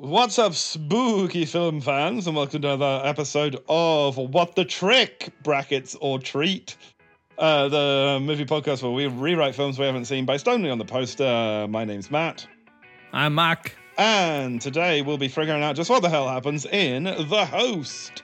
What's 0.00 0.38
up, 0.38 0.54
spooky 0.54 1.44
film 1.44 1.80
fans, 1.80 2.28
and 2.28 2.36
welcome 2.36 2.62
to 2.62 2.72
another 2.72 3.04
episode 3.04 3.60
of 3.68 4.16
What 4.16 4.54
the 4.54 4.64
Trick 4.64 5.30
brackets 5.42 5.96
or 6.00 6.20
treat, 6.20 6.76
uh, 7.36 7.68
the 7.68 8.20
movie 8.22 8.44
podcast 8.44 8.80
where 8.84 8.92
we 8.92 9.08
rewrite 9.08 9.56
films 9.56 9.76
we 9.76 9.86
haven't 9.86 10.04
seen 10.04 10.24
based 10.24 10.46
only 10.46 10.70
on 10.70 10.78
the 10.78 10.84
poster. 10.84 11.66
My 11.68 11.84
name's 11.84 12.12
Matt, 12.12 12.46
I'm 13.12 13.34
Mac. 13.34 13.74
and 13.96 14.60
today 14.60 15.02
we'll 15.02 15.18
be 15.18 15.26
figuring 15.26 15.64
out 15.64 15.74
just 15.74 15.90
what 15.90 16.02
the 16.02 16.08
hell 16.08 16.28
happens 16.28 16.64
in 16.64 17.02
The 17.02 17.44
Host. 17.44 18.22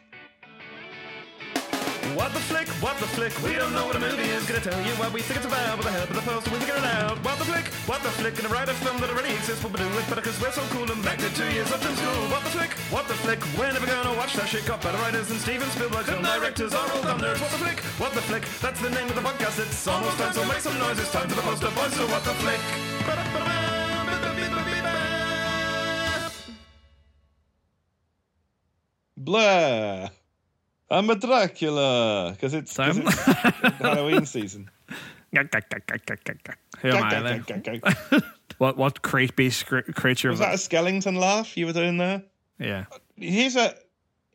What 2.15 2.33
the 2.33 2.39
flick, 2.39 2.69
what 2.79 2.97
the 3.03 3.11
flick, 3.11 3.35
we 3.43 3.59
don't 3.59 3.75
know 3.75 3.87
what 3.87 3.97
a 3.97 3.99
movie 3.99 4.31
is. 4.31 4.47
Gonna 4.47 4.63
tell 4.63 4.79
you 4.87 4.95
what 5.03 5.13
we 5.13 5.21
think 5.21 5.43
it's 5.43 5.51
about 5.51 5.77
with 5.77 5.87
the 5.87 5.93
help 5.93 6.11
of 6.11 6.15
the 6.15 6.23
poster, 6.23 6.51
we 6.55 6.63
figure 6.63 6.79
it 6.79 6.87
out. 6.87 7.19
What 7.27 7.43
the 7.43 7.45
flick, 7.45 7.67
what 7.91 8.03
the 8.07 8.15
flick, 8.15 8.39
write 8.49 8.69
a 8.69 8.75
film 8.87 9.03
that 9.03 9.11
already 9.11 9.35
exists. 9.35 9.59
But 9.59 9.75
we 9.75 9.83
do 9.83 9.91
it 9.99 10.07
better 10.07 10.23
cause 10.23 10.39
we're 10.41 10.55
so 10.55 10.63
cool 10.71 10.87
and 10.87 11.03
back 11.03 11.19
to 11.19 11.29
two 11.35 11.51
years 11.51 11.67
of 11.75 11.83
film 11.83 11.97
school. 11.99 12.23
What 12.31 12.47
the 12.47 12.55
flick, 12.55 12.71
what 12.95 13.09
the 13.11 13.19
flick, 13.19 13.43
we're 13.59 13.73
never 13.75 13.87
gonna 13.87 14.15
watch 14.15 14.35
that 14.39 14.47
shit. 14.47 14.63
Got 14.63 14.79
better 14.81 14.99
writers 15.03 15.27
than 15.27 15.43
Steven 15.43 15.67
Spielberg, 15.75 16.07
film 16.07 16.23
directors 16.23 16.73
are 16.73 16.87
all 16.87 17.03
dumb 17.03 17.19
What 17.19 17.51
the 17.51 17.59
flick, 17.59 17.79
what 17.99 18.13
the 18.15 18.23
flick, 18.23 18.47
that's 18.63 18.81
the 18.81 18.91
name 18.91 19.11
of 19.11 19.17
the 19.19 19.27
podcast. 19.27 19.59
It's 19.59 19.83
almost 19.89 20.15
time, 20.17 20.33
so 20.33 20.47
make 20.47 20.63
some 20.63 20.79
noise, 20.79 20.99
it's 21.03 21.11
time 21.11 21.27
for 21.27 21.35
the 21.35 21.43
poster 21.43 21.71
boys 21.75 21.95
So 21.99 22.07
what 22.07 22.23
the 22.23 22.35
flick? 22.39 22.63
Blah. 29.19 30.24
I'm 30.91 31.09
a 31.11 31.15
Dracula 31.17 32.33
because 32.33 32.55
it's, 32.55 32.77
it's 32.79 33.19
Halloween 33.79 34.27
season. 34.27 34.71
Who 36.81 36.91
am 36.91 37.03
I 37.05 37.21
then? 37.21 37.83
What 38.59 38.77
what 38.77 39.03
creepy 39.03 39.51
creature? 39.51 40.31
Was 40.31 40.39
that 40.39 40.55
a 40.55 40.59
skeleton 40.59 41.17
laugh 41.17 41.57
you 41.57 41.67
were 41.67 41.73
doing 41.73 41.97
there? 41.97 42.23
yeah. 42.59 42.85
Here's 43.17 43.57
a 43.57 43.75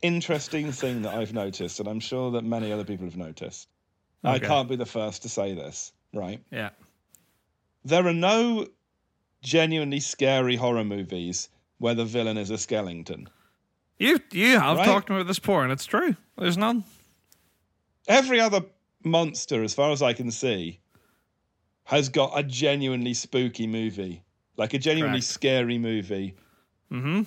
interesting 0.02 0.72
thing 0.73 1.03
that 1.03 1.16
I've 1.16 1.33
noticed, 1.33 1.80
and 1.80 1.88
I'm 1.88 2.02
sure 2.02 2.31
that 2.31 2.44
many 2.44 2.72
other 2.73 2.83
people 2.83 3.05
have 3.05 3.16
noticed. 3.16 3.70
I 4.23 4.39
can't 4.39 4.67
be 4.67 4.75
the 4.75 4.86
first 4.86 5.22
to 5.22 5.30
say 5.30 5.53
this, 5.53 5.94
right? 6.14 6.42
Yeah. 6.52 6.72
There 7.86 8.05
are 8.05 8.14
no 8.14 8.67
genuinely 9.42 10.02
scary 10.02 10.58
horror 10.58 10.83
movies 10.83 11.47
where 11.77 11.94
the 11.94 12.03
villain 12.03 12.38
is 12.38 12.50
a 12.50 12.58
skeleton. 12.58 13.30
You 14.00 14.19
you 14.31 14.58
have 14.59 14.78
Right. 14.78 14.86
talked 14.86 15.09
about 15.09 15.28
this 15.28 15.38
before, 15.39 15.64
and 15.64 15.72
it's 15.72 15.86
true. 15.86 16.16
There's 16.38 16.58
none. 16.58 16.86
Every 18.08 18.39
other 18.39 18.61
monster, 19.03 19.61
as 19.64 19.73
far 19.73 19.92
as 19.92 20.02
I 20.02 20.14
can 20.14 20.31
see, 20.31 20.80
has 21.83 22.09
got 22.09 22.31
a 22.38 22.42
genuinely 22.44 23.14
spooky 23.14 23.67
movie, 23.67 24.23
like 24.58 24.73
a 24.73 24.80
genuinely 24.80 25.20
Correct. 25.20 25.31
scary 25.31 25.77
movie 25.77 26.36
Mm-hmm. 26.92 27.23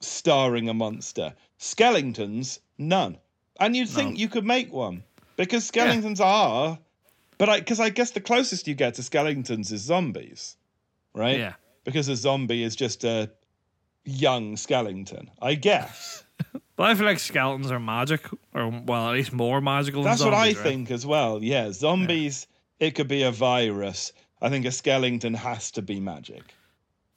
starring 0.00 0.68
a 0.68 0.74
monster. 0.74 1.34
Skeletons, 1.58 2.60
none. 2.76 3.16
And 3.58 3.74
you'd 3.76 3.88
think 3.88 4.18
you 4.18 4.28
could 4.28 4.44
make 4.44 4.70
one 4.72 5.04
because 5.36 5.64
skeletons 5.66 6.20
are, 6.20 6.78
but 7.38 7.48
I 7.48 7.60
because 7.60 7.80
I 7.80 7.88
guess 7.90 8.10
the 8.10 8.20
closest 8.20 8.66
you 8.68 8.74
get 8.74 8.94
to 8.94 9.02
skeletons 9.02 9.70
is 9.72 9.80
zombies, 9.82 10.56
right? 11.14 11.38
Yeah. 11.38 11.54
Because 11.84 12.08
a 12.08 12.16
zombie 12.16 12.62
is 12.62 12.76
just 12.76 13.04
a 13.04 13.30
young 14.04 14.56
skeleton, 14.56 15.30
I 15.40 15.54
guess. 15.54 16.24
But 16.76 16.88
I 16.88 16.94
feel 16.94 17.04
like 17.04 17.18
skeletons 17.18 17.70
are 17.70 17.78
magic, 17.78 18.26
or 18.54 18.70
well, 18.70 19.08
at 19.10 19.12
least 19.12 19.34
more 19.34 19.60
magical. 19.60 20.02
That's 20.02 20.20
than 20.22 20.30
what 20.30 20.38
I 20.38 20.46
right? 20.46 20.56
think 20.56 20.90
as 20.90 21.04
well. 21.04 21.44
Yeah, 21.44 21.70
zombies. 21.72 22.46
It 22.78 22.94
could 22.94 23.06
be 23.08 23.22
a 23.24 23.30
virus. 23.30 24.14
I 24.40 24.48
think 24.48 24.64
a 24.64 24.70
skeleton 24.72 25.34
has 25.34 25.70
to 25.72 25.82
be 25.82 26.00
magic. 26.00 26.42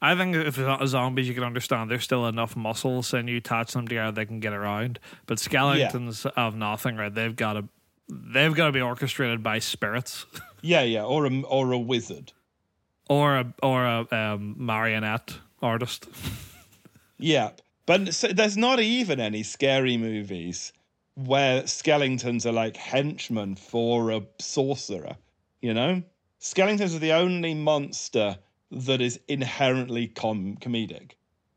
I 0.01 0.15
think 0.15 0.35
if 0.35 0.57
it's 0.57 0.57
not 0.57 0.85
zombies, 0.89 1.29
you 1.29 1.33
can 1.33 1.45
understand 1.45 1.89
there's 1.89 2.03
still 2.03 2.27
enough 2.27 2.57
muscles, 2.57 3.13
and 3.13 3.29
you 3.29 3.37
attach 3.37 3.71
them 3.71 3.87
together, 3.87 4.11
they 4.11 4.25
can 4.25 4.41
get 4.41 4.51
around. 4.51 4.99
But 5.27 5.39
skeletons 5.39 6.27
have 6.35 6.55
nothing, 6.57 6.97
right? 6.97 7.13
They've 7.13 7.33
got 7.33 7.53
to, 7.53 7.63
they've 8.09 8.53
got 8.53 8.65
to 8.65 8.71
be 8.73 8.81
orchestrated 8.81 9.41
by 9.41 9.59
spirits, 9.59 10.25
Yeah, 10.61 10.81
yeah, 10.81 11.05
or 11.05 11.25
a 11.25 11.41
or 11.43 11.71
a 11.71 11.79
wizard. 11.79 12.33
or 13.07 13.37
a 13.37 13.53
or 13.63 13.85
a 13.85 14.07
um, 14.11 14.55
marionette 14.57 15.37
artist. 15.61 16.07
Yeah, 17.23 17.51
but 17.85 18.13
so 18.13 18.27
there's 18.27 18.57
not 18.57 18.81
even 18.81 19.21
any 19.21 19.43
scary 19.43 19.95
movies 19.95 20.73
where 21.15 21.65
skeletons 21.65 22.45
are 22.45 22.51
like 22.51 22.75
henchmen 22.75 23.55
for 23.55 24.11
a 24.11 24.23
sorcerer. 24.39 25.15
You 25.61 25.73
know, 25.73 26.03
skeletons 26.39 26.93
are 26.93 26.99
the 26.99 27.13
only 27.13 27.53
monster 27.53 28.37
that 28.71 28.99
is 28.99 29.21
inherently 29.29 30.07
com- 30.07 30.57
comedic. 30.57 31.11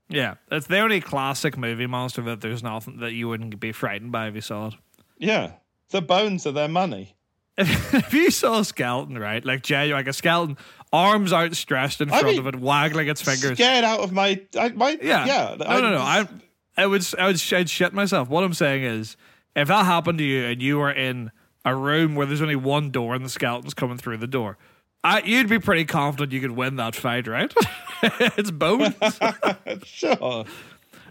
Yeah, 0.09 0.34
it's 0.53 0.69
the 0.69 0.78
only 0.78 1.00
classic 1.00 1.59
movie 1.59 1.88
monster 1.88 2.22
that 2.22 2.43
there's 2.43 2.62
nothing 2.62 2.98
that 2.98 3.15
you 3.15 3.27
wouldn't 3.27 3.59
be 3.59 3.72
frightened 3.72 4.12
by 4.12 4.28
if 4.28 4.37
you 4.37 4.43
saw 4.43 4.69
it. 4.69 4.75
Yeah, 5.19 5.54
the 5.91 6.00
bones 6.00 6.47
are 6.47 6.53
their 6.53 6.69
money. 6.69 7.16
If, 7.59 7.94
if 7.94 8.15
you 8.15 8.31
saw 8.31 8.60
a 8.60 8.65
skeleton, 8.65 9.19
right, 9.19 9.44
like 9.44 9.65
genuine, 9.65 9.98
like 9.98 10.06
a 10.06 10.12
skeleton, 10.12 10.59
arms 10.92 11.32
outstretched 11.32 12.00
in 12.00 12.10
I 12.10 12.20
front 12.20 12.36
mean, 12.36 12.47
of 12.47 12.54
it, 12.54 12.60
waggling 12.60 13.08
its 13.08 13.20
fingers. 13.20 13.58
Get 13.58 13.84
out 13.84 14.00
of 14.00 14.12
my, 14.12 14.41
I, 14.58 14.69
my 14.70 14.98
Yeah, 15.02 15.26
yeah. 15.26 15.56
No, 15.58 15.80
no, 15.80 15.91
no. 15.91 15.98
I, 15.98 16.28
I 16.76 16.86
would, 16.86 17.06
I 17.19 17.26
would, 17.26 17.52
I'd 17.52 17.70
shit 17.70 17.92
myself. 17.92 18.28
What 18.28 18.44
I'm 18.44 18.54
saying 18.54 18.84
is, 18.84 19.16
if 19.54 19.69
that 19.69 19.86
happened 19.86 20.19
to 20.19 20.24
you 20.24 20.44
and 20.44 20.62
you 20.62 20.78
were 20.78 20.92
in 20.92 21.30
a 21.64 21.74
room 21.74 22.14
where 22.14 22.26
there's 22.26 22.42
only 22.42 22.56
one 22.56 22.91
door 22.91 23.14
and 23.14 23.24
the 23.24 23.30
skeleton's 23.30 23.74
coming 23.74 23.97
through 23.97 24.19
the 24.19 24.26
door, 24.26 24.58
I, 25.02 25.22
you'd 25.22 25.48
be 25.48 25.58
pretty 25.58 25.84
confident 25.84 26.32
you 26.32 26.41
could 26.41 26.50
win 26.52 26.76
that 26.76 26.94
fight, 26.94 27.26
right? 27.26 27.53
it's 28.03 28.50
bones. 28.50 28.94
sure. 29.84 30.44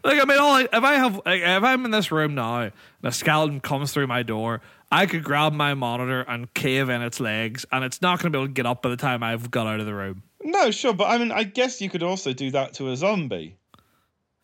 Like 0.03 0.21
I 0.21 0.25
mean, 0.25 0.37
all 0.37 0.51
I, 0.51 0.61
if 0.63 0.83
I 0.83 0.93
have, 0.95 1.21
like, 1.25 1.41
if 1.41 1.63
I'm 1.63 1.85
in 1.85 1.91
this 1.91 2.11
room 2.11 2.35
now, 2.35 2.61
and 2.61 2.73
a 3.03 3.11
skeleton 3.11 3.59
comes 3.59 3.91
through 3.91 4.07
my 4.07 4.21
door, 4.21 4.61
I 4.91 5.05
could 5.05 5.23
grab 5.23 5.53
my 5.53 5.73
monitor 5.73 6.21
and 6.21 6.53
cave 6.53 6.89
in 6.89 7.01
its 7.01 7.19
legs, 7.19 7.65
and 7.71 7.83
it's 7.83 8.01
not 8.01 8.19
going 8.19 8.31
to 8.31 8.37
be 8.37 8.41
able 8.41 8.47
to 8.47 8.53
get 8.53 8.65
up 8.65 8.81
by 8.81 8.89
the 8.89 8.97
time 8.97 9.23
I've 9.23 9.51
got 9.51 9.67
out 9.67 9.79
of 9.79 9.85
the 9.85 9.93
room. 9.93 10.23
No, 10.43 10.71
sure, 10.71 10.93
but 10.93 11.09
I 11.09 11.17
mean, 11.17 11.31
I 11.31 11.43
guess 11.43 11.81
you 11.81 11.89
could 11.89 12.03
also 12.03 12.33
do 12.33 12.51
that 12.51 12.73
to 12.75 12.89
a 12.89 12.95
zombie. 12.95 13.57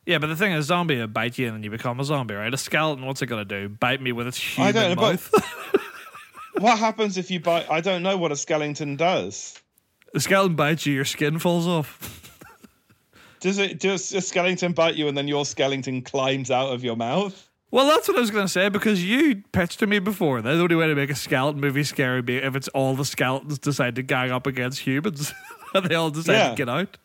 Yeah, 0.06 0.18
but 0.18 0.28
the 0.28 0.36
thing 0.36 0.52
is, 0.52 0.66
zombie 0.66 0.98
will 0.98 1.08
bite 1.08 1.38
you 1.38 1.48
and 1.48 1.58
then 1.58 1.64
you 1.64 1.70
become 1.70 2.00
a 2.00 2.04
zombie, 2.04 2.34
right? 2.34 2.52
A 2.52 2.58
skeleton, 2.58 3.06
what's 3.06 3.22
it 3.22 3.28
going 3.28 3.48
to 3.48 3.68
do? 3.68 3.70
Bite 3.70 4.02
me 4.02 4.12
with 4.12 4.28
its 4.28 4.40
I 4.58 4.72
human 4.72 4.74
don't 4.74 4.96
know, 4.96 5.02
mouth? 5.02 5.32
What 6.62 6.78
happens 6.78 7.18
if 7.18 7.32
you 7.32 7.40
bite? 7.40 7.66
I 7.72 7.82
don't 7.82 8.04
know 8.04 8.18
what 8.18 8.32
a 8.32 8.36
skeleton 8.36 8.96
does. 8.96 9.60
A 10.14 10.20
skeleton 10.20 10.56
bites 10.56 10.86
you, 10.86 10.94
your 10.94 11.06
skin 11.06 11.40
falls 11.40 11.66
off. 11.66 12.30
Does 13.40 13.58
it? 13.58 13.80
Does 13.80 14.14
a 14.14 14.22
skeleton 14.22 14.74
bite 14.74 14.96
you, 14.96 15.08
and 15.08 15.18
then 15.18 15.28
your 15.28 15.46
skeleton 15.46 16.04
climbs 16.04 16.52
out 16.52 16.72
of 16.72 16.84
your 16.84 16.96
mouth? 16.96 17.50
Well, 17.72 17.88
that's 17.88 18.08
what 18.10 18.18
I 18.18 18.20
was 18.20 18.32
going 18.32 18.44
to 18.46 18.52
say 18.52 18.68
because 18.70 19.04
you 19.04 19.44
pitched 19.54 19.80
to 19.80 19.88
me 19.88 20.00
before. 20.00 20.42
That 20.42 20.56
the 20.56 20.62
only 20.62 20.76
way 20.76 20.88
to 20.88 20.96
make 20.96 21.10
a 21.10 21.16
skeleton 21.16 21.62
movie 21.62 21.84
scary 21.86 22.22
be 22.22 22.36
if 22.38 22.56
it's 22.56 22.68
all 22.70 22.96
the 22.96 23.06
skeletons 23.06 23.60
decide 23.60 23.96
to 23.96 24.02
gang 24.04 24.30
up 24.30 24.46
against 24.46 24.80
humans 24.80 25.34
and 25.74 25.86
they 25.90 25.96
all 25.96 26.10
decide 26.12 26.34
Yeah. 26.34 26.50
to 26.50 26.56
get 26.56 26.70
out. 26.70 26.98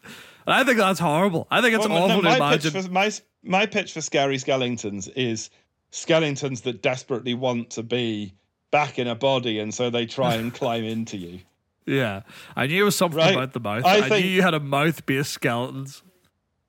And 0.47 0.55
I 0.55 0.65
think 0.65 0.79
that's 0.79 0.99
horrible. 0.99 1.47
I 1.51 1.61
think 1.61 1.75
it's 1.77 1.87
Well, 1.89 1.97
no, 1.99 2.05
awful 2.15 2.23
to 2.23 2.29
my 2.29 2.37
imagine. 2.37 2.73
pitch 2.73 2.85
for 2.85 2.91
my 2.91 3.11
my 3.45 3.67
pitch 3.67 3.93
for 3.93 4.01
scary 4.01 4.39
skeletons 4.39 5.07
is 5.09 5.51
skeletons 5.93 6.63
that 6.63 6.83
desperately 6.83 7.35
want 7.35 7.71
to 7.71 7.83
be 7.85 8.35
back 8.73 8.99
in 8.99 9.07
a 9.07 9.15
body, 9.15 9.61
and 9.61 9.73
so 9.73 9.89
they 9.89 10.05
try 10.07 10.35
and 10.35 10.53
climb 10.61 10.83
into 10.85 11.17
you. 11.17 11.39
Yeah, 11.87 12.23
I 12.57 12.67
knew 12.67 12.83
it 12.83 12.85
was 12.85 12.97
something 12.97 13.19
Right. 13.19 13.35
about 13.35 13.53
the 13.53 13.61
mouth. 13.61 13.85
I 13.85 13.99
I, 13.99 14.09
think- 14.09 14.25
knew 14.25 14.31
you 14.33 14.43
had 14.43 14.55
a 14.55 14.61
mouth 14.61 15.07
based 15.07 15.31
skeletons. 15.31 16.03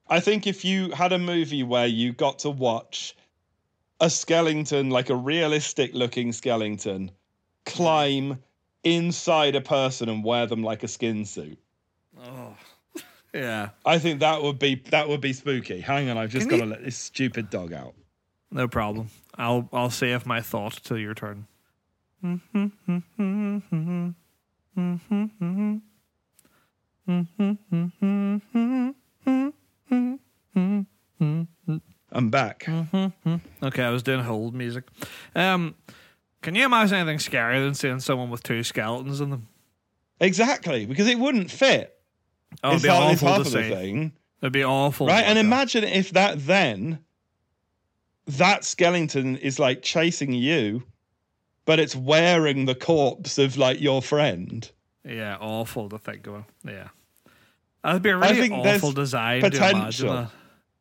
I 0.08 0.20
think 0.20 0.46
if 0.46 0.64
you 0.64 0.90
had 0.92 1.12
a 1.12 1.18
movie 1.18 1.64
where 1.64 1.86
you 1.88 2.12
got 2.12 2.38
to 2.40 2.50
watch 2.50 3.14
a 4.00 4.08
skeleton, 4.10 4.90
like 4.90 5.10
a 5.10 5.16
realistic 5.16 5.92
looking 5.94 6.32
skeleton, 6.32 7.10
climb 7.66 8.38
inside 8.84 9.54
a 9.56 9.60
person 9.60 10.08
and 10.08 10.22
wear 10.24 10.46
them 10.46 10.62
like 10.62 10.82
a 10.84 10.88
skin 10.88 11.24
suit. 11.24 11.58
Oh. 12.22 12.54
Yeah, 13.34 13.70
I 13.84 13.98
think 13.98 14.20
that 14.20 14.42
would 14.42 14.58
be 14.58 14.76
that 14.90 15.08
would 15.08 15.20
be 15.20 15.32
spooky. 15.34 15.80
Hang 15.80 16.08
on, 16.08 16.16
I've 16.16 16.30
just 16.30 16.48
Can 16.48 16.58
got 16.58 16.64
you- 16.64 16.70
to 16.70 16.76
let 16.78 16.84
this 16.84 16.96
stupid 16.96 17.50
dog 17.50 17.72
out. 17.72 17.94
no 18.50 18.66
problem. 18.68 19.10
I'll 19.36 19.68
I'll 19.72 19.90
save 19.90 20.24
my 20.26 20.40
thought 20.40 20.80
till 20.82 20.98
your 20.98 21.14
turn. 21.14 21.46
I'm 32.10 32.30
back. 32.30 32.66
Okay, 33.62 33.82
I 33.84 33.90
was 33.90 34.02
doing 34.02 34.22
hold 34.24 34.54
music. 34.54 34.84
Um, 35.34 35.74
can 36.42 36.54
you 36.54 36.64
imagine 36.64 36.96
anything 36.96 37.18
scarier 37.18 37.64
than 37.64 37.74
seeing 37.74 38.00
someone 38.00 38.30
with 38.30 38.42
two 38.42 38.62
skeletons 38.62 39.20
in 39.20 39.30
them? 39.30 39.48
Exactly, 40.20 40.86
because 40.86 41.06
it 41.06 41.18
wouldn't 41.18 41.50
fit. 41.50 41.94
Oh, 42.62 42.70
it'd 42.70 42.76
it's 42.76 42.82
be 42.84 42.88
awful 42.90 43.28
to 43.28 43.40
of 43.40 43.44
the 43.44 43.50
see. 43.50 43.68
thing, 43.68 44.12
It'd 44.40 44.52
be 44.52 44.64
awful, 44.64 45.06
right? 45.06 45.24
And 45.24 45.38
imagine 45.38 45.84
if 45.84 46.12
that 46.12 46.46
then 46.46 47.00
that 48.26 48.64
skeleton 48.64 49.36
is 49.36 49.58
like 49.58 49.82
chasing 49.82 50.32
you, 50.32 50.84
but 51.64 51.78
it's 51.78 51.94
wearing 51.96 52.64
the 52.64 52.74
corpse 52.74 53.38
of 53.38 53.56
like 53.56 53.80
your 53.80 54.00
friend. 54.00 54.70
Yeah, 55.04 55.36
awful 55.40 55.88
to 55.90 55.98
think 55.98 56.26
about. 56.26 56.44
Yeah. 56.64 56.88
That'd 57.82 58.02
be 58.02 58.10
a 58.10 58.16
really 58.16 58.50
awful 58.50 58.92
design 58.92 59.40
to 59.42 59.46
imagine 59.56 60.08
that. 60.08 60.30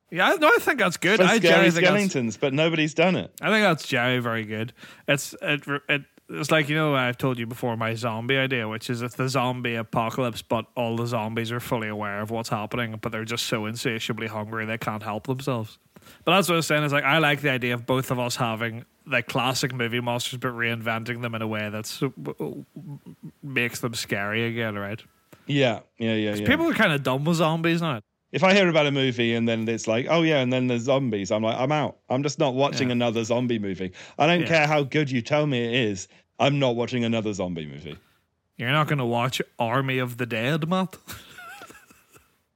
Yeah, 0.10 0.36
no, 0.40 0.48
I 0.48 0.58
think 0.60 0.80
that's 0.80 0.98
good. 0.98 1.20
I 1.20 1.40
think 1.40 1.74
skeletons, 1.74 2.38
but 2.38 2.54
nobody's 2.54 2.94
done 2.94 3.16
it. 3.16 3.32
I 3.42 3.50
think 3.50 3.64
that's 3.64 3.86
Jerry 3.86 4.20
very 4.20 4.46
good. 4.46 4.74
It's 5.08 5.36
it, 5.42 5.64
it 5.90 6.04
it's 6.30 6.52
like 6.52 6.70
you 6.70 6.76
know 6.76 6.96
I've 6.96 7.18
told 7.18 7.40
you 7.40 7.46
before 7.46 7.76
my 7.76 7.94
zombie 7.94 8.38
idea, 8.38 8.68
which 8.68 8.90
is 8.90 9.02
it's 9.02 9.16
the 9.16 9.28
zombie 9.28 9.76
apocalypse, 9.76 10.42
but 10.42 10.66
all 10.76 10.96
the 10.96 11.08
zombies 11.08 11.52
are 11.52 11.60
fully 11.60 11.88
aware 11.88 12.22
of 12.22 12.32
what's 12.32 12.50
happening, 12.50 12.98
but 13.02 13.12
they're 13.12 13.26
just 13.26 13.46
so 13.46 13.66
insatiably 13.66 14.28
hungry 14.28 14.66
they 14.66 14.78
can't 14.78 15.04
help 15.04 15.28
themselves. 15.28 15.78
But 16.24 16.36
that's 16.36 16.48
what 16.48 16.56
I 16.56 16.58
was 16.58 16.68
saying 16.68 16.84
is 16.84 16.94
like 16.94 17.04
I 17.04 17.18
like 17.18 17.42
the 17.42 17.50
idea 17.50 17.74
of 17.74 17.86
both 17.86 18.12
of 18.12 18.20
us 18.20 18.38
having 18.38 18.86
like 19.06 19.28
classic 19.28 19.74
movie 19.74 20.00
monsters, 20.00 20.40
but 20.40 20.54
reinventing 20.54 21.22
them 21.22 21.36
in 21.36 21.42
a 21.42 21.48
way 21.48 21.70
that's 21.70 22.02
makes 23.44 23.80
them 23.80 23.94
scary 23.94 24.46
again, 24.46 24.76
right? 24.76 25.02
Yeah, 25.48 25.80
yeah, 25.98 26.14
yeah, 26.14 26.36
yeah. 26.36 26.48
People 26.48 26.70
are 26.70 26.74
kind 26.74 26.92
of 26.92 27.04
dumb 27.04 27.24
with 27.24 27.38
zombies 27.38 27.82
now. 27.82 28.02
If 28.32 28.44
I 28.44 28.54
hear 28.54 28.68
about 28.68 28.86
a 28.88 28.92
movie 28.92 29.34
and 29.36 29.48
then 29.48 29.68
it's 29.70 29.88
like, 29.88 30.08
oh 30.10 30.22
yeah, 30.22 30.40
and 30.40 30.52
then 30.52 30.68
there's 30.68 30.84
zombies, 30.84 31.32
I'm 31.32 31.44
like, 31.44 31.58
I'm 31.58 31.72
out. 31.72 31.98
I'm 32.10 32.24
just 32.24 32.40
not 32.40 32.56
watching 32.56 32.90
Yeah. 32.90 32.94
another 32.94 33.24
zombie 33.24 33.58
movie. 33.60 33.92
I 34.20 34.28
don't 34.28 34.42
Yeah. 34.42 34.48
care 34.48 34.68
how 34.68 34.84
good 34.84 35.10
you 35.10 35.22
tell 35.22 35.48
me 35.48 35.64
it 35.64 35.74
is. 35.74 36.08
I'm 36.40 36.60
not 36.60 36.76
watching 36.76 37.06
another 37.06 37.32
zombie 37.34 37.66
movie. 37.66 37.98
You're 38.58 38.72
not 38.72 38.88
going 38.88 38.98
to 39.00 39.06
watch 39.06 39.42
Army 39.60 39.98
of 40.00 40.18
the 40.18 40.26
Dead, 40.26 40.68
Matt. 40.68 40.96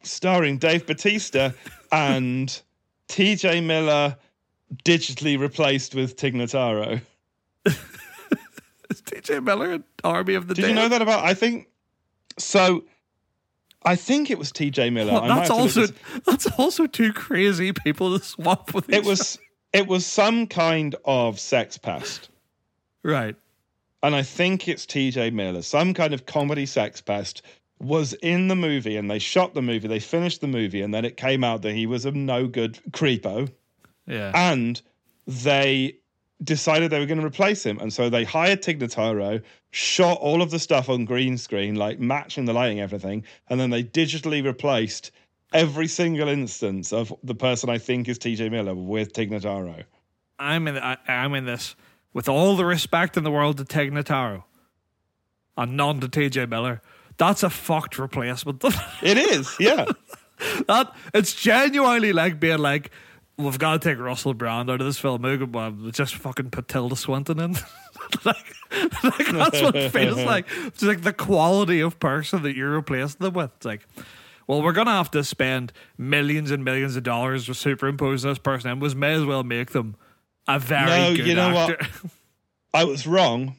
Starring 0.03 0.57
Dave 0.57 0.85
Batista 0.87 1.51
and 1.91 2.61
TJ 3.07 3.63
Miller 3.63 4.17
digitally 4.83 5.37
replaced 5.39 5.93
with 5.95 6.15
Tig 6.15 6.33
Notaro. 6.33 7.01
Is 7.65 9.01
TJ 9.03 9.43
Miller 9.43 9.73
in 9.73 9.83
Army 10.03 10.33
of 10.33 10.47
the 10.47 10.53
Did 10.55 10.61
Dead? 10.63 10.67
Did 10.69 10.73
you 10.75 10.81
know 10.81 10.89
that 10.89 11.01
about 11.01 11.23
I 11.23 11.33
think 11.33 11.67
so 12.37 12.83
I 13.83 13.95
think 13.95 14.29
it 14.29 14.37
was 14.37 14.51
TJ 14.51 14.91
Miller. 14.93 15.13
Well, 15.13 15.21
that's 15.23 15.47
have 15.47 15.47
to 15.47 15.53
look 15.55 15.61
also 15.77 15.93
that's 16.25 16.45
also 16.59 16.87
two 16.87 17.11
crazy 17.13 17.73
people 17.73 18.17
to 18.17 18.23
swap 18.23 18.73
with. 18.73 18.89
it 18.89 19.03
was 19.03 19.39
it 19.73 19.87
was 19.87 20.05
some 20.05 20.47
kind 20.47 20.95
of 21.05 21.39
sex 21.39 21.77
pest. 21.77 22.29
right. 23.03 23.35
and 24.03 24.15
I 24.15 24.21
think 24.23 24.67
it's 24.67 24.85
TJ 24.85 25.33
Miller, 25.33 25.61
some 25.61 25.93
kind 25.93 26.13
of 26.13 26.25
comedy 26.25 26.65
sex 26.65 27.01
pest, 27.01 27.41
was 27.79 28.13
in 28.21 28.47
the 28.49 28.55
movie 28.55 28.97
and 28.97 29.09
they 29.09 29.17
shot 29.19 29.53
the 29.55 29.61
movie, 29.61 29.87
they 29.87 29.99
finished 29.99 30.41
the 30.41 30.47
movie, 30.47 30.81
and 30.81 30.93
then 30.93 31.05
it 31.05 31.17
came 31.17 31.43
out 31.43 31.61
that 31.63 31.73
he 31.73 31.85
was 31.87 32.05
a 32.05 32.11
no 32.11 32.47
good 32.47 32.77
creepo, 32.91 33.49
Yeah. 34.05 34.31
and 34.35 34.79
they 35.25 35.95
decided 36.43 36.91
they 36.91 36.99
were 36.99 37.05
going 37.05 37.19
to 37.19 37.25
replace 37.25 37.65
him. 37.65 37.79
And 37.79 37.93
so 37.93 38.09
they 38.09 38.23
hired 38.23 38.61
Tig 38.61 38.79
Notaro, 38.79 39.41
shot 39.71 40.17
all 40.19 40.41
of 40.41 40.51
the 40.51 40.59
stuff 40.59 40.89
on 40.89 41.05
green 41.05 41.37
screen, 41.37 41.75
like 41.75 41.99
matching 41.99 42.45
the 42.45 42.53
lighting, 42.53 42.79
everything, 42.79 43.23
and 43.49 43.59
then 43.59 43.69
they 43.69 43.83
digitally 43.83 44.43
replaced 44.43 45.11
every 45.53 45.87
single 45.87 46.27
instance 46.27 46.93
of 46.93 47.13
the 47.23 47.35
person 47.35 47.69
I 47.69 47.77
think 47.77 48.07
is 48.07 48.17
TJ 48.17 48.51
Miller 48.51 48.73
with 48.73 49.13
Tig 49.13 49.31
Notaro. 49.31 49.83
I'm 50.39 50.67
in. 50.67 50.77
I, 50.77 50.97
I'm 51.07 51.33
in 51.35 51.45
this 51.45 51.75
with 52.13 52.27
all 52.27 52.55
the 52.55 52.65
respect 52.65 53.17
in 53.17 53.23
the 53.23 53.31
world 53.31 53.57
to 53.57 53.65
Tig 53.65 53.91
Notaro 53.91 54.43
and 55.57 55.77
none 55.77 55.99
to 55.99 56.07
TJ 56.07 56.49
Miller. 56.49 56.81
That's 57.17 57.43
a 57.43 57.49
fucked 57.49 57.99
replacement. 57.99 58.63
It 59.03 59.17
is, 59.17 59.55
yeah. 59.59 59.85
that 60.67 60.93
it's 61.13 61.33
genuinely 61.35 62.13
like 62.13 62.39
being 62.39 62.59
like, 62.59 62.91
we've 63.43 63.59
got 63.59 63.81
to 63.81 63.89
take 63.89 63.99
Russell 63.99 64.33
Brand 64.33 64.69
out 64.69 64.79
of 64.81 64.85
this 64.87 64.97
film. 64.99 65.21
We'll 65.21 65.57
um, 65.57 65.91
just 65.93 66.15
fucking 66.15 66.49
put 66.51 66.67
Tilda 66.67 66.95
Swinton 66.95 67.39
in. 67.39 67.51
like, 68.25 68.55
like 69.03 69.27
that's 69.31 69.61
what 69.61 69.75
it 69.75 69.91
feels 69.91 70.17
like. 70.23 70.45
It's 70.65 70.81
like 70.83 71.01
the 71.01 71.13
quality 71.13 71.79
of 71.81 71.99
person 71.99 72.43
that 72.43 72.55
you're 72.55 72.71
replacing 72.71 73.19
them 73.19 73.33
with. 73.33 73.51
It's 73.57 73.65
like, 73.65 73.87
well, 74.47 74.61
we're 74.61 74.73
gonna 74.73 74.91
have 74.91 75.11
to 75.11 75.23
spend 75.23 75.71
millions 75.97 76.51
and 76.51 76.63
millions 76.65 76.95
of 76.95 77.03
dollars 77.03 77.45
to 77.45 77.53
superimpose 77.53 78.23
this 78.23 78.37
person, 78.39 78.71
and 78.71 78.81
we 78.81 78.93
may 78.95 79.13
as 79.13 79.23
well 79.25 79.43
make 79.43 79.71
them 79.71 79.95
a 80.47 80.59
very 80.59 80.85
No, 80.89 81.15
good 81.15 81.27
you 81.27 81.35
know 81.35 81.53
what? 81.53 81.81
actor. 81.81 82.09
I 82.73 82.83
was 82.85 83.05
wrong. 83.05 83.55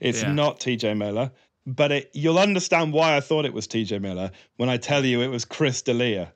It's 0.00 0.22
Yeah. 0.22 0.32
not 0.32 0.60
TJ 0.60 0.96
Miller, 0.96 1.30
but 1.66 1.90
it, 1.92 2.10
you'll 2.14 2.38
understand 2.38 2.92
why 2.92 3.16
I 3.16 3.20
thought 3.20 3.44
it 3.44 3.52
was 3.54 3.66
TJ 3.66 4.00
Miller 4.00 4.30
when 4.56 4.68
I 4.68 4.76
tell 4.76 5.04
you 5.04 5.22
it 5.22 5.28
was 5.28 5.44
Chris 5.44 5.82
D'Elia. 5.82 6.32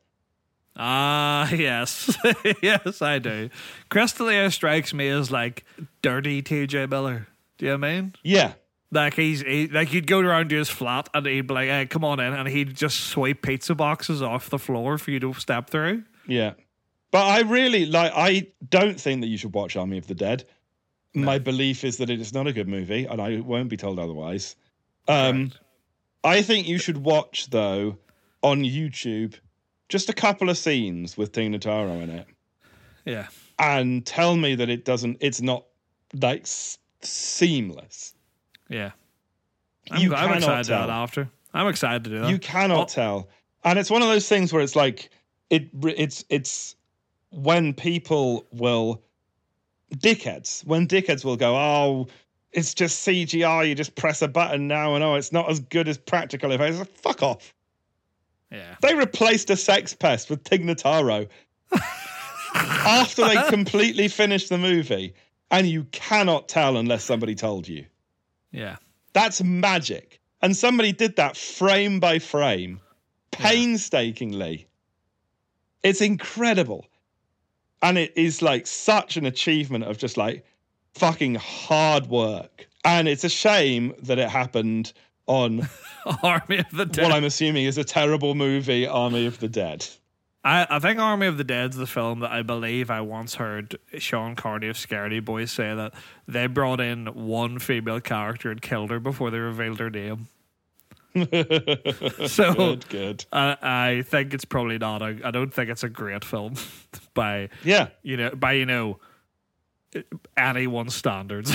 Ah, 0.78 1.50
yes, 1.52 2.16
yes, 2.62 3.02
I 3.02 3.18
do. 3.18 3.50
Chris 3.88 4.12
D'Elia 4.12 4.50
strikes 4.50 4.94
me 4.94 5.08
as 5.08 5.30
like 5.30 5.64
dirty 6.02 6.40
TJ 6.42 6.88
Miller. 6.88 7.26
Do 7.58 7.66
you 7.66 7.72
know 7.72 7.78
what 7.78 7.88
I 7.88 8.00
mean? 8.00 8.14
Yeah, 8.22 8.52
Like 8.92 9.14
he's 9.14 9.40
he, 9.40 9.66
like 9.66 9.92
you'd 9.92 10.06
go 10.06 10.20
around 10.20 10.50
to 10.50 10.56
his 10.56 10.68
flat 10.68 11.08
and 11.12 11.26
he'd 11.26 11.48
be 11.48 11.54
like, 11.54 11.68
"Hey, 11.68 11.86
come 11.86 12.04
on 12.04 12.20
in," 12.20 12.32
and 12.32 12.48
he'd 12.48 12.76
just 12.76 13.00
swipe 13.00 13.42
pizza 13.42 13.74
boxes 13.74 14.22
off 14.22 14.48
the 14.50 14.58
floor 14.58 14.96
for 14.98 15.10
you 15.10 15.18
to 15.20 15.34
step 15.34 15.68
through. 15.70 16.04
yeah. 16.26 16.52
But 17.10 17.24
I 17.26 17.40
really 17.40 17.86
like. 17.86 18.12
I 18.14 18.48
don't 18.68 19.00
think 19.00 19.22
that 19.22 19.28
you 19.28 19.38
should 19.38 19.54
watch 19.54 19.76
Army 19.76 19.96
of 19.96 20.06
the 20.06 20.14
Dead. 20.14 20.44
My 21.14 21.38
belief 21.38 21.82
is 21.82 21.96
that 21.96 22.10
it 22.10 22.20
is 22.20 22.34
not 22.34 22.46
a 22.46 22.52
good 22.52 22.68
movie, 22.68 23.06
and 23.06 23.20
I 23.20 23.40
won't 23.40 23.70
be 23.70 23.78
told 23.78 23.98
otherwise. 23.98 24.54
Um, 25.08 25.52
I 26.22 26.42
think 26.42 26.68
you 26.68 26.78
should 26.78 26.98
watch 26.98 27.48
though 27.48 27.96
on 28.42 28.60
YouTube 28.60 29.34
just 29.88 30.08
a 30.08 30.12
couple 30.12 30.50
of 30.50 30.58
scenes 30.58 31.16
with 31.16 31.32
Tina 31.32 31.58
Notaro 31.58 32.02
in 32.02 32.10
it. 32.10 32.26
Yeah, 33.04 33.28
and 33.58 34.04
tell 34.04 34.36
me 34.36 34.54
that 34.54 34.68
it 34.68 34.84
doesn't 34.84 35.18
it's 35.20 35.40
not 35.40 35.64
like 36.20 36.42
s- 36.42 36.78
seamless 37.02 38.14
yeah. 38.68 38.90
I'm, 39.90 40.02
I'm 40.02 40.10
cannot 40.10 40.36
excited 40.36 40.64
to 40.64 40.68
do 40.68 40.74
tell. 40.76 40.86
that 40.86 40.92
after. 40.92 41.28
I'm 41.54 41.66
excited 41.68 42.04
to 42.04 42.10
do 42.10 42.18
that. 42.20 42.30
you 42.30 42.38
cannot 42.38 42.80
Oh. 42.80 42.84
tell 42.94 43.28
and 43.64 43.78
it's 43.78 43.90
one 43.90 44.02
of 44.02 44.08
those 44.08 44.28
things 44.28 44.52
where 44.52 44.62
it's 44.62 44.76
like 44.76 45.10
it 45.50 45.68
it's 45.82 46.24
it's 46.28 46.76
when 47.30 47.72
people 47.72 48.46
will 48.52 49.02
dickheads 49.96 50.64
when 50.66 50.86
dickheads 50.86 51.24
will 51.24 51.36
go 51.36 51.56
oh 51.56 52.06
it's 52.52 52.74
just 52.74 53.06
cgi 53.06 53.68
you 53.68 53.74
just 53.74 53.94
press 53.94 54.20
a 54.22 54.28
button 54.28 54.68
now 54.68 54.94
and 54.94 55.02
oh 55.04 55.14
it's 55.14 55.32
not 55.32 55.50
as 55.50 55.60
good 55.60 55.88
as 55.88 55.96
practical 55.96 56.52
effects 56.52 56.78
Like, 56.78 56.90
fuck 56.96 57.22
off 57.22 57.54
yeah, 58.50 58.76
they 58.80 58.94
replaced 58.94 59.50
a 59.50 59.56
sex 59.56 59.94
pest 59.94 60.30
with 60.30 60.44
Tig 60.44 60.62
Notaro 60.64 61.28
after 62.54 63.26
they 63.26 63.36
completely 63.48 64.08
finished 64.08 64.48
the 64.48 64.58
movie 64.58 65.14
and 65.50 65.66
you 65.66 65.84
cannot 65.84 66.48
tell 66.48 66.76
unless 66.76 67.04
somebody 67.04 67.34
told 67.34 67.68
you 67.68 67.84
yeah, 68.50 68.76
That's 69.12 69.42
magic. 69.42 70.20
And 70.40 70.56
somebody 70.56 70.92
did 70.92 71.16
that 71.16 71.36
frame 71.36 72.00
by 72.00 72.18
frame, 72.18 72.80
painstakingly. 73.32 74.68
It's 75.82 76.00
incredible. 76.00 76.86
And 77.82 77.98
it 77.98 78.12
is 78.16 78.42
like 78.42 78.66
such 78.66 79.16
an 79.16 79.26
achievement 79.26 79.84
of 79.84 79.98
just 79.98 80.16
like 80.16 80.44
fucking 80.94 81.36
hard 81.36 82.06
work. 82.06 82.68
And 82.84 83.08
it's 83.08 83.24
a 83.24 83.28
shame 83.28 83.94
that 84.02 84.18
it 84.18 84.28
happened 84.28 84.92
on 85.28 85.68
Army 86.24 86.58
of 86.58 86.70
the 86.72 86.86
Dead. 86.86 87.04
what 87.04 87.12
I'm 87.12 87.24
assuming 87.24 87.66
is 87.66 87.78
a 87.78 87.84
terrible 87.84 88.34
movie, 88.34 88.86
Army 88.86 89.26
of 89.26 89.38
the 89.38 89.48
Dead. 89.48 89.86
I, 90.44 90.66
I 90.70 90.78
think 90.78 90.98
Army 90.98 91.26
of 91.26 91.36
the 91.36 91.44
Dead's 91.44 91.76
the 91.76 91.86
film 91.86 92.20
that 92.20 92.30
I 92.30 92.42
believe 92.42 92.90
I 92.90 93.00
once 93.02 93.34
heard 93.36 93.76
Sean 93.98 94.34
Carney 94.36 94.68
of 94.68 94.76
Scaredy 94.76 95.24
Boys 95.24 95.50
say 95.52 95.74
that 95.74 95.92
they 96.26 96.46
brought 96.46 96.80
in 96.80 97.06
one 97.06 97.58
female 97.58 98.00
character 98.00 98.50
and 98.50 98.62
killed 98.62 98.90
her 98.90 99.00
before 99.00 99.30
they 99.30 99.38
revealed 99.38 99.78
her 99.80 99.90
name. 99.90 100.28
so 102.28 102.54
Good, 102.54 102.88
good. 102.88 103.24
I, 103.32 103.56
I 103.62 104.02
think 104.06 104.32
it's 104.34 104.44
probably 104.44 104.78
not 104.78 105.02
a. 105.02 105.18
I 105.24 105.30
don't 105.30 105.52
think 105.52 105.70
it's 105.70 105.82
a 105.82 105.88
great 105.88 106.24
film 106.24 106.54
by 107.14 107.48
Yeah. 107.64 107.88
you 108.02 108.16
know 108.16 108.30
by 108.30 108.52
you 108.52 108.66
know 108.66 109.00
anyone's 110.36 110.94
standards. 110.94 111.54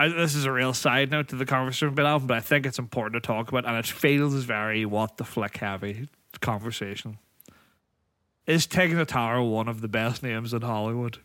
I, 0.00 0.08
this 0.08 0.34
is 0.34 0.46
a 0.46 0.52
real 0.52 0.72
side 0.72 1.10
note 1.10 1.28
to 1.28 1.36
the 1.36 1.44
conversation 1.44 1.94
bit 1.94 2.06
album, 2.06 2.26
but 2.26 2.38
I 2.38 2.40
think 2.40 2.64
it's 2.64 2.78
important 2.78 3.22
to 3.22 3.26
talk 3.26 3.50
about, 3.50 3.66
and 3.66 3.76
it 3.76 3.84
feels 3.84 4.32
very 4.44 4.86
what 4.86 5.18
the 5.18 5.24
flick 5.24 5.58
heavy 5.58 6.08
conversation. 6.40 7.18
Is 8.46 8.66
Tig 8.66 8.92
Notaro 8.92 9.48
one 9.50 9.68
of 9.68 9.82
the 9.82 9.88
best 9.88 10.22
names 10.22 10.54
in 10.54 10.62
Hollywood? 10.62 11.18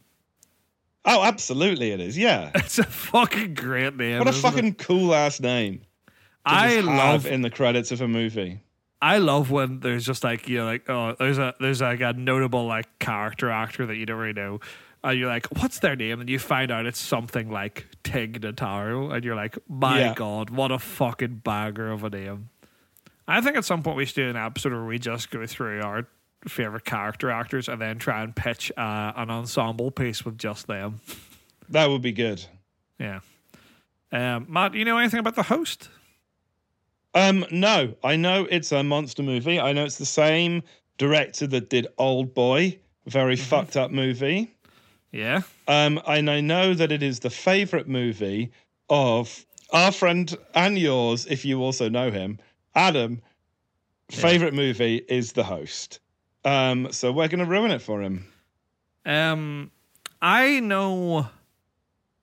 Oh, 1.06 1.24
absolutely 1.24 1.92
it 1.92 2.02
is. 2.02 2.18
Yeah. 2.18 2.52
It's 2.56 2.78
a 2.78 2.84
fucking 2.84 3.54
great 3.54 3.96
name. 3.96 4.20
What 4.20 4.28
a 4.28 4.32
it? 4.32 4.42
fucking 4.42 4.74
cool 4.74 5.16
ass 5.16 5.40
name. 5.40 5.80
I 6.46 6.82
love 6.82 7.26
in 7.26 7.44
the 7.44 7.50
credits 7.50 7.94
of 7.94 8.02
a 8.02 8.10
movie. 8.10 8.60
I 9.02 9.20
love 9.20 9.52
when 9.52 9.80
there's 9.80 10.06
just 10.06 10.26
like 10.26 10.50
you 10.50 10.58
know, 10.58 10.66
like 10.66 10.90
oh, 10.90 11.16
there's 11.18 11.38
a 11.38 11.54
there's 11.62 11.80
like 11.80 12.02
a 12.02 12.12
notable 12.12 12.66
like 12.66 13.00
character 13.00 13.50
actor 13.50 13.86
that 13.86 13.96
you 13.96 14.06
don't 14.06 14.18
really 14.18 14.34
know, 14.34 14.60
and 15.06 15.20
you're 15.20 15.30
like, 15.30 15.46
what's 15.62 15.80
their 15.80 15.96
name? 15.96 16.20
And 16.20 16.30
you 16.30 16.40
find 16.40 16.72
out 16.72 16.86
it's 16.86 17.00
something 17.00 17.50
like 17.50 17.86
Tig 18.04 18.42
Notaro, 18.42 19.14
and 19.14 19.24
you're 19.24 19.36
like, 19.36 19.58
my 19.70 20.00
Yeah. 20.00 20.14
god, 20.16 20.50
what 20.50 20.72
a 20.72 20.80
fucking 20.80 21.42
bagger 21.44 21.92
of 21.92 22.04
a 22.04 22.10
name. 22.10 22.50
I 23.28 23.42
think 23.42 23.56
at 23.58 23.66
some 23.66 23.82
point 23.84 23.98
we 23.98 24.06
should 24.06 24.16
do 24.16 24.30
an 24.30 24.36
episode 24.36 24.72
where 24.74 24.84
we 24.86 25.00
just 25.00 25.32
go 25.32 25.46
through 25.48 25.82
our 25.82 26.08
favorite 26.48 26.86
character 26.86 27.32
actors 27.32 27.68
and 27.68 27.82
then 27.82 27.98
try 27.98 28.22
and 28.22 28.36
pitch 28.36 28.72
uh, 28.78 29.14
an 29.16 29.32
ensemble 29.32 29.90
piece 29.92 30.24
with 30.26 30.38
just 30.38 30.68
them. 30.68 31.02
That 31.70 31.90
would 31.90 32.04
be 32.04 32.12
good. 32.12 32.46
Yeah. 33.00 33.22
Um, 34.12 34.46
Matt, 34.48 34.74
do 34.74 34.78
you 34.80 34.86
know 34.86 34.98
anything 34.98 35.20
about 35.20 35.36
the 35.36 35.44
host? 35.44 35.90
Um, 37.14 37.46
no, 37.50 37.96
I 38.04 38.16
know 38.18 38.46
it's 38.50 38.72
a 38.72 38.84
monster 38.84 39.24
movie. 39.24 39.60
I 39.60 39.72
know 39.74 39.86
it's 39.86 39.98
the 39.98 40.06
same 40.06 40.62
director 40.98 41.48
that 41.48 41.70
did 41.70 41.88
Old 41.98 42.34
Boy, 42.34 42.78
very 43.08 43.36
fucked 43.36 43.76
up 43.78 43.90
movie. 43.92 44.54
Yeah. 45.16 45.44
Um, 45.70 46.02
and 46.06 46.30
I 46.30 46.42
know 46.42 46.74
that 46.74 46.92
it 46.92 47.02
is 47.02 47.22
the 47.22 47.30
favorite 47.30 47.88
movie 47.88 48.52
of 48.90 49.46
our 49.72 49.94
friend 49.94 50.38
and 50.54 50.78
yours, 50.78 51.26
if 51.26 51.46
you 51.46 51.62
also 51.62 51.88
know 51.88 52.12
him, 52.12 52.38
Adam. 52.76 53.22
Favorite 54.12 54.54
movie 54.54 55.04
is 55.08 55.32
The 55.32 55.44
Host. 55.46 56.00
Um, 56.44 56.92
so 56.92 57.14
we're 57.14 57.30
going 57.30 57.40
to 57.40 57.46
ruin 57.46 57.72
it 57.72 57.82
for 57.82 58.02
him. 58.02 58.28
Um, 59.06 59.72
I 60.22 60.60
know 60.60 61.30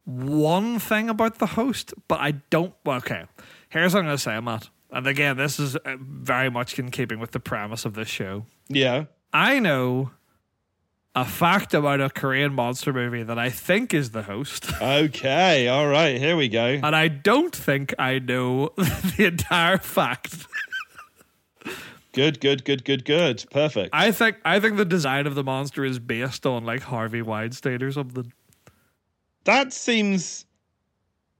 one 0.04 0.78
thing 0.78 1.08
about 1.08 1.38
the 1.38 1.46
host, 1.46 1.94
but 2.08 2.20
I 2.20 2.32
don't. 2.50 2.74
Okay, 2.86 3.24
here's 3.70 3.94
what 3.94 4.00
I'm 4.00 4.06
going 4.06 4.16
to 4.16 4.22
say, 4.22 4.38
Matt. 4.38 4.68
And 4.90 5.06
again, 5.06 5.38
this 5.38 5.58
is 5.58 5.76
uh, 5.76 5.96
very 5.98 6.50
much 6.50 6.78
in 6.78 6.90
keeping 6.90 7.18
with 7.18 7.30
the 7.30 7.40
premise 7.40 7.84
of 7.84 7.94
this 7.94 8.08
show. 8.08 8.44
Yeah. 8.68 9.06
I 9.32 9.58
know 9.58 10.10
a 11.14 11.24
fact 11.24 11.74
about 11.74 12.00
a 12.00 12.08
Korean 12.08 12.54
monster 12.54 12.92
movie 12.92 13.22
that 13.22 13.38
I 13.38 13.50
think 13.50 13.92
is 13.92 14.10
the 14.12 14.22
host, 14.22 14.70
Okay. 14.82 15.68
All 15.68 15.86
right. 15.88 16.18
Here 16.18 16.36
we 16.36 16.48
go. 16.48 16.80
and 16.82 16.96
I 16.96 17.08
don't 17.08 17.54
think 17.54 17.94
I 17.98 18.18
know 18.18 18.68
the 18.76 19.26
entire 19.26 19.78
fact. 19.78 20.46
Good, 22.12 22.40
good, 22.40 22.64
good, 22.64 22.84
good, 22.84 23.04
good. 23.06 23.44
Perfect. 23.50 23.90
I 23.94 24.10
think 24.12 24.36
I 24.44 24.60
think 24.60 24.76
the 24.76 24.84
design 24.84 25.26
of 25.26 25.34
the 25.34 25.42
monster 25.44 25.82
is 25.84 25.98
based 25.98 26.44
on 26.46 26.64
like 26.64 26.82
Harvey 26.82 27.22
Weinstein 27.22 27.82
or 27.82 27.90
something. 27.90 28.32
That 29.44 29.72
seems 29.72 30.44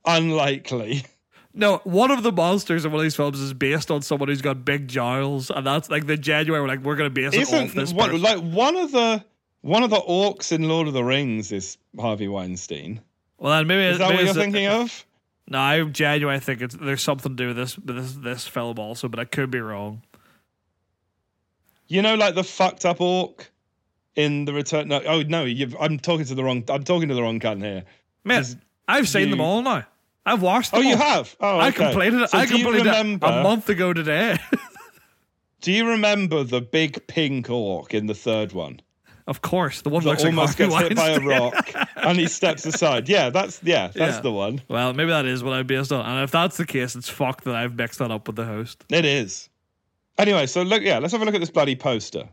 unlikely. 0.05 1.05
No, 1.55 1.83
one 1.85 2.11
of 2.11 2.23
the 2.23 2.33
monsters 2.33 2.87
in 2.87 2.93
one 2.93 3.00
of 3.00 3.02
these 3.02 3.14
films 3.14 3.38
is 3.38 3.52
based 3.52 3.91
on 3.91 4.00
someone 4.00 4.31
who's 4.31 4.41
got 4.41 4.64
big 4.64 4.88
jowls, 4.88 5.50
and 5.50 5.67
that's 5.67 5.91
like 5.91 6.07
the 6.07 6.17
genuine. 6.17 6.62
We're 6.62 6.67
like, 6.69 6.81
we're 6.83 6.97
gonna 6.97 7.11
base 7.11 7.35
it 7.35 7.43
off 7.43 7.52
Isn't 7.52 7.75
this. 7.75 7.93
one, 7.93 8.09
person. 8.09 8.23
like 8.23 8.38
one 8.41 8.75
of 8.75 8.91
the 8.91 9.23
one 9.62 9.83
of 9.83 9.90
the 9.90 10.00
orcs 10.00 10.52
in 10.52 10.69
Lord 10.69 10.87
of 10.87 10.92
the 10.95 11.02
Rings 11.04 11.50
is 11.52 11.78
Harvey 11.99 12.28
Weinstein? 12.28 13.00
well, 13.38 13.52
then 13.57 13.66
maybe 13.66 13.83
Is 13.85 13.99
that 13.99 14.11
maybe 14.11 14.25
what 14.25 14.35
you're 14.35 14.45
thinking 14.45 14.66
of? 14.69 15.04
No, 15.49 15.59
I 15.59 15.83
genuinely 15.85 16.40
think 16.40 16.62
it's 16.62 16.75
there's 16.76 17.02
something 17.02 17.37
to 17.37 17.42
do 17.42 17.49
with 17.49 17.57
this 17.57 17.76
with 17.78 17.97
this 17.97 18.12
this 18.12 18.47
film 18.47 18.78
also, 18.78 19.09
but 19.09 19.19
I 19.19 19.25
could 19.25 19.50
be 19.50 19.61
wrong. 19.61 20.02
You 21.88 22.00
know, 22.02 22.14
like 22.14 22.35
the 22.35 22.45
fucked 22.45 22.85
up 22.85 23.00
orc 23.00 23.50
in 24.16 24.45
the 24.45 24.52
Return. 24.52 24.88
No, 24.88 25.02
oh 25.07 25.23
no, 25.23 25.45
you've, 25.45 25.76
I'm 25.81 25.99
talking 25.99 26.25
to 26.26 26.35
the 26.35 26.45
wrong. 26.45 26.64
I'm 26.69 26.85
talking 26.85 27.09
to 27.09 27.14
the 27.14 27.23
wrong 27.23 27.40
cunt 27.40 27.62
here. 27.62 27.85
Man, 28.25 28.45
I've 28.88 29.09
seen 29.09 29.23
you- 29.23 29.31
them 29.31 29.40
all 29.40 29.62
now. 29.62 29.85
I've 30.25 30.40
watched 30.40 30.73
Oh, 30.73 30.78
them. 30.78 30.87
you 30.87 30.92
all. 30.95 31.00
have. 31.02 31.37
Oh, 31.40 31.59
I 31.59 31.73
completed 31.73 32.21
it. 32.23 32.31
So 32.31 32.38
I 32.38 32.47
completed 32.47 32.87
it 32.87 32.90
remember? 32.90 33.26
a 33.26 33.42
month 33.42 33.69
ago 33.69 33.92
today. 33.92 34.38
Do 35.61 35.73
you 35.73 35.88
remember 35.88 36.45
the 36.45 36.61
big 36.61 37.04
pink 37.09 37.50
orc 37.50 37.92
in 37.92 38.07
the 38.07 38.14
third 38.14 38.52
one? 38.52 38.81
Of 39.26 39.41
course, 39.43 39.83
the 39.83 39.88
one 39.91 40.02
That 40.05 40.11
looks 40.11 40.25
almost 40.25 40.59
Harvey 40.59 40.75
gets 40.75 40.88
hit 40.88 40.97
by 40.97 41.11
a 41.11 41.21
rock 41.21 41.73
and 41.97 42.19
he 42.19 42.26
steps 42.29 42.67
aside. 42.67 43.09
Yeah, 43.09 43.31
that's 43.31 43.61
yeah, 43.62 43.87
that's 43.95 44.17
Yeah. 44.17 44.21
the 44.21 44.33
one. 44.33 44.62
Well, 44.69 44.93
maybe 44.93 45.11
that 45.11 45.26
is 45.26 45.43
what 45.45 45.52
I 45.55 45.62
based 45.62 45.93
on, 45.93 46.05
and 46.05 46.25
if 46.25 46.31
that's 46.31 46.57
the 46.57 46.67
case, 46.67 46.95
it's 46.97 47.09
fucked 47.09 47.45
that 47.45 47.55
I've 47.55 47.75
mixed 47.76 47.99
that 48.00 48.11
up 48.11 48.26
with 48.26 48.37
the 48.37 48.45
host. 48.47 48.85
It 48.91 49.05
is. 49.05 49.49
Anyway, 50.19 50.47
so 50.47 50.62
look, 50.62 50.83
yeah, 50.83 50.99
let's 50.99 51.12
have 51.12 51.23
a 51.23 51.25
look 51.25 51.35
at 51.35 51.41
this 51.41 51.50
bloody 51.50 51.75
poster. 51.76 52.29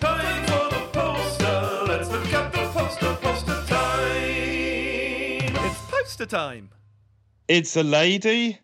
Time 0.00 0.44
for 0.46 0.70
the 0.70 0.88
poster. 0.92 1.84
Let's 1.86 2.10
look 2.10 2.32
at 2.32 2.52
the 2.52 2.66
poster. 2.72 3.14
Poster 3.20 3.66
time. 3.66 5.54
It's 5.66 5.80
poster 5.90 6.26
time. 6.26 6.70
It's 7.48 7.76
a 7.76 7.82
lady 7.82 8.58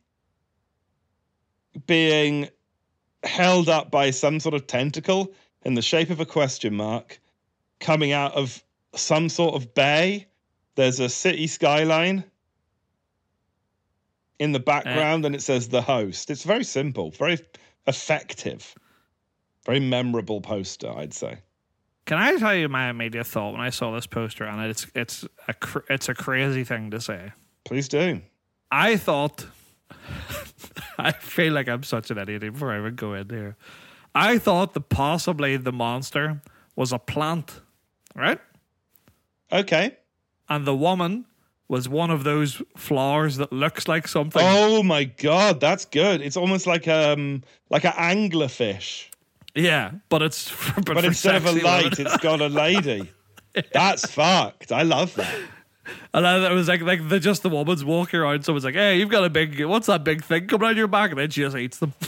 being 1.86 2.48
held 3.22 3.68
up 3.68 3.90
by 3.90 4.10
some 4.10 4.40
sort 4.40 4.54
of 4.54 4.66
tentacle 4.66 5.32
in 5.64 5.74
the 5.74 5.82
shape 5.82 6.10
of 6.10 6.20
a 6.20 6.26
question 6.26 6.74
mark 6.74 7.20
coming 7.78 8.12
out 8.12 8.34
of 8.34 8.62
some 8.94 9.28
sort 9.28 9.54
of 9.54 9.74
bay. 9.74 10.26
There's 10.74 11.00
a 11.00 11.08
city 11.08 11.46
skyline 11.46 12.24
in 14.38 14.52
the 14.52 14.60
background 14.60 15.24
and 15.24 15.34
it 15.34 15.42
says 15.42 15.68
the 15.68 15.82
host. 15.82 16.30
It's 16.30 16.44
very 16.44 16.64
simple, 16.64 17.10
very 17.10 17.38
effective, 17.86 18.74
very 19.66 19.80
memorable 19.80 20.40
poster, 20.40 20.90
I'd 20.90 21.14
say. 21.14 21.38
Can 22.06 22.18
I 22.18 22.36
tell 22.36 22.54
you 22.54 22.68
my 22.68 22.88
immediate 22.88 23.26
thought 23.26 23.52
when 23.52 23.60
I 23.60 23.70
saw 23.70 23.94
this 23.94 24.06
poster 24.06 24.46
on 24.46 24.58
it? 24.60 24.70
It's 24.70 24.86
it's 24.94 25.24
a 25.46 25.54
cr- 25.54 25.86
it's 25.88 26.08
a 26.08 26.14
crazy 26.14 26.64
thing 26.64 26.90
to 26.90 27.00
say. 27.00 27.32
Please 27.64 27.88
do. 27.88 28.22
I 28.72 28.96
thought 28.96 29.46
I 30.98 31.12
feel 31.12 31.52
like 31.52 31.68
I'm 31.68 31.82
such 31.82 32.10
an 32.10 32.18
idiot 32.18 32.40
before 32.40 32.72
I 32.72 32.78
even 32.78 32.94
go 32.94 33.14
in 33.14 33.28
here. 33.28 33.56
I 34.14 34.38
thought 34.38 34.74
that 34.74 34.88
possibly 34.88 35.56
the 35.56 35.72
monster 35.72 36.40
was 36.76 36.92
a 36.92 36.98
plant, 36.98 37.60
right? 38.14 38.40
Okay. 39.52 39.96
And 40.48 40.66
the 40.66 40.74
woman 40.74 41.26
was 41.68 41.88
one 41.88 42.10
of 42.10 42.24
those 42.24 42.60
flowers 42.76 43.36
that 43.36 43.52
looks 43.52 43.86
like 43.86 44.08
something. 44.08 44.42
Oh 44.44 44.82
my 44.82 45.04
god, 45.04 45.60
that's 45.60 45.84
good. 45.84 46.20
It's 46.20 46.36
almost 46.36 46.66
like 46.66 46.88
um 46.88 47.42
like 47.70 47.84
an 47.84 47.92
anglerfish. 47.92 49.06
Yeah, 49.54 49.92
but 50.08 50.22
it's 50.22 50.50
but, 50.74 50.84
But 50.86 51.00
for 51.00 51.06
instead 51.06 51.36
of 51.36 51.46
a 51.46 51.52
light, 51.52 51.96
women. 51.98 52.06
it's 52.12 52.16
got 52.18 52.40
a 52.40 52.48
lady. 52.64 53.10
That's 53.72 54.06
fucked. 54.10 54.72
I 54.72 54.82
love 54.82 55.14
that. 55.14 55.34
and 56.14 56.24
then 56.24 56.50
it 56.50 56.54
was 56.54 56.68
like 56.68 56.82
like 56.82 57.08
the 57.08 57.20
just 57.20 57.42
the 57.44 57.48
woman's 57.48 57.84
walking 57.84 58.18
around. 58.20 58.44
Someone's 58.44 58.64
like, 58.64 58.74
"Hey, 58.74 58.98
you've 58.98 59.08
got 59.08 59.24
a 59.24 59.30
big 59.30 59.64
what's 59.64 59.86
that 59.86 60.02
big 60.04 60.24
thing 60.24 60.46
coming 60.48 60.68
out 60.68 60.76
your 60.76 60.88
back?" 60.88 61.10
And 61.10 61.18
then 61.20 61.30
she 61.30 61.42
just 61.42 61.56
eats 61.56 61.78
them. 61.78 61.94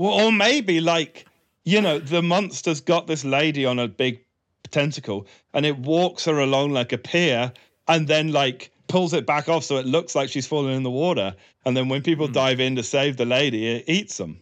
Well, 0.00 0.14
or 0.14 0.32
maybe 0.32 0.80
like, 0.80 1.26
you 1.64 1.82
know, 1.82 1.98
the 1.98 2.22
monster's 2.22 2.80
got 2.80 3.06
this 3.06 3.22
lady 3.22 3.66
on 3.66 3.78
a 3.78 3.86
big 3.86 4.24
tentacle 4.70 5.26
and 5.52 5.66
it 5.66 5.76
walks 5.76 6.24
her 6.24 6.38
along 6.38 6.70
like 6.70 6.94
a 6.94 6.96
pier 6.96 7.52
and 7.86 8.08
then 8.08 8.32
like 8.32 8.70
pulls 8.88 9.12
it 9.12 9.26
back 9.26 9.50
off 9.50 9.62
so 9.62 9.76
it 9.76 9.84
looks 9.84 10.14
like 10.14 10.30
she's 10.30 10.46
falling 10.46 10.74
in 10.74 10.84
the 10.84 10.90
water. 10.90 11.36
And 11.66 11.76
then 11.76 11.90
when 11.90 12.00
people 12.00 12.28
dive 12.28 12.60
in 12.60 12.76
to 12.76 12.82
save 12.82 13.18
the 13.18 13.26
lady, 13.26 13.66
it 13.68 13.84
eats 13.88 14.16
them. 14.16 14.40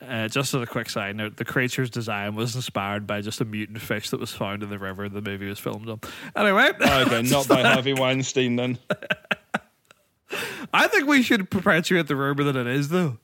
Uh, 0.00 0.28
just 0.28 0.54
as 0.54 0.62
a 0.62 0.66
quick 0.66 0.88
side 0.88 1.16
note, 1.16 1.36
the 1.36 1.44
creature's 1.44 1.90
design 1.90 2.36
was 2.36 2.54
inspired 2.54 3.08
by 3.08 3.22
just 3.22 3.40
a 3.40 3.44
mutant 3.44 3.80
fish 3.80 4.10
that 4.10 4.20
was 4.20 4.30
found 4.30 4.62
in 4.62 4.70
the 4.70 4.78
river 4.78 5.08
the 5.08 5.20
movie 5.20 5.48
was 5.48 5.58
filmed 5.58 5.88
on. 5.88 5.98
Anyway, 6.36 6.70
Okay, 6.80 7.22
not 7.28 7.48
by 7.48 7.62
Harvey 7.62 7.92
Weinstein 7.92 8.54
then. 8.54 8.78
I 10.72 10.86
think 10.86 11.08
we 11.08 11.22
should 11.22 11.50
perpetuate 11.50 12.06
the 12.06 12.14
rumor 12.14 12.44
that 12.44 12.54
it 12.54 12.68
is, 12.68 12.90
though. 12.90 13.18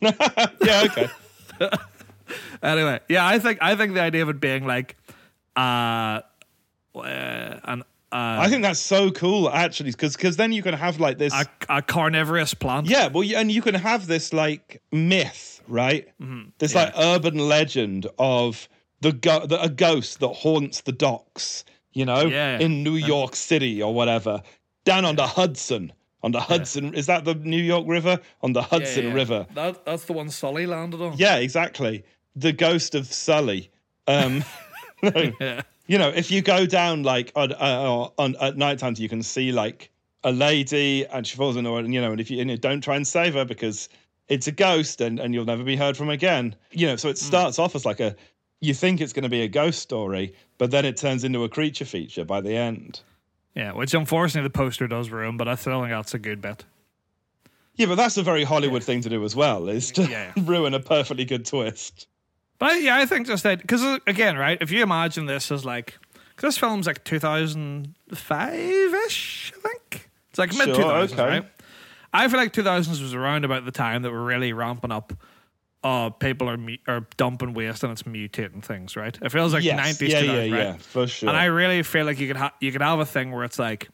Yeah, 0.62 0.84
okay. 0.84 1.08
Anyway, 2.62 3.00
yeah, 3.08 3.26
I 3.26 3.38
think 3.40 3.58
I 3.60 3.74
think 3.74 3.94
the 3.94 4.00
idea 4.02 4.22
of 4.22 4.28
it 4.28 4.40
being 4.40 4.64
like, 4.64 4.96
uh, 5.56 6.20
uh 6.94 7.00
an 7.64 7.82
I 8.12 8.48
think 8.48 8.62
that's 8.62 8.80
so 8.80 9.10
cool 9.10 9.48
actually, 9.50 9.90
because 9.92 10.16
because 10.16 10.36
then 10.36 10.52
you 10.52 10.62
can 10.62 10.74
have 10.74 11.00
like 11.00 11.18
this. 11.18 11.32
a, 11.32 11.46
a 11.68 11.82
carnivorous 11.82 12.54
plant. 12.54 12.88
Yeah, 12.88 13.08
well, 13.08 13.24
and 13.34 13.50
you 13.50 13.62
can 13.62 13.74
have 13.74 14.06
this 14.06 14.32
like 14.32 14.82
myth, 14.92 15.60
right? 15.68 16.08
This 16.58 16.74
like 16.74 16.92
urban 16.96 17.38
legend 17.38 18.06
of 18.18 18.68
the, 19.00 19.12
go- 19.12 19.46
the 19.46 19.60
a 19.62 19.68
ghost 19.68 20.20
that 20.20 20.28
haunts 20.28 20.82
the 20.82 20.92
docks, 20.92 21.64
you 21.92 22.04
know, 22.04 22.22
Yeah. 22.26 22.58
in 22.58 22.82
New 22.82 22.96
York 22.96 23.34
City 23.36 23.82
or 23.82 23.94
whatever, 23.94 24.42
down 24.84 25.04
on 25.04 25.16
the 25.16 25.26
Hudson. 25.26 25.92
On 26.22 26.32
the 26.32 26.40
Hudson, 26.40 26.94
is 26.94 27.06
that 27.06 27.24
the 27.24 27.34
New 27.34 27.62
York 27.62 27.86
River? 27.88 28.20
On 28.42 28.52
the 28.52 28.62
Hudson 28.62 29.06
yeah. 29.06 29.14
River. 29.14 29.46
That 29.54 29.84
that's 29.84 30.04
the 30.04 30.12
one 30.12 30.28
Sully 30.28 30.66
landed 30.66 31.00
on. 31.00 31.14
Yeah, 31.16 31.36
exactly. 31.36 32.04
The 32.36 32.52
ghost 32.52 32.94
of 32.94 33.06
Sully. 33.06 33.70
Um, 34.06 34.44
Yeah. 35.02 35.62
you 35.86 35.96
know, 35.96 36.10
if 36.10 36.30
you 36.30 36.42
go 36.42 36.66
down 36.66 37.02
like 37.04 37.32
on, 37.34 37.52
uh, 37.52 38.08
on 38.18 38.36
at 38.36 38.56
night 38.56 38.78
times, 38.78 39.00
you 39.00 39.08
can 39.08 39.22
see 39.22 39.50
like 39.50 39.90
a 40.24 40.32
lady 40.32 41.06
and 41.06 41.26
she 41.26 41.36
falls 41.36 41.56
in 41.56 41.64
the 41.64 41.70
water, 41.70 41.84
and 41.84 41.94
you 41.94 42.00
know, 42.00 42.12
and 42.12 42.20
if 42.20 42.30
you, 42.30 42.40
and 42.40 42.50
you 42.50 42.58
don't 42.58 42.82
try 42.82 42.96
and 42.96 43.06
save 43.06 43.34
her 43.34 43.44
because 43.44 43.88
it's 44.28 44.46
a 44.46 44.52
ghost 44.52 45.00
and, 45.00 45.18
and 45.18 45.34
you'll 45.34 45.44
never 45.44 45.64
be 45.64 45.76
heard 45.76 45.96
from 45.96 46.10
again. 46.10 46.54
You 46.72 46.86
know, 46.86 46.96
so 46.96 47.08
it 47.08 47.18
starts 47.18 47.58
off 47.58 47.74
as 47.74 47.86
like 47.86 48.00
a 48.00 48.14
you 48.60 48.74
think 48.74 49.00
it's 49.00 49.12
going 49.12 49.22
to 49.22 49.30
be 49.30 49.40
a 49.40 49.48
ghost 49.48 49.80
story, 49.80 50.34
but 50.58 50.70
then 50.70 50.84
it 50.84 50.96
turns 50.96 51.24
into 51.24 51.44
a 51.44 51.48
creature 51.48 51.86
feature 51.86 52.24
by 52.24 52.40
the 52.40 52.54
end. 52.54 53.00
Yeah, 53.54 53.72
which 53.72 53.94
unfortunately 53.94 54.46
the 54.48 54.52
poster 54.52 54.86
does 54.86 55.10
ruin, 55.10 55.36
but 55.36 55.48
I 55.48 55.54
still 55.56 55.80
think 55.80 55.90
that's 55.92 56.14
a 56.14 56.18
good 56.18 56.40
bit. 56.40 56.64
Yeah, 57.76 57.86
but 57.86 57.94
that's 57.96 58.16
a 58.16 58.22
very 58.22 58.44
Hollywood 58.44 58.84
thing 58.84 59.00
to 59.02 59.08
do 59.08 59.24
as 59.24 59.34
well, 59.34 59.68
is 59.68 59.90
to 59.92 60.02
Yeah. 60.02 60.32
ruin 60.36 60.74
a 60.74 60.80
perfectly 60.80 61.24
good 61.24 61.46
twist. 61.46 62.06
But 62.58 62.82
yeah, 62.82 62.96
I 62.96 63.06
think 63.06 63.26
just 63.26 63.42
that 63.44 63.60
because 63.62 63.82
uh, 63.82 63.98
again, 64.06 64.36
right? 64.36 64.58
If 64.60 64.70
you 64.70 64.82
imagine 64.82 65.26
this 65.26 65.50
as 65.50 65.64
like, 65.64 65.98
because 66.36 66.48
this 66.48 66.58
film's 66.58 66.86
like 66.86 67.02
2005 67.04 68.54
ish, 69.06 69.52
I 69.56 69.60
think 69.60 70.10
it's 70.28 70.38
like 70.38 70.54
mid 70.54 70.68
2000s, 70.68 71.08
sure, 71.08 71.20
okay. 71.20 71.22
right? 71.24 71.44
I 72.12 72.28
feel 72.28 72.38
like 72.38 72.52
2000s 72.52 73.00
was 73.00 73.14
around 73.14 73.44
about 73.44 73.64
the 73.64 73.70
time 73.70 74.02
that 74.02 74.10
we're 74.10 74.24
really 74.24 74.52
ramping 74.52 74.92
up. 74.92 75.12
Uh, 75.82 76.10
people 76.10 76.48
are 76.50 76.58
mu- 76.58 76.76
are 76.86 77.06
dumping 77.16 77.54
waste 77.54 77.82
and 77.82 77.90
it's 77.92 78.02
mutating 78.02 78.62
things, 78.62 78.96
right? 78.96 79.18
It 79.22 79.30
feels 79.30 79.54
like 79.54 79.64
Yes, 79.64 79.98
90s, 79.98 80.08
yeah, 80.10 80.20
2000s, 80.22 80.26
yeah, 80.26 80.34
right? 80.40 80.48
yeah, 80.50 80.76
for 80.76 81.06
sure. 81.06 81.28
And 81.30 81.38
I 81.38 81.46
really 81.46 81.82
feel 81.82 82.04
like 82.04 82.18
you 82.20 82.26
could 82.26 82.36
ha- 82.36 82.52
you 82.60 82.70
could 82.70 82.82
have 82.82 82.98
a 83.00 83.06
thing 83.06 83.32
where 83.32 83.44
it's 83.44 83.58
like 83.58 83.88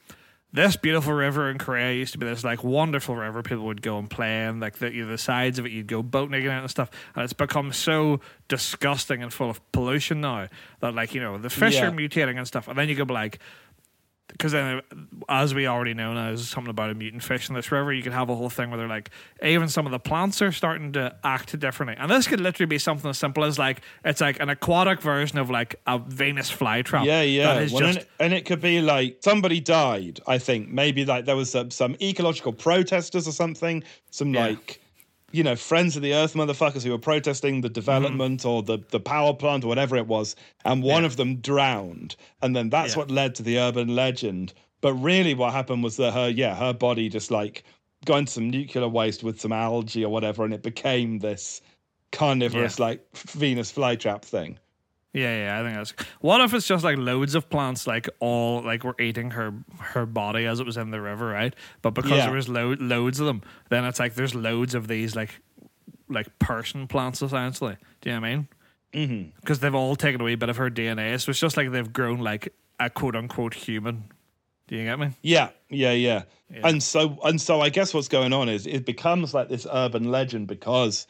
this 0.52 0.74
beautiful 0.74 1.12
river 1.12 1.48
in 1.50 1.58
Korea 1.58 1.92
used 1.92 2.12
to 2.12 2.18
be 2.18 2.26
this 2.26 2.42
like 2.42 2.64
wonderful 2.64 3.14
river 3.14 3.42
people 3.42 3.66
would 3.66 3.82
go 3.82 3.98
and 3.98 4.10
play 4.10 4.46
in. 4.46 4.58
Like 4.58 4.78
the, 4.78 4.92
you 4.92 5.04
know, 5.04 5.10
the 5.10 5.18
sides 5.18 5.58
of 5.60 5.66
it, 5.66 5.70
you'd 5.72 5.86
go 5.86 6.02
boating 6.02 6.42
in 6.42 6.50
it 6.50 6.58
and 6.58 6.70
stuff. 6.70 6.90
And 7.14 7.22
it's 7.22 7.32
become 7.32 7.72
so 7.72 8.20
disgusting 8.48 9.22
and 9.22 9.32
full 9.32 9.50
of 9.50 9.60
pollution 9.72 10.20
now 10.20 10.48
that 10.80 10.94
like 10.94 11.14
you 11.14 11.20
know 11.20 11.38
the 11.38 11.50
fish 11.50 11.74
Yeah. 11.74 11.86
are 11.86 11.90
mutating 11.92 12.36
and 12.38 12.46
stuff. 12.48 12.66
And 12.68 12.76
then 12.78 12.88
you 12.88 12.94
go 12.96 13.04
like. 13.12 13.38
Because 14.28 14.52
then, 14.52 14.82
as 15.28 15.54
we 15.54 15.66
already 15.66 15.94
know 15.94 16.12
now, 16.12 16.26
there's 16.26 16.48
something 16.48 16.70
about 16.70 16.90
a 16.90 16.94
mutant 16.94 17.22
fish 17.22 17.48
in 17.48 17.54
this 17.54 17.70
river. 17.70 17.92
You 17.92 18.02
could 18.02 18.12
have 18.12 18.28
a 18.28 18.34
whole 18.34 18.50
thing 18.50 18.70
where 18.70 18.78
they're 18.78 18.88
like, 18.88 19.10
even 19.42 19.68
some 19.68 19.86
of 19.86 19.92
the 19.92 19.98
plants 19.98 20.42
are 20.42 20.52
starting 20.52 20.92
to 20.92 21.14
act 21.24 21.58
differently. 21.58 21.96
And 21.98 22.10
this 22.10 22.26
could 22.26 22.40
literally 22.40 22.66
be 22.66 22.78
something 22.78 23.08
as 23.08 23.18
simple 23.18 23.44
as 23.44 23.58
like, 23.58 23.82
it's 24.04 24.20
like 24.20 24.40
an 24.40 24.48
aquatic 24.48 25.00
version 25.00 25.38
of 25.38 25.48
like 25.48 25.76
a 25.86 25.98
Venus 25.98 26.50
flytrap. 26.50 27.04
Yeah, 27.04 27.22
yeah. 27.22 27.54
Well, 27.54 27.66
just 27.66 27.82
and, 27.82 27.96
it, 27.96 28.08
and 28.20 28.32
it 28.34 28.46
could 28.46 28.60
be 28.60 28.80
like 28.80 29.18
somebody 29.20 29.60
died. 29.60 30.20
I 30.26 30.38
think 30.38 30.68
maybe 30.68 31.04
like 31.04 31.24
there 31.24 31.36
was 31.36 31.50
some, 31.50 31.70
some 31.70 31.96
ecological 32.02 32.52
protesters 32.52 33.28
or 33.28 33.32
something. 33.32 33.84
Some 34.10 34.34
Yeah. 34.34 34.46
like, 34.46 34.80
you 35.36 35.42
know, 35.42 35.54
friends 35.54 35.96
of 35.96 36.02
the 36.02 36.14
earth 36.14 36.32
motherfuckers 36.34 36.82
who 36.82 36.90
were 36.90 36.98
protesting 36.98 37.60
the 37.60 37.68
development 37.68 38.40
Mm-hmm. 38.40 38.48
or 38.48 38.62
the 38.62 38.78
the 38.90 39.00
power 39.00 39.34
plant 39.34 39.64
or 39.64 39.68
whatever 39.68 39.94
it 39.96 40.06
was, 40.06 40.34
and 40.64 40.82
one 40.82 41.04
of 41.04 41.16
them 41.16 41.36
drowned, 41.36 42.16
and 42.42 42.56
then 42.56 42.70
that's 42.70 42.94
Yeah. 42.94 42.98
what 43.00 43.10
led 43.10 43.34
to 43.36 43.42
the 43.42 43.58
urban 43.58 43.94
legend. 43.94 44.54
But 44.80 44.94
really, 44.94 45.34
what 45.34 45.52
happened 45.52 45.82
was 45.84 45.96
that 45.98 46.12
her, 46.14 46.28
yeah, 46.28 46.54
her 46.54 46.72
body 46.72 47.08
just 47.08 47.30
like 47.30 47.64
got 48.06 48.18
into 48.20 48.32
some 48.32 48.48
nuclear 48.50 48.88
waste 48.88 49.22
with 49.22 49.40
some 49.40 49.52
algae 49.52 50.04
or 50.04 50.10
whatever, 50.10 50.44
and 50.44 50.54
it 50.54 50.62
became 50.62 51.18
this 51.18 51.60
carnivorous 52.12 52.78
like 52.78 53.04
Venus 53.16 53.70
flytrap 53.72 54.22
thing. 54.22 54.58
Yeah, 55.16 55.44
yeah, 55.44 55.58
I 55.60 55.62
think 55.64 55.76
that's. 55.76 55.94
What 56.20 56.40
if 56.42 56.52
it's 56.52 56.66
just 56.66 56.84
like 56.84 56.98
loads 56.98 57.34
of 57.34 57.48
plants, 57.48 57.86
like 57.86 58.08
all 58.20 58.60
like 58.62 58.84
were 58.84 58.94
eating 59.00 59.30
her 59.30 59.54
her 59.80 60.04
body 60.04 60.44
as 60.44 60.60
it 60.60 60.66
was 60.66 60.76
in 60.76 60.90
the 60.90 61.00
river, 61.00 61.26
right? 61.26 61.54
But 61.80 61.94
because 61.94 62.10
Yeah. 62.10 62.26
there 62.26 62.34
was 62.34 62.48
lo- 62.50 62.76
loads 62.78 63.18
of 63.18 63.26
them, 63.26 63.40
then 63.70 63.84
it's 63.86 63.98
like 63.98 64.14
there's 64.14 64.34
loads 64.34 64.74
of 64.74 64.88
these 64.88 65.16
like 65.16 65.40
like 66.08 66.38
person 66.38 66.86
plants 66.86 67.22
essentially. 67.22 67.76
Do 68.02 68.10
you 68.10 68.16
know 68.16 68.20
what 68.20 68.26
I 68.28 68.36
mean? 68.36 68.48
Mm-hmm. 68.92 69.30
Because 69.40 69.60
they've 69.60 69.74
all 69.74 69.96
taken 69.96 70.20
away 70.20 70.32
a 70.32 70.32
wee 70.32 70.36
bit 70.36 70.48
of 70.50 70.58
her 70.58 70.70
DNA, 70.70 71.18
so 71.20 71.30
it's 71.30 71.40
just 71.40 71.56
like 71.56 71.70
they've 71.72 71.92
grown 71.92 72.18
like 72.18 72.52
a 72.78 72.90
quote 72.90 73.16
unquote 73.16 73.54
human. 73.54 74.04
Do 74.68 74.76
you 74.76 74.84
get 74.84 74.98
me? 74.98 75.10
Yeah, 75.22 75.50
yeah, 75.70 75.92
yeah, 75.92 76.22
Yeah. 76.50 76.60
And 76.68 76.82
so 76.82 77.18
and 77.24 77.40
so 77.40 77.60
I 77.60 77.70
guess 77.70 77.94
what's 77.94 78.08
going 78.08 78.32
on 78.32 78.48
is 78.48 78.66
it 78.66 78.84
becomes 78.84 79.32
like 79.32 79.48
this 79.48 79.66
urban 79.72 80.10
legend 80.10 80.46
because 80.48 81.06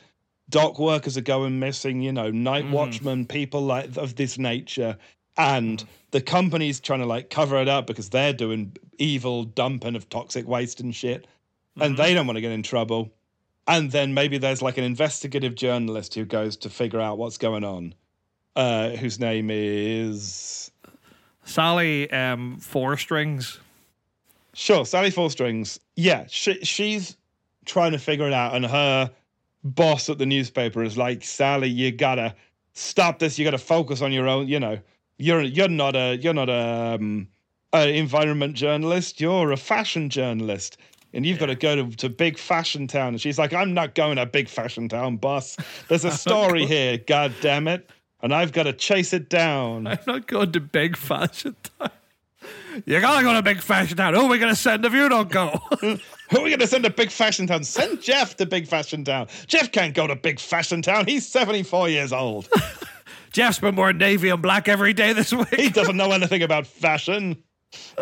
dock 0.49 0.79
workers 0.79 1.17
are 1.17 1.23
going 1.23 1.59
missing, 1.59 2.01
you 2.01 2.13
know, 2.13 2.31
night 2.31 2.71
watchmen, 2.71 3.27
people 3.27 3.63
like 3.63 3.97
of 3.97 4.17
this 4.17 4.39
nature. 4.39 4.97
And 5.37 5.85
the 6.13 6.21
company's 6.21 6.81
trying 6.81 7.01
to 7.01 7.07
like 7.07 7.31
cover 7.31 7.61
it 7.61 7.69
up 7.69 7.87
because 7.87 8.09
they're 8.09 8.33
doing 8.33 8.77
evil 8.99 9.45
dumping 9.45 9.97
of 9.97 10.09
toxic 10.09 10.47
waste 10.47 10.81
and 10.81 10.95
shit. 10.95 11.27
And 11.79 11.97
they 11.97 12.15
don't 12.15 12.27
want 12.27 12.39
to 12.39 12.41
get 12.41 12.53
in 12.53 12.63
trouble. 12.63 13.13
And 13.69 13.91
then 13.91 14.15
maybe 14.15 14.39
there's 14.39 14.63
like 14.63 14.79
an 14.79 14.85
investigative 14.85 15.55
journalist 15.55 16.15
who 16.15 16.25
goes 16.25 16.57
to 16.59 16.71
figure 16.71 17.01
out 17.01 17.19
what's 17.19 17.37
going 17.37 17.65
on. 17.65 17.95
Uh, 18.55 18.91
whose 18.91 19.21
name 19.21 19.51
is 19.51 20.71
Sally 21.45 22.11
um, 22.11 22.57
Four 22.59 22.97
Strings. 22.97 23.61
Sure, 24.55 24.87
Sally 24.87 25.11
Four 25.11 25.31
Strings. 25.31 25.79
Yeah, 25.95 26.25
she, 26.29 26.65
she's 26.65 27.19
trying 27.67 27.93
to 27.93 27.99
figure 27.99 28.27
it 28.27 28.33
out, 28.33 28.55
and 28.55 28.65
her 28.65 29.11
boss 29.75 30.09
at 30.09 30.19
the 30.19 30.27
newspaper 30.27 30.83
is 30.83 30.97
like, 30.97 31.25
"Sally, 31.25 31.69
you 31.69 31.93
gotta 31.93 32.35
stop 32.73 33.19
this. 33.19 33.39
You 33.39 33.45
gotta 33.45 33.59
focus 33.59 34.03
on 34.03 34.13
your 34.13 34.29
own. 34.29 34.49
You 34.49 34.61
know, 34.61 34.79
you're 35.19 35.43
you're 35.43 35.69
not 35.69 35.97
a 35.97 36.17
you're 36.17 36.35
not 36.35 36.49
a, 36.49 36.97
um, 36.99 37.29
a 37.73 37.97
environment 37.97 38.55
journalist. 38.55 39.21
You're 39.21 39.53
a 39.53 39.57
fashion 39.57 40.11
journalist." 40.11 40.79
And 41.15 41.25
you've 41.25 41.39
got 41.39 41.47
to 41.47 41.55
go 41.55 41.77
to, 41.77 41.97
to 41.97 42.11
big 42.11 42.37
fashion 42.37 42.87
town. 42.87 43.15
And 43.15 43.21
she's 43.21 43.39
like, 43.39 43.55
I'm 43.55 43.73
not 43.73 43.95
going 43.95 44.17
to 44.17 44.27
big 44.27 44.51
fashion 44.51 44.87
town, 44.87 45.17
boss. 45.17 45.57
There's 45.89 46.05
a 46.05 46.11
story 46.11 46.67
here, 46.67 46.99
god 46.99 47.33
damn 47.41 47.69
it. 47.69 47.89
And 48.21 48.35
I've 48.35 48.53
got 48.53 48.65
to 48.65 48.75
chase 48.75 49.15
it 49.15 49.31
down. 49.31 49.87
I'm 49.87 49.99
not 50.07 50.27
going 50.27 50.53
to 50.53 50.61
big 50.61 50.95
fashion 50.95 51.57
town. 51.79 51.91
You 52.85 53.01
gotta 53.01 53.25
go 53.25 53.33
to 53.33 53.43
big 53.43 53.61
fashion 53.61 53.97
town. 53.97 54.15
Who 54.15 54.23
are 54.23 54.29
we 54.29 54.39
gonna 54.39 54.57
send 54.57 54.85
if 54.85 54.93
you 54.93 55.09
don't 55.09 55.31
go? 55.31 55.61
Who 56.31 56.39
are 56.39 56.43
we 56.43 56.51
going 56.51 56.61
to 56.61 56.67
send 56.67 56.85
to 56.85 56.91
Big 56.91 57.11
Fashion 57.11 57.47
Town? 57.47 57.65
Send 57.65 58.03
Jeff 58.03 58.37
to 58.37 58.47
Big 58.47 58.67
Fashion 58.67 59.05
Town. 59.05 59.29
Jeff 59.47 59.71
can't 59.73 59.95
go 59.95 60.07
to 60.07 60.17
Big 60.17 60.41
Fashion 60.41 60.83
Town. 60.83 61.07
He's 61.07 61.27
74 61.27 61.89
years 61.89 62.13
old. 62.13 62.49
Jeff's 63.33 63.59
been 63.59 63.77
wearing 63.77 63.99
navy 63.99 64.31
and 64.31 64.43
black 64.43 64.69
every 64.69 64.93
day 64.93 65.13
this 65.13 65.33
week. 65.33 65.55
He 65.55 65.69
doesn't 65.69 65.97
know 65.97 66.13
anything 66.13 66.43
about 66.43 66.67
fashion. 66.67 67.43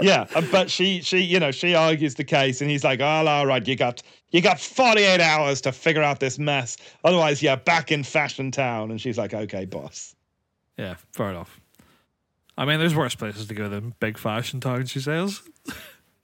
Yeah, 0.01 0.27
uh, 0.35 0.43
but 0.53 0.71
she, 0.71 1.01
she, 1.01 1.19
you 1.19 1.41
know, 1.41 1.51
she 1.51 1.75
argues 1.75 2.15
the 2.15 2.25
case, 2.25 2.61
and 2.61 2.71
he's 2.71 2.85
like, 2.85 3.01
"Oh, 3.01 3.27
all 3.27 3.47
right, 3.47 3.67
you 3.67 3.75
got, 3.75 4.03
you 4.31 4.41
got 4.41 4.61
48 4.61 5.21
hours 5.21 5.61
to 5.63 5.73
figure 5.73 6.03
out 6.03 6.21
this 6.21 6.39
mess. 6.39 6.77
Otherwise, 7.03 7.43
you're 7.43 7.57
back 7.57 7.91
in 7.91 8.05
Fashion 8.05 8.51
Town." 8.51 8.91
And 8.91 9.01
she's 9.01 9.19
like, 9.19 9.35
"Okay, 9.35 9.65
boss." 9.65 10.15
Yeah, 10.77 10.95
fair 11.13 11.31
enough. 11.31 11.61
I 12.57 12.65
mean, 12.65 12.79
there's 12.79 12.95
worse 12.95 13.15
places 13.15 13.47
to 13.47 13.55
go 13.55 13.69
than 13.69 13.95
big 13.99 14.17
fashion 14.19 14.61
town, 14.61 14.87
she 14.87 15.01
says. 15.01 15.43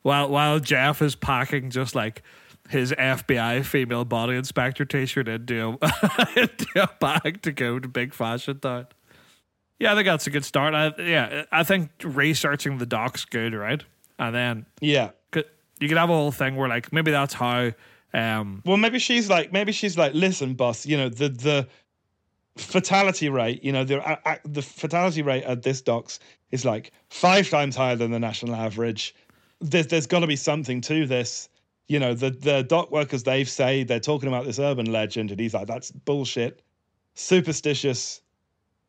while 0.02 0.28
while 0.28 0.58
Jeff 0.60 1.02
is 1.02 1.14
packing 1.14 1.70
just 1.70 1.94
like 1.94 2.22
his 2.68 2.92
FBI 2.92 3.64
female 3.64 4.04
body 4.04 4.36
inspector 4.36 4.84
t-shirt 4.84 5.26
into 5.28 5.76
a, 5.82 6.28
into 6.36 6.82
a 6.82 6.88
bag 7.00 7.42
to 7.42 7.52
go 7.52 7.78
to 7.78 7.88
big 7.88 8.14
fashion 8.14 8.60
town. 8.60 8.86
Yeah, 9.80 9.92
I 9.92 9.94
think 9.96 10.06
that's 10.06 10.26
a 10.26 10.30
good 10.30 10.44
start. 10.44 10.74
I, 10.74 10.92
yeah, 11.02 11.44
I 11.50 11.64
think 11.64 11.90
researching 12.04 12.78
the 12.78 12.86
doc's 12.86 13.24
good, 13.24 13.54
right? 13.54 13.82
And 14.18 14.34
then 14.34 14.66
Yeah. 14.80 15.10
you 15.34 15.88
could 15.88 15.96
have 15.96 16.10
a 16.10 16.12
whole 16.12 16.30
thing 16.32 16.54
where 16.56 16.68
like 16.68 16.92
maybe 16.92 17.10
that's 17.10 17.32
how 17.34 17.72
um 18.12 18.62
Well, 18.66 18.76
maybe 18.76 18.98
she's 18.98 19.28
like, 19.30 19.52
maybe 19.52 19.72
she's 19.72 19.96
like, 19.96 20.12
listen, 20.14 20.54
boss, 20.54 20.84
you 20.86 20.96
know, 20.96 21.08
the 21.08 21.30
the 21.30 21.68
fatality 22.56 23.28
rate, 23.28 23.64
you 23.64 23.72
know, 23.72 23.84
the 23.84 24.06
uh, 24.06 24.16
uh, 24.24 24.36
the 24.44 24.62
fatality 24.62 25.22
rate 25.22 25.44
at 25.44 25.62
this 25.62 25.80
docks 25.80 26.20
is 26.50 26.64
like 26.64 26.92
five 27.08 27.48
times 27.48 27.74
higher 27.76 27.96
than 27.96 28.10
the 28.10 28.18
national 28.18 28.54
average. 28.54 29.14
There's 29.60 29.86
there's 29.88 30.06
got 30.06 30.20
to 30.20 30.26
be 30.26 30.36
something 30.36 30.80
to 30.82 31.06
this. 31.06 31.48
You 31.88 31.98
know, 31.98 32.14
the 32.14 32.30
the 32.30 32.62
dock 32.62 32.90
workers 32.90 33.24
they've 33.24 33.48
say 33.48 33.84
they're 33.84 34.00
talking 34.00 34.28
about 34.28 34.44
this 34.44 34.58
urban 34.58 34.90
legend, 34.90 35.30
and 35.30 35.40
he's 35.40 35.54
like, 35.54 35.66
that's 35.66 35.90
bullshit, 35.90 36.62
superstitious 37.14 38.22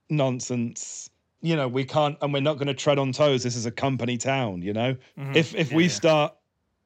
nonsense. 0.09 1.09
You 1.41 1.55
know, 1.55 1.67
we 1.67 1.83
can't, 1.83 2.17
and 2.21 2.31
we're 2.31 2.41
not 2.41 2.55
going 2.55 2.67
to 2.67 2.73
tread 2.75 2.99
on 2.99 3.11
toes. 3.11 3.41
This 3.41 3.55
is 3.55 3.65
a 3.65 3.71
company 3.71 4.17
town. 4.17 4.61
You 4.61 4.73
know, 4.73 4.95
mm-hmm. 5.17 5.35
if 5.35 5.55
if 5.55 5.71
Yeah, 5.71 5.77
we 5.77 5.83
yeah. 5.83 5.89
start, 5.89 6.33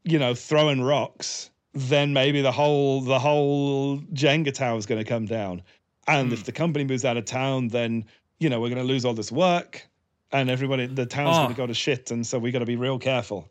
you 0.03 0.17
know, 0.17 0.33
throwing 0.33 0.81
rocks, 0.81 1.51
then 1.73 2.13
maybe 2.13 2.41
the 2.41 2.51
whole 2.51 3.01
the 3.01 3.19
whole 3.19 3.99
Jenga 4.13 4.53
tower 4.53 4.77
is 4.77 4.85
going 4.85 5.03
to 5.03 5.07
come 5.07 5.25
down. 5.25 5.61
And 6.07 6.31
if 6.31 6.41
mm. 6.41 6.45
the 6.45 6.51
company 6.51 6.85
moves 6.85 7.03
out 7.03 7.17
of 7.17 7.25
town, 7.25 7.67
then 7.67 8.05
you 8.39 8.49
know 8.49 8.61
we're 8.61 8.69
going 8.69 8.81
to 8.81 8.87
lose 8.87 9.03
all 9.03 9.13
this 9.13 9.31
work, 9.31 9.85
and 10.31 10.49
everybody 10.49 10.87
the 10.87 11.05
town's 11.05 11.35
ah. 11.35 11.41
Oh. 11.41 11.43
going 11.43 11.55
to 11.55 11.61
go 11.61 11.67
to 11.67 11.73
shit. 11.73 12.11
And 12.11 12.25
so 12.25 12.39
we 12.39 12.51
got 12.51 12.59
to 12.59 12.65
be 12.65 12.77
real 12.77 12.97
careful. 12.97 13.49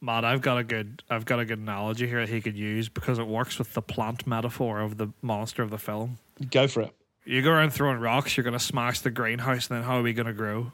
Man, 0.00 0.24
I've 0.24 0.42
got 0.42 0.58
a 0.58 0.64
good 0.64 1.02
I've 1.08 1.24
got 1.24 1.40
a 1.40 1.44
good 1.44 1.58
analogy 1.58 2.06
here 2.06 2.20
that 2.20 2.28
he 2.28 2.40
could 2.40 2.56
use 2.56 2.88
because 2.88 3.18
it 3.18 3.26
works 3.26 3.58
with 3.58 3.72
the 3.72 3.82
plant 3.82 4.26
metaphor 4.26 4.80
of 4.80 4.98
the 4.98 5.08
monster 5.22 5.62
of 5.62 5.70
the 5.70 5.78
film. 5.78 6.18
Go 6.50 6.66
for 6.68 6.82
it. 6.82 6.94
You 7.24 7.40
go 7.40 7.50
around 7.50 7.70
throwing 7.70 7.98
rocks, 7.98 8.36
you're 8.36 8.44
gonna 8.44 8.58
smash 8.58 9.00
the 9.00 9.10
greenhouse, 9.10 9.68
and 9.68 9.78
then 9.78 9.84
how 9.84 9.98
are 9.98 10.02
we 10.02 10.12
gonna 10.12 10.34
grow? 10.34 10.72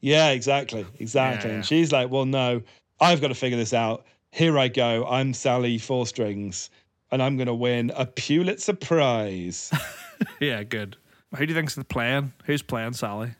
Yeah, 0.00 0.30
exactly, 0.30 0.86
exactly. 0.98 1.50
Yeah, 1.50 1.56
And 1.56 1.66
she's 1.66 1.92
like, 1.92 2.10
"Well, 2.10 2.24
no, 2.24 2.62
I've 3.00 3.20
got 3.20 3.28
to 3.28 3.34
figure 3.34 3.58
this 3.58 3.74
out. 3.74 4.06
Here 4.32 4.58
I 4.58 4.68
go. 4.68 5.06
I'm 5.06 5.34
Sally 5.34 5.76
Four 5.76 6.06
Strings, 6.06 6.70
and 7.12 7.22
I'm 7.22 7.36
going 7.36 7.48
to 7.48 7.54
win 7.54 7.92
a 7.94 8.06
Pulitzer 8.06 8.72
Prize." 8.72 9.70
yeah, 10.40 10.62
good. 10.62 10.96
Who 11.36 11.44
do 11.44 11.52
you 11.52 11.54
think's 11.54 11.74
the 11.74 11.84
playing? 11.84 12.32
Who's 12.44 12.62
playing 12.62 12.94
Sally? 12.94 13.32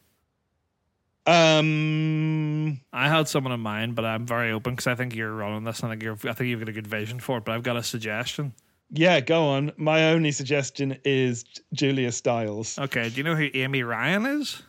Um, 1.26 2.80
I 2.92 3.08
had 3.08 3.28
someone 3.28 3.52
in 3.52 3.60
mind, 3.60 3.94
but 3.94 4.04
I'm 4.04 4.26
very 4.26 4.52
open 4.52 4.74
because 4.74 4.86
I 4.86 4.94
think 4.94 5.14
you're 5.14 5.32
running 5.34 5.64
this. 5.64 5.80
And 5.80 5.88
I 5.88 5.92
think 5.92 6.02
you're, 6.02 6.14
I 6.30 6.32
think 6.34 6.48
you've 6.48 6.60
got 6.60 6.68
a 6.68 6.72
good 6.72 6.86
vision 6.86 7.20
for 7.20 7.38
it. 7.38 7.44
But 7.44 7.54
I've 7.54 7.62
got 7.62 7.76
a 7.76 7.82
suggestion. 7.82 8.54
yeah, 8.90 9.20
go 9.20 9.44
on. 9.48 9.72
My 9.76 10.10
only 10.12 10.32
suggestion 10.32 10.98
is 11.04 11.44
Julia 11.72 12.12
Stiles. 12.12 12.78
Okay, 12.78 13.08
do 13.08 13.16
you 13.16 13.22
know 13.22 13.34
who 13.36 13.48
Amy 13.54 13.82
Ryan 13.82 14.26
is? 14.26 14.62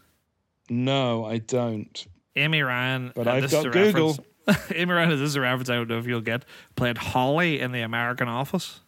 No, 0.69 1.25
I 1.25 1.39
don't. 1.39 2.05
Amy 2.35 2.61
Ryan. 2.61 3.11
But 3.15 3.27
uh, 3.27 3.31
I've 3.31 3.51
got 3.51 3.71
Google. 3.71 4.17
Amy 4.75 4.91
Ryan. 4.93 5.11
is 5.11 5.19
This 5.19 5.29
is 5.29 5.35
a 5.35 5.41
reference 5.41 5.69
I 5.69 5.75
don't 5.75 5.89
know 5.89 5.99
if 5.99 6.07
you'll 6.07 6.21
get. 6.21 6.45
Played 6.75 6.97
Holly 6.97 7.59
in 7.59 7.71
the 7.71 7.81
American 7.81 8.27
Office. 8.27 8.79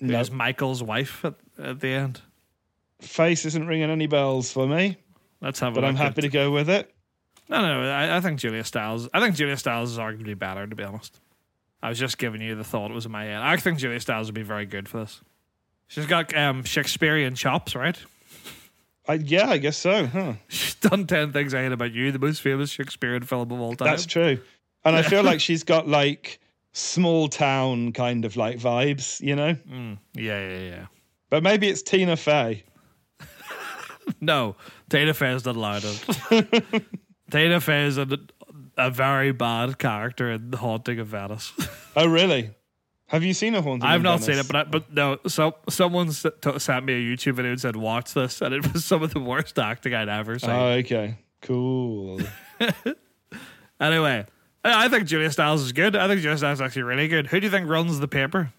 Who 0.00 0.06
No. 0.06 0.20
is 0.20 0.30
Michael's 0.30 0.82
wife 0.82 1.24
at, 1.24 1.34
at 1.58 1.80
the 1.80 1.88
end. 1.88 2.20
Face 3.00 3.44
isn't 3.44 3.66
ringing 3.66 3.90
any 3.90 4.06
bells 4.06 4.50
for 4.52 4.66
me, 4.66 4.96
Let's 5.44 5.60
have 5.60 5.72
a 5.72 5.74
but 5.74 5.84
I'm 5.84 5.94
at- 5.94 6.02
happy 6.02 6.22
to 6.22 6.28
go 6.28 6.50
with 6.50 6.70
it. 6.70 6.90
No, 7.50 7.60
no, 7.60 7.90
I, 7.90 8.16
I 8.16 8.20
think 8.22 8.40
Julia 8.40 8.64
Stiles. 8.64 9.08
I 9.12 9.20
think 9.20 9.36
Julia 9.36 9.58
Stiles 9.58 9.92
is 9.92 9.98
arguably 9.98 10.38
better, 10.38 10.66
to 10.66 10.74
be 10.74 10.82
honest. 10.82 11.20
I 11.82 11.90
was 11.90 11.98
just 11.98 12.16
giving 12.16 12.40
you 12.40 12.54
the 12.54 12.64
thought 12.64 12.90
it 12.90 12.94
was 12.94 13.04
in 13.04 13.12
my 13.12 13.24
head. 13.24 13.42
I 13.42 13.58
think 13.58 13.78
Julia 13.78 14.00
Stiles 14.00 14.28
would 14.28 14.34
be 14.34 14.42
very 14.42 14.64
good 14.64 14.88
for 14.88 15.00
this. 15.00 15.20
She's 15.86 16.06
got 16.06 16.34
um, 16.34 16.64
Shakespearean 16.64 17.34
chops, 17.34 17.76
right? 17.76 17.98
I, 19.06 19.14
yeah, 19.14 19.50
I 19.50 19.58
guess 19.58 19.76
so. 19.76 20.06
Huh? 20.06 20.32
She's 20.48 20.76
done 20.76 21.06
10 21.06 21.32
Things 21.34 21.52
I 21.52 21.62
Hate 21.62 21.72
About 21.72 21.92
You, 21.92 22.10
the 22.10 22.18
most 22.18 22.40
famous 22.40 22.70
Shakespearean 22.70 23.22
film 23.24 23.52
of 23.52 23.60
all 23.60 23.74
time. 23.74 23.88
That's 23.88 24.06
true. 24.06 24.38
And 24.86 24.96
I 24.96 25.02
feel 25.02 25.22
like 25.22 25.40
she's 25.42 25.62
got 25.62 25.86
like 25.86 26.40
small 26.72 27.28
town 27.28 27.92
kind 27.92 28.24
of 28.24 28.38
like 28.38 28.58
vibes, 28.58 29.20
you 29.20 29.36
know? 29.36 29.54
Mm, 29.70 29.98
yeah, 30.14 30.48
yeah, 30.48 30.58
yeah. 30.58 30.86
But 31.28 31.42
maybe 31.42 31.68
it's 31.68 31.82
Tina 31.82 32.16
Fey. 32.16 32.64
No, 34.20 34.56
Tina 34.90 35.14
Fey's 35.14 35.44
not 35.44 35.56
allowed 35.56 35.82
it. 35.84 36.84
Tina 37.30 37.60
Fey 37.60 37.84
is 37.86 37.98
a, 37.98 38.06
a 38.76 38.90
very 38.90 39.32
bad 39.32 39.78
character 39.78 40.30
in 40.32 40.50
The 40.50 40.56
Haunting 40.58 40.98
of 40.98 41.08
Venice. 41.08 41.52
Oh, 41.96 42.06
really? 42.06 42.50
Have 43.06 43.22
you 43.22 43.32
seen 43.34 43.54
a 43.54 43.62
haunting? 43.62 43.88
I've 43.88 44.02
not 44.02 44.18
Venice? 44.20 44.26
seen 44.26 44.38
it, 44.44 44.46
but 44.48 44.56
I, 44.56 44.64
but 44.64 44.92
no. 44.92 45.18
So 45.28 45.54
someone 45.68 46.10
sent 46.10 46.84
me 46.84 46.92
a 46.94 47.00
YouTube 47.16 47.34
video 47.34 47.52
and 47.52 47.60
said, 47.60 47.76
"Watch 47.76 48.14
this," 48.14 48.40
and 48.42 48.52
it 48.52 48.72
was 48.72 48.84
some 48.84 49.00
of 49.04 49.14
the 49.14 49.20
worst 49.20 49.56
acting 49.60 49.94
I'd 49.94 50.08
ever 50.08 50.38
seen. 50.40 50.50
Oh, 50.50 50.70
okay. 50.70 51.18
Cool. 51.42 52.20
anyway, 53.80 54.26
I 54.64 54.86
I 54.86 54.88
think 54.88 55.06
Julia 55.06 55.30
Stiles 55.30 55.62
is 55.62 55.72
good. 55.72 55.94
I 55.94 56.08
think 56.08 56.20
Julia 56.20 56.36
Stiles 56.36 56.58
is 56.58 56.62
actually 56.62 56.82
really 56.82 57.06
good. 57.08 57.26
Who 57.28 57.38
do 57.40 57.46
you 57.46 57.50
think 57.50 57.68
runs 57.68 58.00
the 58.00 58.08
paper? 58.08 58.52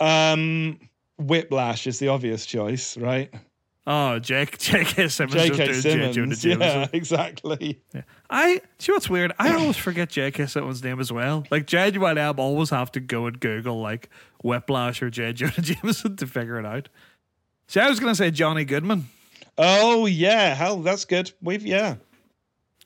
Um, 0.00 0.80
Whiplash 1.18 1.86
is 1.86 1.98
the 1.98 2.08
obvious 2.08 2.46
choice, 2.46 2.96
right? 2.96 3.32
Oh, 3.86 4.18
Jake 4.18 4.58
J.K. 4.58 5.08
Simmons. 5.08 5.34
just 5.34 5.52
J.K. 5.54 6.12
doing 6.12 6.34
Simmons. 6.34 6.42
Jameson. 6.42 6.60
Yeah, 6.60 6.86
exactly. 6.92 7.80
I 8.28 8.60
see 8.78 8.92
what's 8.92 9.08
weird. 9.08 9.32
I 9.38 9.54
always 9.56 9.76
forget 9.78 10.10
J.K. 10.10 10.46
Simmons' 10.46 10.82
name 10.84 11.00
as 11.00 11.10
well. 11.10 11.44
Like 11.50 11.66
genuinely, 11.66 12.20
I 12.20 12.30
always 12.30 12.70
have 12.70 12.92
to 12.92 13.00
go 13.00 13.26
and 13.26 13.40
Google 13.40 13.80
like 13.80 14.10
Whiplash 14.44 15.02
or 15.02 15.10
J. 15.10 15.32
Jonah 15.32 15.52
Jameson 15.60 16.16
to 16.16 16.26
figure 16.26 16.58
it 16.58 16.66
out. 16.66 16.88
See, 17.68 17.80
I 17.80 17.88
was 17.88 18.00
gonna 18.00 18.14
say 18.14 18.30
Johnny 18.30 18.64
Goodman. 18.64 19.06
Oh 19.56 20.06
yeah, 20.06 20.54
hell, 20.54 20.78
that's 20.78 21.04
good. 21.04 21.32
We've 21.42 21.64
yeah, 21.64 21.96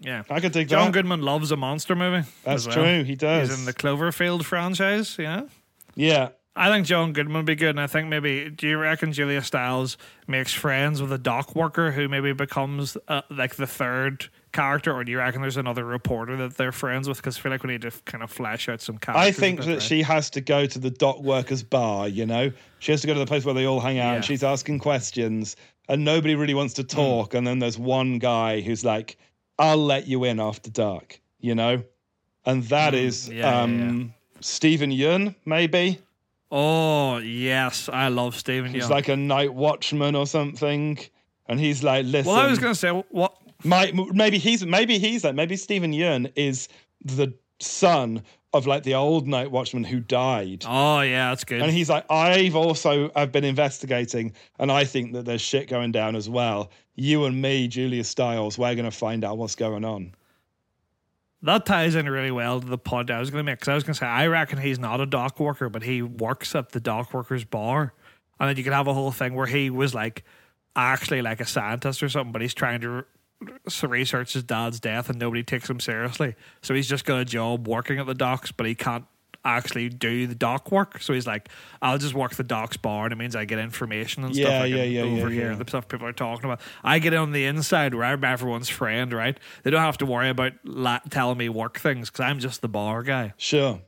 Yeah, 0.00 0.22
I 0.30 0.40
could 0.40 0.52
dig 0.52 0.68
John 0.68 0.86
that. 0.86 0.92
Goodman 0.92 1.22
loves 1.22 1.50
a 1.52 1.56
monster 1.56 1.94
movie. 1.96 2.26
That's 2.44 2.66
well. 2.66 2.76
true. 2.76 3.04
He 3.04 3.14
does. 3.14 3.48
He's 3.50 3.58
in 3.58 3.64
the 3.64 3.72
Cloverfield 3.74 4.44
franchise. 4.44 5.16
Yeah. 5.18 5.42
yeah, 5.94 6.30
I 6.56 6.70
think 6.70 6.86
John 6.86 7.12
Goodman 7.12 7.38
would 7.38 7.46
be 7.46 7.56
good, 7.56 7.70
and 7.70 7.80
I 7.80 7.88
think 7.88 8.08
maybe. 8.08 8.48
Do 8.48 8.68
you 8.68 8.78
reckon 8.78 9.12
Julia 9.12 9.42
Stiles 9.42 9.96
makes 10.28 10.52
friends 10.52 11.02
with 11.02 11.12
a 11.12 11.18
dock 11.18 11.56
worker 11.56 11.90
who 11.90 12.08
maybe 12.08 12.32
becomes 12.32 12.96
uh, 13.08 13.22
like 13.28 13.56
the 13.56 13.66
third 13.66 14.28
character, 14.52 14.92
or 14.92 15.02
do 15.02 15.10
you 15.10 15.18
reckon 15.18 15.42
there's 15.42 15.56
another 15.56 15.84
reporter 15.84 16.36
that 16.36 16.56
they're 16.56 16.70
friends 16.70 17.08
with? 17.08 17.16
Because 17.16 17.36
I 17.36 17.40
feel 17.40 17.50
like 17.50 17.64
we 17.64 17.72
need 17.72 17.82
to 17.82 17.90
kind 18.04 18.22
of 18.22 18.30
flesh 18.30 18.68
out 18.68 18.80
some 18.80 18.98
characters. 18.98 19.26
I 19.26 19.32
think 19.32 19.62
that 19.62 19.68
right? 19.68 19.82
she 19.82 20.02
has 20.02 20.30
to 20.30 20.40
go 20.40 20.64
to 20.64 20.78
the 20.78 20.90
dock 20.90 21.20
workers 21.20 21.64
bar. 21.64 22.06
You 22.06 22.24
know, 22.24 22.52
she 22.78 22.92
has 22.92 23.00
to 23.00 23.08
go 23.08 23.14
to 23.14 23.20
the 23.20 23.26
place 23.26 23.44
where 23.44 23.54
they 23.54 23.66
all 23.66 23.80
hang 23.80 23.98
out, 23.98 24.16
and 24.16 24.24
she's 24.24 24.44
asking 24.44 24.78
questions, 24.78 25.56
and 25.88 26.04
nobody 26.04 26.36
really 26.36 26.54
wants 26.54 26.74
to 26.74 26.84
talk. 26.84 27.34
And 27.34 27.44
then 27.44 27.58
there's 27.58 27.78
one 27.78 28.20
guy 28.20 28.60
who's 28.60 28.84
like, 28.84 29.16
"I'll 29.58 29.76
let 29.76 30.06
you 30.06 30.22
in 30.22 30.38
after 30.38 30.70
dark," 30.70 31.20
you 31.40 31.56
know, 31.56 31.82
and 32.46 32.62
that 32.64 32.94
is 32.94 33.28
yeah, 33.28 33.40
yeah, 33.40 33.62
um, 33.62 34.14
Stephen 34.38 34.92
Yeun, 34.92 35.34
maybe. 35.44 35.98
Oh 36.56 37.18
yes, 37.18 37.88
I 37.88 38.06
love 38.06 38.36
Stephen 38.36 38.72
He's 38.72 38.82
Young. 38.82 38.90
like 38.90 39.08
a 39.08 39.16
night 39.16 39.52
watchman 39.52 40.14
or 40.14 40.24
something, 40.24 40.96
and 41.46 41.58
he's 41.58 41.82
like, 41.82 42.06
"Listen." 42.06 42.30
well, 42.30 42.40
I 42.40 42.48
was 42.48 42.60
gonna 42.60 42.76
say 42.76 42.90
what. 42.90 43.36
Might 43.64 43.94
maybe 43.94 44.38
he's 44.38 44.64
maybe 44.64 44.98
he's 44.98 45.24
like 45.24 45.34
maybe 45.34 45.56
Stephen 45.56 45.92
Yeun 45.92 46.30
is 46.36 46.68
the 47.04 47.34
son 47.58 48.22
of 48.52 48.68
like 48.68 48.84
the 48.84 48.94
old 48.94 49.26
night 49.26 49.50
watchman 49.50 49.82
who 49.82 49.98
died. 49.98 50.64
Oh 50.68 51.00
yeah, 51.00 51.30
that's 51.30 51.42
good. 51.42 51.60
And 51.60 51.72
he's 51.72 51.90
like, 51.90 52.04
I've 52.08 52.54
also 52.54 53.10
I've 53.16 53.32
been 53.32 53.44
investigating, 53.44 54.32
and 54.60 54.70
I 54.70 54.84
think 54.84 55.12
that 55.14 55.24
there's 55.24 55.40
shit 55.40 55.68
going 55.68 55.90
down 55.90 56.14
as 56.14 56.28
well. 56.28 56.70
You 56.94 57.24
and 57.24 57.42
me, 57.42 57.66
Julia 57.66 58.04
Stiles, 58.04 58.58
we're 58.58 58.76
gonna 58.76 58.92
find 58.92 59.24
out 59.24 59.38
what's 59.38 59.56
going 59.56 59.84
on. 59.84 60.14
That 61.44 61.66
ties 61.66 61.94
in 61.94 62.08
really 62.08 62.30
well 62.30 62.60
to 62.60 62.66
the 62.66 62.78
point 62.78 63.10
I 63.10 63.20
was 63.20 63.30
gonna 63.30 63.44
make. 63.44 63.56
Because 63.56 63.68
I 63.68 63.74
was 63.74 63.84
gonna 63.84 63.94
say 63.94 64.06
I 64.06 64.26
reckon 64.26 64.58
he's 64.58 64.78
not 64.78 65.00
a 65.00 65.06
dock 65.06 65.38
worker, 65.38 65.68
but 65.68 65.82
he 65.82 66.02
works 66.02 66.54
at 66.54 66.70
the 66.70 66.80
dock 66.80 67.14
workers 67.14 67.44
bar, 67.44 67.94
and 68.40 68.48
then 68.48 68.56
you 68.56 68.64
could 68.64 68.72
have 68.72 68.86
a 68.88 68.94
whole 68.94 69.12
thing 69.12 69.34
where 69.34 69.46
he 69.46 69.70
was 69.70 69.94
like 69.94 70.24
actually 70.76 71.22
like 71.22 71.40
a 71.40 71.46
scientist 71.46 72.02
or 72.02 72.08
something, 72.08 72.32
but 72.32 72.42
he's 72.42 72.54
trying 72.54 72.80
to. 72.80 72.88
re- 72.88 73.02
research 73.82 74.32
his 74.32 74.42
dad's 74.42 74.80
death 74.80 75.10
and 75.10 75.18
nobody 75.18 75.42
takes 75.42 75.68
him 75.68 75.78
seriously. 75.78 76.34
So 76.62 76.72
he's 76.72 76.88
just 76.88 77.04
got 77.04 77.20
a 77.20 77.24
job 77.26 77.68
working 77.68 77.98
at 77.98 78.06
the 78.06 78.14
docks, 78.14 78.52
but 78.52 78.64
he 78.64 78.74
can't 78.74 79.04
actually 79.44 79.88
do 79.88 80.26
the 80.26 80.34
dock 80.34 80.72
work. 80.72 81.00
So 81.02 81.12
he's 81.12 81.26
like, 81.26 81.48
I'll 81.82 81.98
just 81.98 82.14
work 82.14 82.34
the 82.34 82.42
docks 82.44 82.76
bar 82.76 83.04
and 83.04 83.12
it 83.12 83.16
means 83.16 83.36
I 83.36 83.44
get 83.44 83.58
information 83.58 84.24
and 84.24 84.34
Yeah, 84.34 84.46
stuff. 84.46 84.62
I 84.62 84.66
yeah, 84.66 84.76
yeah, 84.84 85.04
yeah, 85.04 85.12
overhear 85.20 85.50
yeah. 85.52 85.56
the 85.58 85.64
stuff 85.68 85.86
people 85.88 86.06
are 86.06 86.12
talking 86.12 86.44
about. 86.46 86.60
I 86.82 86.98
get 86.98 87.12
on 87.14 87.32
the 87.32 87.44
inside 87.44 87.94
where 87.94 88.04
I'm 88.04 88.24
everyone's 88.24 88.68
friend, 88.68 89.12
right? 89.12 89.38
They 89.62 89.70
don't 89.70 89.82
have 89.82 89.98
to 89.98 90.06
worry 90.06 90.28
about 90.30 90.52
la- 90.64 91.00
telling 91.10 91.38
me 91.38 91.48
work 91.48 91.78
things 91.78 92.10
because 92.10 92.24
I'm 92.24 92.38
just 92.38 92.62
the 92.62 92.68
bar 92.68 93.02
guy. 93.02 93.34
Sure. 93.36 93.80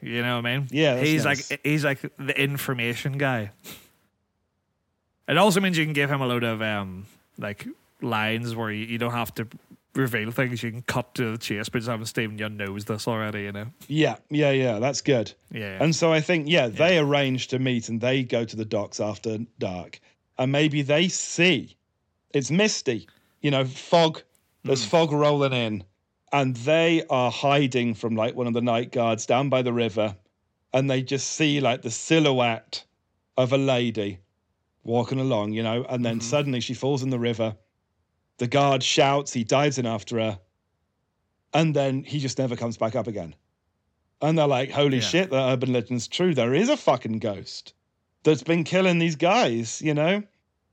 You 0.00 0.22
know 0.22 0.36
what 0.36 0.46
I 0.46 0.58
mean? 0.58 0.68
Yeah, 0.72 0.98
he's 0.98 1.24
nice. 1.24 1.48
like 1.50 1.60
he's 1.62 1.84
like 1.84 2.00
the 2.18 2.36
information 2.40 3.18
guy. 3.18 3.52
It 5.28 5.38
also 5.38 5.60
means 5.60 5.78
you 5.78 5.84
can 5.84 5.92
give 5.92 6.10
him 6.10 6.20
a 6.20 6.26
load 6.26 6.42
of 6.42 6.60
um 6.60 7.06
like 7.38 7.66
lines 8.00 8.56
where 8.56 8.70
you, 8.72 8.84
you 8.84 8.98
don't 8.98 9.12
have 9.12 9.32
to 9.36 9.46
reveal 9.94 10.30
things. 10.30 10.62
You 10.62 10.70
can 10.70 10.82
cut 10.82 11.14
to 11.16 11.32
the 11.32 11.38
chase, 11.38 11.68
but 11.68 11.78
just 11.78 11.90
having 11.90 12.06
Stephen 12.06 12.38
Yeun 12.38 12.56
knows 12.56 12.84
this 12.84 13.06
already. 13.06 13.42
You 13.42 13.52
know? 13.52 13.66
Yeah, 13.88 14.16
yeah, 14.30 14.50
yeah. 14.50 14.78
That's 14.78 15.00
good. 15.00 15.32
Yeah. 15.50 15.78
And 15.80 15.94
so 15.94 16.12
I 16.12 16.20
think, 16.20 16.48
yeah, 16.48 16.68
they 16.68 16.98
arrange 16.98 17.48
to 17.48 17.58
meet 17.58 17.88
and 17.88 18.00
they 18.00 18.22
go 18.22 18.44
to 18.44 18.56
the 18.56 18.64
docks 18.64 19.00
after 19.00 19.38
dark. 19.58 20.00
And 20.38 20.50
maybe 20.50 20.82
they 20.82 21.08
see 21.08 21.76
it's 22.32 22.50
misty, 22.50 23.08
you 23.40 23.50
know, 23.50 23.64
fog, 23.64 24.22
there's 24.64 24.84
hmm. 24.84 24.90
fog 24.90 25.12
rolling 25.12 25.52
in. 25.52 25.84
And 26.32 26.56
they 26.56 27.04
are 27.10 27.30
hiding 27.30 27.94
from 27.94 28.16
like 28.16 28.34
one 28.34 28.46
of 28.46 28.54
the 28.54 28.62
night 28.62 28.90
guards 28.90 29.26
down 29.26 29.50
by 29.50 29.60
the 29.60 29.72
river. 29.72 30.16
And 30.72 30.90
they 30.90 31.02
just 31.02 31.32
see 31.32 31.60
like 31.60 31.82
the 31.82 31.90
silhouette 31.90 32.84
of 33.36 33.52
a 33.52 33.58
lady 33.58 34.18
walking 34.84 35.20
along, 35.20 35.52
you 35.52 35.62
know, 35.62 35.84
and 35.88 36.04
then 36.04 36.18
mm-hmm. 36.18 36.28
suddenly 36.28 36.60
she 36.60 36.74
falls 36.74 37.02
in 37.02 37.10
the 37.10 37.18
river. 37.18 37.54
The 38.42 38.48
guard 38.48 38.82
shouts, 38.82 39.32
he 39.32 39.44
dives 39.44 39.78
in 39.78 39.86
after 39.86 40.18
her. 40.18 40.40
And 41.54 41.76
then 41.76 42.02
he 42.02 42.18
just 42.18 42.38
never 42.40 42.56
comes 42.56 42.76
back 42.76 42.96
up 42.96 43.06
again. 43.06 43.36
And 44.20 44.36
they're 44.36 44.48
like, 44.48 44.72
holy 44.72 44.96
Yeah. 44.96 45.02
shit, 45.04 45.30
that 45.30 45.52
urban 45.52 45.72
legend's 45.72 46.08
true. 46.08 46.34
There 46.34 46.52
is 46.52 46.68
a 46.68 46.76
fucking 46.76 47.20
ghost 47.20 47.72
that's 48.24 48.42
been 48.42 48.64
killing 48.64 48.98
these 48.98 49.14
guys, 49.14 49.80
you 49.80 49.94
know? 49.94 50.24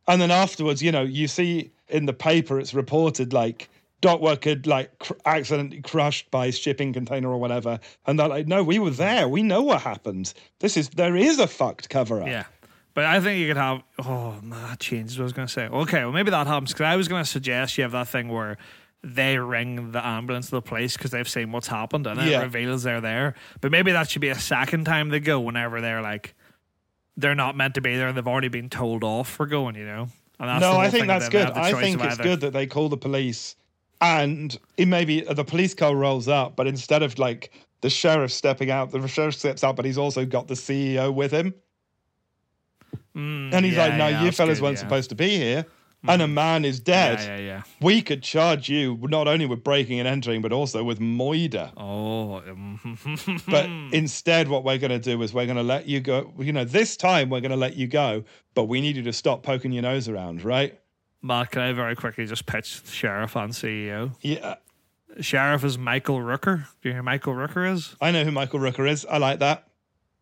And 0.07 0.19
then 0.19 0.31
afterwards, 0.31 0.81
you 0.81 0.91
know, 0.91 1.03
you 1.03 1.27
see 1.27 1.69
in 1.89 2.07
the 2.07 2.13
paper, 2.13 2.59
it's 2.59 2.73
reported 2.73 3.33
like 3.33 3.69
dock 4.01 4.19
worker 4.19 4.55
like 4.65 4.97
cr- 4.97 5.13
accidentally 5.27 5.81
crushed 5.83 6.31
by 6.31 6.49
shipping 6.49 6.91
container 6.91 7.29
or 7.29 7.37
whatever. 7.37 7.79
And 8.07 8.17
they're 8.17 8.29
like, 8.29 8.47
no, 8.47 8.63
we 8.63 8.79
were 8.79 8.89
there. 8.89 9.29
We 9.29 9.43
know 9.43 9.61
what 9.61 9.83
happened. 9.83 10.33
This 10.57 10.75
is, 10.75 10.89
there 10.89 11.15
is 11.15 11.37
a 11.37 11.45
fucked 11.45 11.87
cover 11.89 12.19
up. 12.19 12.29
Yeah. 12.29 12.45
But 12.99 13.05
I 13.05 13.21
think 13.21 13.39
you 13.39 13.47
could 13.47 13.55
have. 13.55 13.81
Oh, 13.99 14.35
no, 14.43 14.59
that 14.67 14.81
changes 14.81 15.17
what 15.17 15.23
I 15.23 15.23
was 15.23 15.31
going 15.31 15.47
to 15.47 15.53
say. 15.53 15.67
Okay, 15.67 15.99
well, 16.03 16.11
maybe 16.11 16.31
that 16.31 16.47
happens 16.47 16.73
because 16.73 16.83
I 16.83 16.97
was 16.97 17.07
going 17.07 17.23
to 17.23 17.29
suggest 17.29 17.77
you 17.77 17.83
have 17.83 17.93
that 17.93 18.09
thing 18.09 18.27
where 18.27 18.57
they 19.01 19.37
ring 19.37 19.93
the 19.93 20.05
ambulance 20.05 20.47
to 20.47 20.51
the 20.55 20.61
police 20.61 20.97
because 20.97 21.11
they've 21.11 21.29
seen 21.29 21.53
what's 21.53 21.67
happened 21.67 22.05
and 22.07 22.19
Yeah. 22.21 22.41
it 22.41 22.43
reveals 22.43 22.83
they're 22.83 22.99
there. 22.99 23.35
But 23.61 23.71
maybe 23.71 23.93
that 23.93 24.09
should 24.09 24.19
be 24.19 24.27
a 24.27 24.35
second 24.37 24.83
time 24.83 25.07
they 25.07 25.21
go 25.21 25.39
whenever 25.39 25.79
they're 25.79 26.01
like, 26.01 26.35
they're 27.15 27.35
not 27.35 27.55
meant 27.55 27.75
to 27.75 27.81
be 27.81 27.95
there 27.95 28.09
and 28.09 28.17
they've 28.17 28.27
already 28.27 28.49
been 28.49 28.69
told 28.69 29.05
off 29.05 29.29
for 29.29 29.45
going, 29.45 29.75
you 29.75 29.85
know? 29.85 30.09
And 30.37 30.49
that's 30.49 30.59
no, 30.61 30.75
I 30.75 30.89
think 30.89 31.07
that's 31.07 31.29
good. 31.29 31.47
I 31.51 31.71
think 31.71 32.01
it's 32.03 32.15
either- 32.15 32.23
good 32.23 32.41
that 32.41 32.51
they 32.51 32.67
call 32.67 32.89
the 32.89 32.97
police 32.97 33.55
and 34.01 34.59
it 34.75 34.89
maybe 34.89 35.21
the 35.21 35.45
police 35.45 35.73
car 35.73 35.95
rolls 35.95 36.27
up, 36.27 36.57
but 36.57 36.67
instead 36.67 37.01
of 37.01 37.17
like 37.17 37.53
the 37.79 37.89
sheriff 37.89 38.33
stepping 38.33 38.69
out, 38.69 38.91
the 38.91 39.07
sheriff 39.07 39.35
steps 39.35 39.63
out, 39.63 39.77
but 39.77 39.85
he's 39.85 39.97
also 39.97 40.25
got 40.25 40.49
the 40.49 40.55
CEO 40.55 41.13
with 41.13 41.31
him. 41.31 41.53
Mm, 43.15 43.53
And 43.53 43.65
he's 43.65 43.75
yeah, 43.75 43.87
like, 43.87 43.95
no, 43.95 44.07
yeah, 44.07 44.23
you 44.23 44.31
fellas 44.31 44.59
good, 44.59 44.63
weren't 44.63 44.77
yeah. 44.77 44.81
supposed 44.83 45.09
to 45.09 45.15
be 45.15 45.29
here. 45.37 45.65
And 46.07 46.21
a 46.21 46.27
man 46.29 46.63
is 46.63 46.79
dead. 46.79 47.19
Yeah, 47.19 47.35
yeah, 47.35 47.41
yeah. 47.41 47.61
We 47.81 48.01
could 48.01 48.23
charge 48.23 48.69
you 48.69 48.97
not 49.01 49.27
only 49.27 49.45
with 49.45 49.65
breaking 49.65 49.99
and 49.99 50.07
entering, 50.07 50.41
but 50.41 50.53
also 50.53 50.81
with 50.81 50.99
moider. 50.99 51.73
Oh, 51.75 52.41
mm, 52.47 53.45
But 53.51 53.65
instead, 53.93 54.47
what 54.47 54.63
we're 54.63 54.77
going 54.77 54.91
to 54.91 54.99
do 54.99 55.21
is 55.23 55.33
we're 55.33 55.45
going 55.45 55.57
to 55.57 55.63
let 55.63 55.87
you 55.87 55.99
go. 55.99 56.33
You 56.39 56.53
know, 56.53 56.63
this 56.63 56.95
time 56.95 57.29
we're 57.29 57.41
going 57.41 57.51
to 57.51 57.57
let 57.57 57.75
you 57.75 57.85
go, 57.87 58.23
but 58.53 58.65
we 58.65 58.79
need 58.79 58.95
you 58.95 59.03
to 59.03 59.11
stop 59.11 59.43
poking 59.43 59.73
your 59.73 59.83
nose 59.83 60.07
around, 60.07 60.45
right? 60.45 60.79
Mark, 61.21 61.51
can 61.51 61.63
I 61.63 61.73
very 61.73 61.97
quickly 61.97 62.25
just 62.25 62.45
pitch 62.45 62.81
the 62.81 62.91
sheriff 62.91 63.35
and 63.35 63.51
CEO? 63.51 64.15
Yeah, 64.21 64.55
Sheriff 65.19 65.65
is 65.65 65.77
Michael 65.77 66.19
Rooker. 66.19 66.65
Do 66.81 66.87
you 66.87 66.91
know 66.93 66.97
who 66.99 67.03
Michael 67.03 67.33
Rooker 67.33 67.73
is? 67.73 67.93
I 67.99 68.11
know 68.11 68.23
who 68.23 68.31
Michael 68.31 68.61
Rooker 68.61 68.89
is. 68.89 69.05
I 69.05 69.17
like 69.17 69.39
that. 69.39 69.67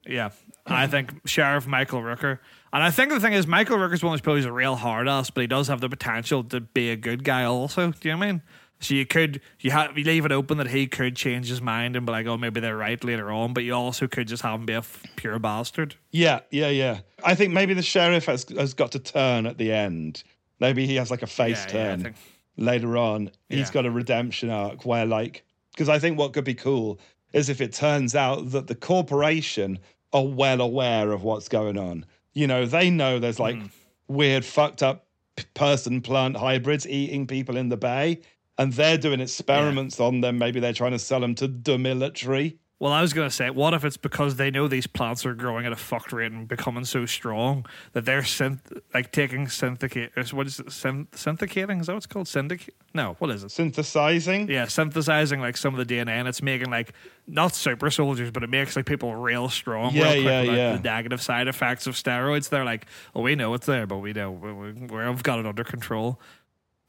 Yeah, 0.08 0.32
I 0.66 0.88
think 0.88 1.28
Sheriff 1.28 1.68
Michael 1.68 2.02
Rooker, 2.02 2.40
and 2.74 2.84
I 2.84 2.92
think 2.92 3.10
the 3.12 3.20
thing 3.20 3.34
is 3.34 3.48
Michael 3.48 3.78
Rooker's 3.78 4.04
one 4.04 4.14
of 4.14 4.20
those 4.20 4.22
people 4.22 4.36
who's 4.36 4.46
a 4.46 4.52
real 4.52 4.76
hard 4.76 5.08
ass, 5.08 5.30
but 5.30 5.42
he 5.42 5.48
does 5.48 5.68
have 5.68 5.82
the 5.82 5.90
potential 5.90 6.44
to 6.46 6.62
be 6.62 6.90
a 6.90 6.96
good 6.96 7.24
guy 7.24 7.44
also. 7.44 7.92
Do 7.92 8.10
you 8.10 8.14
know 8.14 8.20
what 8.20 8.26
I 8.28 8.32
mean? 8.34 8.42
So 8.80 8.94
you 8.94 9.06
could 9.08 9.42
you 9.60 9.72
have 9.72 9.98
you 9.98 10.04
leave 10.04 10.24
it 10.26 10.32
open 10.32 10.60
that 10.60 10.68
he 10.68 10.86
could 10.86 11.16
change 11.16 11.48
his 11.50 11.62
mind 11.62 11.96
and 11.96 12.06
be 12.06 12.12
like, 12.12 12.28
oh, 12.28 12.38
maybe 12.38 12.60
they're 12.60 12.78
right 12.78 13.04
later 13.04 13.32
on, 13.32 13.54
but 13.54 13.64
you 13.64 13.74
also 13.74 14.08
could 14.08 14.28
just 14.28 14.44
have 14.44 14.60
him 14.60 14.66
be 14.68 14.74
a 14.74 14.80
f- 14.80 15.04
pure 15.16 15.40
bastard. 15.40 15.96
Yeah, 16.12 16.42
yeah, 16.52 16.70
yeah. 16.70 17.00
I 17.24 17.34
think 17.34 17.54
maybe 17.54 17.74
the 17.74 17.82
sheriff 17.82 18.26
has 18.26 18.46
has 18.56 18.74
got 18.76 18.92
to 18.92 19.00
turn 19.00 19.48
at 19.48 19.58
the 19.58 19.72
end. 19.72 20.24
Maybe 20.60 20.86
he 20.86 20.96
has 20.96 21.10
like 21.10 21.24
a 21.24 21.28
face 21.28 21.66
Yeah, 21.70 21.76
yeah, 21.78 21.88
turn 21.90 22.04
think- 22.04 22.16
later 22.58 22.98
on. 22.98 23.32
He's 23.50 23.72
got 23.72 23.86
a 23.88 23.92
redemption 23.92 24.50
arc 24.52 24.86
where 24.86 25.06
like 25.08 25.44
Because 25.72 25.90
I 25.90 25.98
think 25.98 26.20
what 26.20 26.34
could 26.34 26.46
be 26.46 26.54
cool 26.56 27.00
is 27.34 27.50
if 27.50 27.62
it 27.62 27.74
turns 27.74 28.14
out 28.16 28.52
that 28.52 28.68
the 28.68 28.76
corporation 28.76 29.80
are 30.14 30.26
well 30.26 30.62
aware 30.62 31.12
of 31.12 31.24
what's 31.24 31.50
going 31.50 31.78
on. 31.80 32.06
You 32.38 32.46
know, 32.46 32.68
they 32.68 32.92
know 32.92 33.18
there's 33.18 33.40
like 33.40 33.56
hmm. 33.56 33.66
weird, 34.08 34.46
fucked 34.46 34.84
up 34.84 35.08
person 35.56 36.02
plant 36.02 36.38
hybrids 36.38 36.88
eating 36.88 37.26
people 37.26 37.58
in 37.58 37.70
the 37.70 37.78
bay, 37.78 38.22
and 38.60 38.72
they're 38.74 39.00
doing 39.00 39.22
experiments 39.22 40.00
on 40.00 40.22
them. 40.22 40.38
Maybe 40.38 40.60
they're 40.60 40.72
trying 40.72 40.92
to 40.92 41.00
sell 41.00 41.20
them 41.20 41.34
to 41.34 41.48
the 41.48 41.80
military. 41.80 42.60
Well, 42.80 42.94
I 42.94 43.02
was 43.02 43.12
going 43.12 43.28
to 43.28 43.34
say, 43.34 43.50
what 43.50 43.74
if 43.74 43.84
it's 43.84 43.98
because 43.98 44.36
they 44.36 44.52
know 44.52 44.68
these 44.68 44.86
plants 44.86 45.26
are 45.26 45.34
growing 45.34 45.66
at 45.66 45.72
a 45.72 45.76
fucked 45.76 46.14
rate 46.14 46.32
and 46.32 46.48
becoming 46.48 46.86
so 46.86 47.08
strong 47.08 47.66
that 47.94 48.06
they're 48.06 48.22
synth- 48.22 48.82
like 48.94 49.12
taking 49.12 49.48
synthic 49.48 49.96
what 50.32 50.46
is 50.46 50.60
it 50.60 50.68
synth- 50.68 51.08
synthicating? 51.16 51.80
Is 51.80 51.88
that 51.88 51.94
what 51.94 51.98
it's 51.98 52.06
called? 52.06 52.28
Syndic? 52.28 52.72
No, 52.94 53.16
what 53.18 53.32
is 53.32 53.44
it? 53.44 53.50
Synthesizing? 53.50 54.48
Yeah, 54.48 54.68
synthesizing 54.68 55.40
like 55.40 55.58
some 55.58 55.74
of 55.74 55.88
the 55.88 55.92
DNA 55.92 56.10
and 56.10 56.28
it's 56.28 56.44
making 56.44 56.70
like 56.70 56.94
not 57.26 57.56
super 57.56 57.90
soldiers, 57.90 58.30
but 58.30 58.44
it 58.44 58.50
makes 58.50 58.76
like 58.76 58.86
people 58.86 59.16
real 59.16 59.50
strong. 59.50 59.96
Yeah, 59.96 60.14
real 60.14 60.24
yeah, 60.24 60.42
yeah. 60.44 60.76
The 60.78 60.84
negative 60.84 61.22
side 61.22 61.48
effects 61.48 61.88
of 61.88 61.96
steroids. 61.96 62.50
They're 62.50 62.66
like, 62.66 62.86
oh, 63.16 63.22
we 63.22 63.34
know 63.34 63.56
it's 63.56 63.66
there, 63.66 63.88
but 63.88 63.98
we 63.98 64.14
know 64.14 64.30
we, 64.30 64.54
we, 64.54 64.72
we've 64.72 65.24
got 65.24 65.40
it 65.40 65.48
under 65.48 65.64
control. 65.64 66.20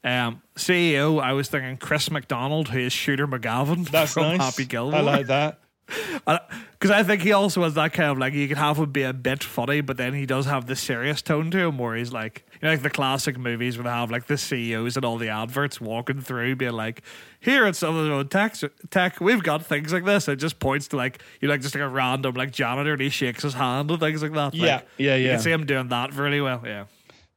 Um, 0.04 0.42
CEO, 0.54 1.20
I 1.20 1.32
was 1.32 1.48
thinking 1.48 1.76
Chris 1.78 2.10
McDonald, 2.10 2.68
who 2.68 2.78
is 2.78 2.92
Shooter 2.92 3.26
McGavin 3.26 3.88
That's 3.90 4.12
from 4.12 4.24
nice. 4.24 4.40
Happy 4.40 4.64
Gilmore. 4.64 5.00
I 5.00 5.02
like 5.02 5.26
that. 5.26 5.60
Because 6.78 6.92
I 6.92 7.02
think 7.02 7.22
he 7.22 7.32
also 7.32 7.64
has 7.64 7.74
that 7.74 7.92
kind 7.92 8.12
of 8.12 8.18
like 8.18 8.34
you 8.34 8.46
can 8.46 8.56
have 8.56 8.76
him 8.76 8.92
be 8.92 9.02
a 9.02 9.12
bit 9.12 9.42
funny, 9.42 9.80
but 9.80 9.96
then 9.96 10.14
he 10.14 10.26
does 10.26 10.46
have 10.46 10.66
the 10.66 10.76
serious 10.76 11.22
tone 11.22 11.50
to 11.50 11.58
him 11.58 11.76
where 11.76 11.96
he's 11.96 12.12
like, 12.12 12.44
you 12.52 12.58
know, 12.62 12.70
like 12.70 12.82
the 12.82 12.90
classic 12.90 13.36
movies 13.36 13.76
where 13.76 13.82
they 13.82 13.90
have 13.90 14.12
like 14.12 14.26
the 14.28 14.38
CEOs 14.38 14.94
and 14.94 15.04
all 15.04 15.16
the 15.16 15.28
adverts 15.28 15.80
walking 15.80 16.20
through, 16.20 16.54
being 16.54 16.72
like, 16.72 17.02
"Here 17.40 17.66
at 17.66 17.74
Sutherland 17.74 18.30
Tech, 18.30 18.54
Tech, 18.90 19.20
we've 19.20 19.42
got 19.42 19.66
things 19.66 19.92
like 19.92 20.04
this." 20.04 20.28
It 20.28 20.36
just 20.36 20.60
points 20.60 20.86
to 20.88 20.96
like 20.96 21.20
you 21.40 21.48
know, 21.48 21.54
like 21.54 21.62
just 21.62 21.74
like 21.74 21.82
a 21.82 21.88
random 21.88 22.34
like 22.34 22.52
janitor, 22.52 22.92
and 22.92 23.02
he 23.02 23.08
shakes 23.08 23.42
his 23.42 23.54
hand 23.54 23.90
and 23.90 23.98
things 23.98 24.22
like 24.22 24.34
that. 24.34 24.54
Yeah, 24.54 24.76
Like, 24.76 24.86
yeah, 24.98 25.16
You 25.16 25.28
can 25.30 25.40
see 25.40 25.50
him 25.50 25.66
doing 25.66 25.88
that 25.88 26.14
really 26.14 26.40
well. 26.40 26.62
Yeah. 26.64 26.84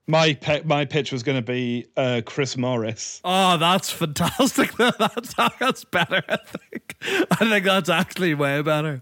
My 0.08 0.34
pe- 0.34 0.64
my 0.64 0.86
pitch 0.86 1.12
was 1.12 1.24
going 1.24 1.38
to 1.38 1.42
be 1.52 1.86
uh, 1.96 2.22
Chris 2.26 2.58
Morris. 2.58 3.22
Oh, 3.24 3.58
that's 3.58 3.90
fantastic. 3.92 4.74
that's 4.78 5.34
that's 5.60 5.84
better. 5.86 6.22
I 6.28 6.38
think. 6.38 6.96
I 7.32 7.36
think 7.50 7.66
that's 7.66 7.90
actually 7.90 8.34
way 8.34 8.62
better. 8.62 9.02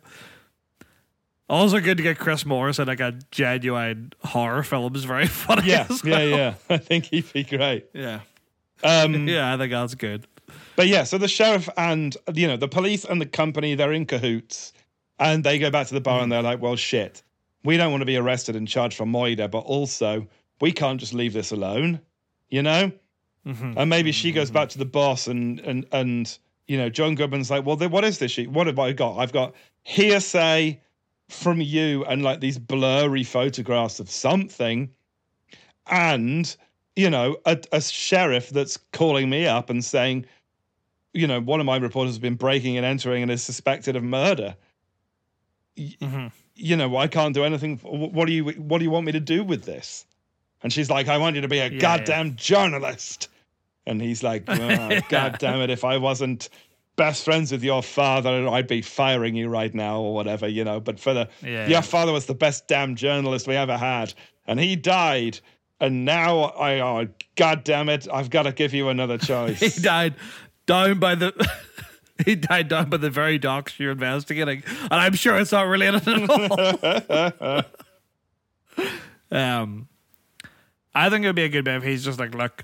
Also, 1.49 1.79
good 1.79 1.97
to 1.97 2.03
get 2.03 2.19
Chris 2.19 2.45
Morris 2.45 2.77
in 2.77 2.87
like 2.87 2.99
a 2.99 3.17
genuine 3.31 4.13
horror 4.23 4.61
film 4.61 4.95
is 4.95 5.05
very 5.05 5.25
funny. 5.27 5.67
Yeah, 5.67 5.87
as 5.89 6.03
yeah, 6.03 6.15
well. 6.17 6.27
yeah. 6.29 6.53
I 6.69 6.77
think 6.77 7.05
he'd 7.05 7.31
be 7.33 7.43
great. 7.43 7.87
yeah, 7.93 8.19
Um, 8.83 9.27
yeah. 9.27 9.51
I 9.53 9.57
think 9.57 9.71
that's 9.71 9.95
good. 9.95 10.27
But 10.75 10.87
yeah, 10.87 11.03
so 11.05 11.17
the 11.17 11.27
sheriff 11.27 11.67
and 11.77 12.15
you 12.35 12.47
know 12.47 12.57
the 12.57 12.67
police 12.67 13.03
and 13.05 13.19
the 13.19 13.25
company 13.25 13.73
they're 13.75 13.93
in 13.93 14.05
cahoots, 14.05 14.73
and 15.17 15.43
they 15.43 15.57
go 15.59 15.71
back 15.71 15.87
to 15.87 15.93
the 15.93 16.01
bar 16.01 16.21
and 16.21 16.31
they're 16.31 16.43
like, 16.43 16.61
"Well, 16.61 16.75
shit, 16.75 17.23
we 17.63 17.77
don't 17.77 17.91
want 17.91 18.01
to 18.01 18.05
be 18.05 18.17
arrested 18.17 18.55
and 18.55 18.67
charged 18.67 18.95
for 18.97 19.05
murder, 19.07 19.47
but 19.47 19.59
also 19.59 20.27
we 20.61 20.71
can't 20.71 20.99
just 20.99 21.13
leave 21.13 21.33
this 21.33 21.51
alone, 21.51 22.01
you 22.49 22.61
know." 22.63 22.91
And 23.77 23.89
maybe 23.89 24.11
she 24.11 24.31
goes 24.31 24.51
back 24.51 24.69
to 24.69 24.77
the 24.77 24.85
boss 24.85 25.27
and 25.27 25.59
and 25.61 25.85
and 25.91 26.37
you 26.67 26.77
know 26.77 26.89
John 26.89 27.15
Goodman's 27.15 27.49
like, 27.49 27.65
"Well, 27.65 27.75
then 27.77 27.91
what 27.91 28.03
is 28.05 28.19
this? 28.19 28.31
She, 28.31 28.47
what 28.47 28.67
have 28.67 28.79
I 28.79 28.91
got? 28.93 29.17
I've 29.17 29.31
got 29.31 29.55
hearsay 29.83 30.81
from 31.29 31.61
you 31.61 32.03
and 32.05 32.21
like 32.23 32.39
these 32.41 32.59
blurry 32.59 33.23
photographs 33.23 33.99
of 33.99 34.09
something, 34.09 34.89
and." 35.87 36.55
You 36.95 37.09
know, 37.09 37.37
a, 37.45 37.57
a 37.71 37.79
sheriff 37.79 38.49
that's 38.49 38.75
calling 38.91 39.29
me 39.29 39.47
up 39.47 39.69
and 39.69 39.85
saying, 39.85 40.25
you 41.13 41.27
know, 41.27 41.39
one 41.39 41.61
of 41.61 41.65
my 41.65 41.77
reporters 41.77 42.11
has 42.11 42.19
been 42.19 42.35
breaking 42.35 42.75
and 42.75 42.85
entering 42.85 43.23
and 43.23 43.31
is 43.31 43.41
suspected 43.41 43.95
of 43.95 44.03
murder. 44.03 44.57
Mhm. 45.77 46.31
You 46.55 46.75
know, 46.75 46.97
I 46.97 47.07
can't 47.07 47.33
do 47.33 47.43
anything. 47.45 47.77
What 47.77 48.25
do 48.27 48.33
you 48.33 48.43
What 48.45 48.79
do 48.79 48.83
you 48.83 48.91
want 48.91 49.05
me 49.05 49.13
to 49.13 49.19
do 49.21 49.45
with 49.45 49.63
this? 49.63 50.05
And 50.63 50.71
she's 50.73 50.89
like, 50.89 51.07
I 51.07 51.17
want 51.17 51.35
you 51.35 51.41
to 51.41 51.47
be 51.47 51.59
a 51.59 51.69
Yeah, 51.69 51.79
goddamn 51.79 52.35
journalist. 52.35 53.29
And 53.85 54.01
he's 54.01 54.21
like, 54.23 54.43
oh, 54.47 54.99
God 55.09 55.37
damn 55.39 55.61
it! 55.61 55.69
If 55.69 55.83
I 55.83 55.97
wasn't 55.97 56.49
best 56.95 57.23
friends 57.23 57.51
with 57.51 57.63
your 57.63 57.81
father, 57.81 58.47
I'd 58.49 58.67
be 58.67 58.81
firing 58.81 59.35
you 59.35 59.47
right 59.47 59.73
now 59.73 60.01
or 60.01 60.13
whatever, 60.13 60.47
you 60.47 60.63
know. 60.65 60.79
But 60.79 60.99
for 60.99 61.13
the 61.13 61.29
Yeah. 61.43 61.67
your 61.67 61.81
father 61.81 62.11
was 62.11 62.25
the 62.25 62.35
best 62.35 62.67
damn 62.67 62.95
journalist 62.95 63.47
we 63.47 63.55
ever 63.55 63.77
had, 63.77 64.13
and 64.47 64.59
he 64.59 64.75
died. 64.75 65.39
And 65.81 66.03
now 66.03 66.39
I, 66.41 66.79
oh, 66.81 67.07
God 67.37 67.63
damn 67.63 67.87
it! 67.87 68.05
I've 68.11 68.29
got 68.29 68.43
to 68.43 68.51
give 68.51 68.73
you 68.73 68.89
another 68.89 69.17
choice. 69.31 69.59
He 69.61 69.81
died 69.81 70.15
down 70.65 70.99
by 70.99 71.15
the. 71.15 71.33
He 72.25 72.35
died 72.35 72.67
down 72.67 72.89
by 72.89 72.97
the 72.97 73.09
very 73.09 73.37
docks 73.37 73.79
you're 73.79 73.93
investigating, 73.93 74.61
and 74.67 74.91
I'm 74.91 75.13
sure 75.13 75.39
it's 75.39 75.53
not 75.53 75.67
related 75.67 76.05
at 76.05 76.29
all. 76.29 77.63
um, 79.31 79.87
I 80.93 81.09
think 81.09 81.23
it'd 81.23 81.35
be 81.35 81.43
a 81.43 81.49
good 81.49 81.65
bit 81.65 81.75
if 81.77 81.83
he's 81.83 82.03
just 82.03 82.19
like, 82.19 82.33
look, 82.33 82.63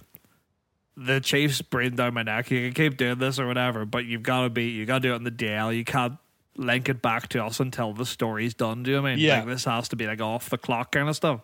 the 0.98 1.20
Chiefs 1.20 1.62
breathing 1.62 1.96
down 1.98 2.14
my 2.14 2.24
neck. 2.24 2.50
You 2.52 2.66
can 2.66 2.74
keep 2.74 2.98
doing 2.98 3.20
this 3.20 3.40
or 3.40 3.48
whatever, 3.48 3.86
but 3.86 4.06
you've 4.06 4.24
got 4.24 4.44
to 4.44 4.50
be, 4.50 4.66
you 4.70 4.86
got 4.86 5.02
to 5.02 5.08
do 5.10 5.14
it 5.14 5.18
in 5.18 5.24
the 5.24 5.32
DL. 5.32 5.76
You 5.76 5.84
can't 5.84 6.14
link 6.58 6.88
it 6.90 7.02
back 7.02 7.28
to 7.30 7.44
us 7.44 7.60
until 7.60 7.94
the 7.94 8.06
story's 8.06 8.54
done. 8.54 8.84
Do 8.84 8.92
you 8.92 8.98
know 9.02 9.08
I 9.08 9.12
mean? 9.16 9.20
Yeah. 9.20 9.40
Like, 9.40 9.48
this 9.48 9.66
has 9.66 9.90
to 9.90 9.96
be 9.96 10.08
like 10.08 10.22
off 10.22 10.50
the 10.50 10.58
clock 10.58 10.92
kind 10.94 11.10
of 11.10 11.16
stuff. 11.16 11.42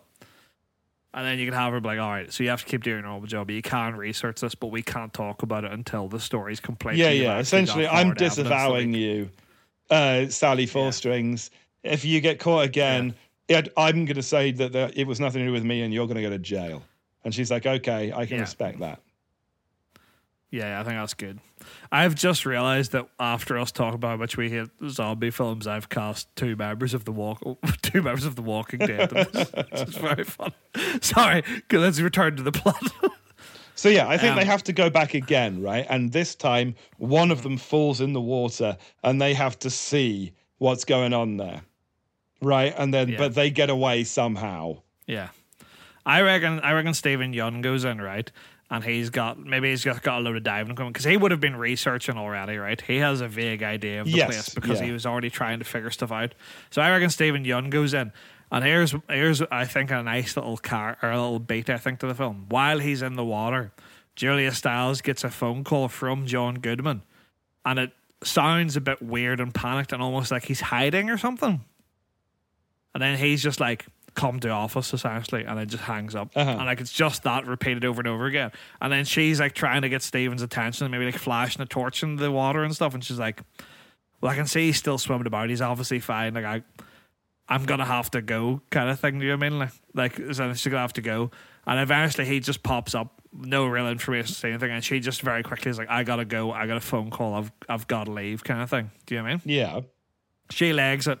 And 1.14 1.26
then 1.26 1.38
you 1.38 1.44
can 1.44 1.52
have 1.54 1.74
her 1.74 1.80
be 1.80 1.88
like, 1.88 1.98
all 1.98 2.08
right, 2.08 2.32
so 2.32 2.42
you 2.42 2.48
have 2.48 2.64
to 2.64 2.66
keep 2.66 2.82
doing 2.82 2.96
your 2.96 3.02
normal 3.06 3.26
job. 3.26 3.50
You 3.50 3.60
can 3.60 3.96
research 3.96 4.40
this, 4.40 4.54
but 4.54 4.68
we 4.68 4.82
can't 4.82 5.12
talk 5.12 5.42
about 5.42 5.64
it 5.64 5.72
until 5.72 6.08
the 6.08 6.18
story's 6.18 6.58
complete. 6.58 6.96
yeah, 6.96 7.10
yeah. 7.10 7.38
Essentially, 7.38 7.86
I'm 7.86 8.14
disavowing 8.14 8.92
like- 8.92 8.98
you, 9.00 9.30
uh, 9.90 10.26
Sally 10.28 10.64
Four 10.64 10.90
Strings. 10.92 11.50
If 11.82 12.06
you 12.06 12.22
get 12.22 12.38
caught 12.38 12.64
again, 12.64 13.14
I'm 13.76 14.04
going 14.04 14.16
to 14.16 14.22
say 14.22 14.52
that 14.52 14.72
the, 14.72 14.92
it 14.98 15.06
was 15.06 15.20
nothing 15.20 15.40
to 15.40 15.46
do 15.46 15.52
with 15.52 15.64
me, 15.64 15.82
and 15.82 15.92
you're 15.92 16.06
going 16.06 16.16
to 16.16 16.22
go 16.22 16.30
to 16.30 16.38
jail. 16.38 16.82
And 17.24 17.34
she's 17.34 17.50
like, 17.50 17.66
okay, 17.66 18.12
I 18.12 18.26
can 18.26 18.36
Yeah. 18.36 18.42
respect 18.42 18.80
that. 18.80 19.00
Yeah, 20.50 20.78
I 20.80 20.84
think 20.84 20.96
that's 20.96 21.14
good. 21.14 21.38
I've 21.90 22.14
just 22.14 22.44
realized 22.44 22.92
that 22.92 23.08
after 23.18 23.56
us 23.56 23.72
talking 23.72 23.94
about 23.94 24.10
how 24.10 24.16
much 24.16 24.36
we 24.36 24.50
hate 24.50 24.68
zombie 24.88 25.30
films, 25.30 25.66
I've 25.66 25.88
cast 25.88 26.34
two 26.36 26.56
members 26.56 26.92
of 26.92 27.06
the 27.06 27.12
walk, 27.12 27.40
two 27.82 28.02
members 28.02 28.26
of 28.26 28.36
the 28.36 28.42
Walking 28.42 28.80
Dead. 28.80 29.10
It's 29.72 29.96
very 29.96 30.24
fun. 30.24 30.52
Sorry, 31.00 31.42
let's 31.72 32.00
return 32.00 32.36
to 32.36 32.42
the 32.42 32.52
plot. 32.52 32.82
So 33.74 33.88
yeah, 33.88 34.06
I 34.06 34.16
think 34.18 34.32
Um, 34.34 34.38
they 34.38 34.44
have 34.44 34.62
to 34.64 34.72
go 34.72 34.90
back 34.90 35.14
again, 35.14 35.60
right? 35.62 35.86
And 35.88 36.12
this 36.12 36.34
time, 36.36 36.74
one 36.98 37.30
of 37.32 37.42
them 37.42 37.56
falls 37.56 38.00
in 38.02 38.12
the 38.12 38.20
water, 38.20 38.76
and 39.02 39.20
they 39.20 39.32
have 39.34 39.58
to 39.60 39.70
see 39.70 40.34
what's 40.58 40.84
going 40.84 41.12
on 41.14 41.38
there, 41.38 41.62
right? 42.42 42.74
And 42.76 42.92
then, 42.92 43.08
Yeah. 43.08 43.18
but 43.18 43.34
they 43.34 43.50
get 43.50 43.70
away 43.70 44.04
somehow. 44.04 44.82
yeah, 45.06 45.28
I 46.04 46.20
reckon. 46.22 46.60
I 46.60 46.72
reckon 46.72 46.94
Stephen 46.94 47.32
Yeun 47.32 47.62
goes 47.62 47.84
in 47.84 48.00
right, 48.00 48.30
and 48.70 48.82
he's 48.84 49.10
got 49.10 49.38
maybe 49.38 49.70
he's 49.70 49.84
got, 49.84 50.02
got 50.02 50.18
a 50.18 50.22
load 50.22 50.36
of 50.36 50.42
diving 50.42 50.72
equipment 50.72 50.94
because 50.94 51.04
he 51.04 51.16
would 51.16 51.30
have 51.30 51.40
been 51.40 51.56
researching 51.56 52.16
already, 52.18 52.56
right? 52.56 52.80
He 52.80 52.96
has 52.98 53.20
a 53.20 53.28
vague 53.28 53.62
idea 53.62 54.00
of 54.00 54.06
the 54.06 54.12
Yes, 54.12 54.26
place 54.26 54.48
because 54.54 54.80
yeah. 54.80 54.86
he 54.86 54.92
was 54.92 55.06
already 55.06 55.30
trying 55.30 55.60
to 55.60 55.64
figure 55.64 55.90
stuff 55.90 56.10
out. 56.12 56.34
So 56.70 56.82
I 56.82 56.90
reckon 56.90 57.08
Stephen 57.10 57.44
Yeun 57.44 57.70
goes 57.70 57.94
in. 57.94 58.12
And 58.50 58.62
here's 58.64 58.94
here's 59.08 59.40
I 59.42 59.64
think 59.64 59.90
a 59.90 60.02
nice 60.02 60.36
little 60.36 60.58
car 60.58 60.98
or 61.02 61.10
a 61.10 61.14
little 61.22 61.38
beat 61.38 61.70
I 61.70 61.78
think 61.78 62.00
to 62.00 62.06
the 62.06 62.14
film. 62.14 62.46
While 62.50 62.80
he's 62.80 63.00
in 63.00 63.14
the 63.14 63.24
water, 63.24 63.72
Julia 64.14 64.52
Stiles 64.52 65.00
gets 65.00 65.24
a 65.24 65.30
phone 65.30 65.64
call 65.64 65.88
from 65.88 66.26
John 66.26 66.56
Goodman, 66.56 67.02
and 67.64 67.78
it 67.78 67.92
sounds 68.22 68.76
a 68.76 68.80
bit 68.82 69.00
weird 69.00 69.40
and 69.40 69.54
panicked 69.54 69.92
and 69.92 70.02
almost 70.02 70.30
like 70.30 70.44
he's 70.44 70.60
hiding 70.60 71.08
or 71.08 71.16
something. 71.16 71.64
And 72.94 73.02
then 73.02 73.16
he's 73.18 73.42
just 73.42 73.60
like, 73.60 73.86
"Come 74.14 74.40
to 74.40 74.50
office," 74.50 74.92
essentially, 74.92 75.44
and 75.44 75.58
then 75.58 75.68
just 75.68 75.84
hangs 75.84 76.14
up. 76.14 76.30
Uh-huh. 76.36 76.50
And 76.50 76.66
like 76.66 76.80
it's 76.80 76.92
just 76.92 77.22
that 77.24 77.46
repeated 77.46 77.84
over 77.84 78.00
and 78.00 78.08
over 78.08 78.26
again. 78.26 78.52
And 78.80 78.92
then 78.92 79.04
she's 79.04 79.40
like 79.40 79.54
trying 79.54 79.82
to 79.82 79.88
get 79.88 80.02
Steven's 80.02 80.42
attention, 80.42 80.90
maybe 80.90 81.06
like 81.06 81.18
flashing 81.18 81.62
a 81.62 81.66
torch 81.66 82.02
in 82.02 82.16
the 82.16 82.30
water 82.30 82.62
and 82.62 82.74
stuff. 82.74 82.94
And 82.94 83.02
she's 83.02 83.18
like, 83.18 83.42
"Well, 84.20 84.30
I 84.30 84.34
can 84.34 84.46
see 84.46 84.66
he's 84.66 84.76
still 84.76 84.98
swimming 84.98 85.26
about. 85.26 85.48
He's 85.48 85.62
obviously 85.62 86.00
fine. 86.00 86.34
Like 86.34 86.44
I." 86.44 86.62
I'm 87.48 87.64
gonna 87.64 87.84
have 87.84 88.10
to 88.12 88.22
go, 88.22 88.62
kind 88.70 88.88
of 88.88 88.98
thing. 88.98 89.18
Do 89.18 89.26
you 89.26 89.32
know 89.32 89.36
what 89.36 89.46
I 89.46 89.50
mean? 89.50 89.58
Like, 89.58 89.72
like 90.18 90.34
so 90.34 90.52
she's 90.54 90.70
gonna 90.70 90.78
have 90.80 90.92
to 90.94 91.02
go, 91.02 91.30
and 91.66 91.80
eventually 91.80 92.26
he 92.26 92.40
just 92.40 92.62
pops 92.62 92.94
up, 92.94 93.20
no 93.32 93.66
real 93.66 93.88
information, 93.88 94.28
to 94.28 94.32
say 94.32 94.50
anything, 94.50 94.70
and 94.70 94.82
she 94.82 95.00
just 95.00 95.20
very 95.20 95.42
quickly 95.42 95.68
is 95.70 95.76
like, 95.76 95.90
"I 95.90 96.02
gotta 96.04 96.24
go. 96.24 96.52
I 96.52 96.66
got 96.66 96.76
a 96.78 96.80
phone 96.80 97.10
call. 97.10 97.34
I've 97.34 97.52
I've 97.68 97.86
got 97.88 98.04
to 98.04 98.12
leave," 98.12 98.42
kind 98.44 98.62
of 98.62 98.70
thing. 98.70 98.90
Do 99.04 99.14
you 99.14 99.20
know 99.20 99.24
what 99.24 99.30
I 99.30 99.34
mean? 99.34 99.42
Yeah, 99.44 99.80
She 100.50 100.72
legs 100.72 101.08
it. 101.08 101.18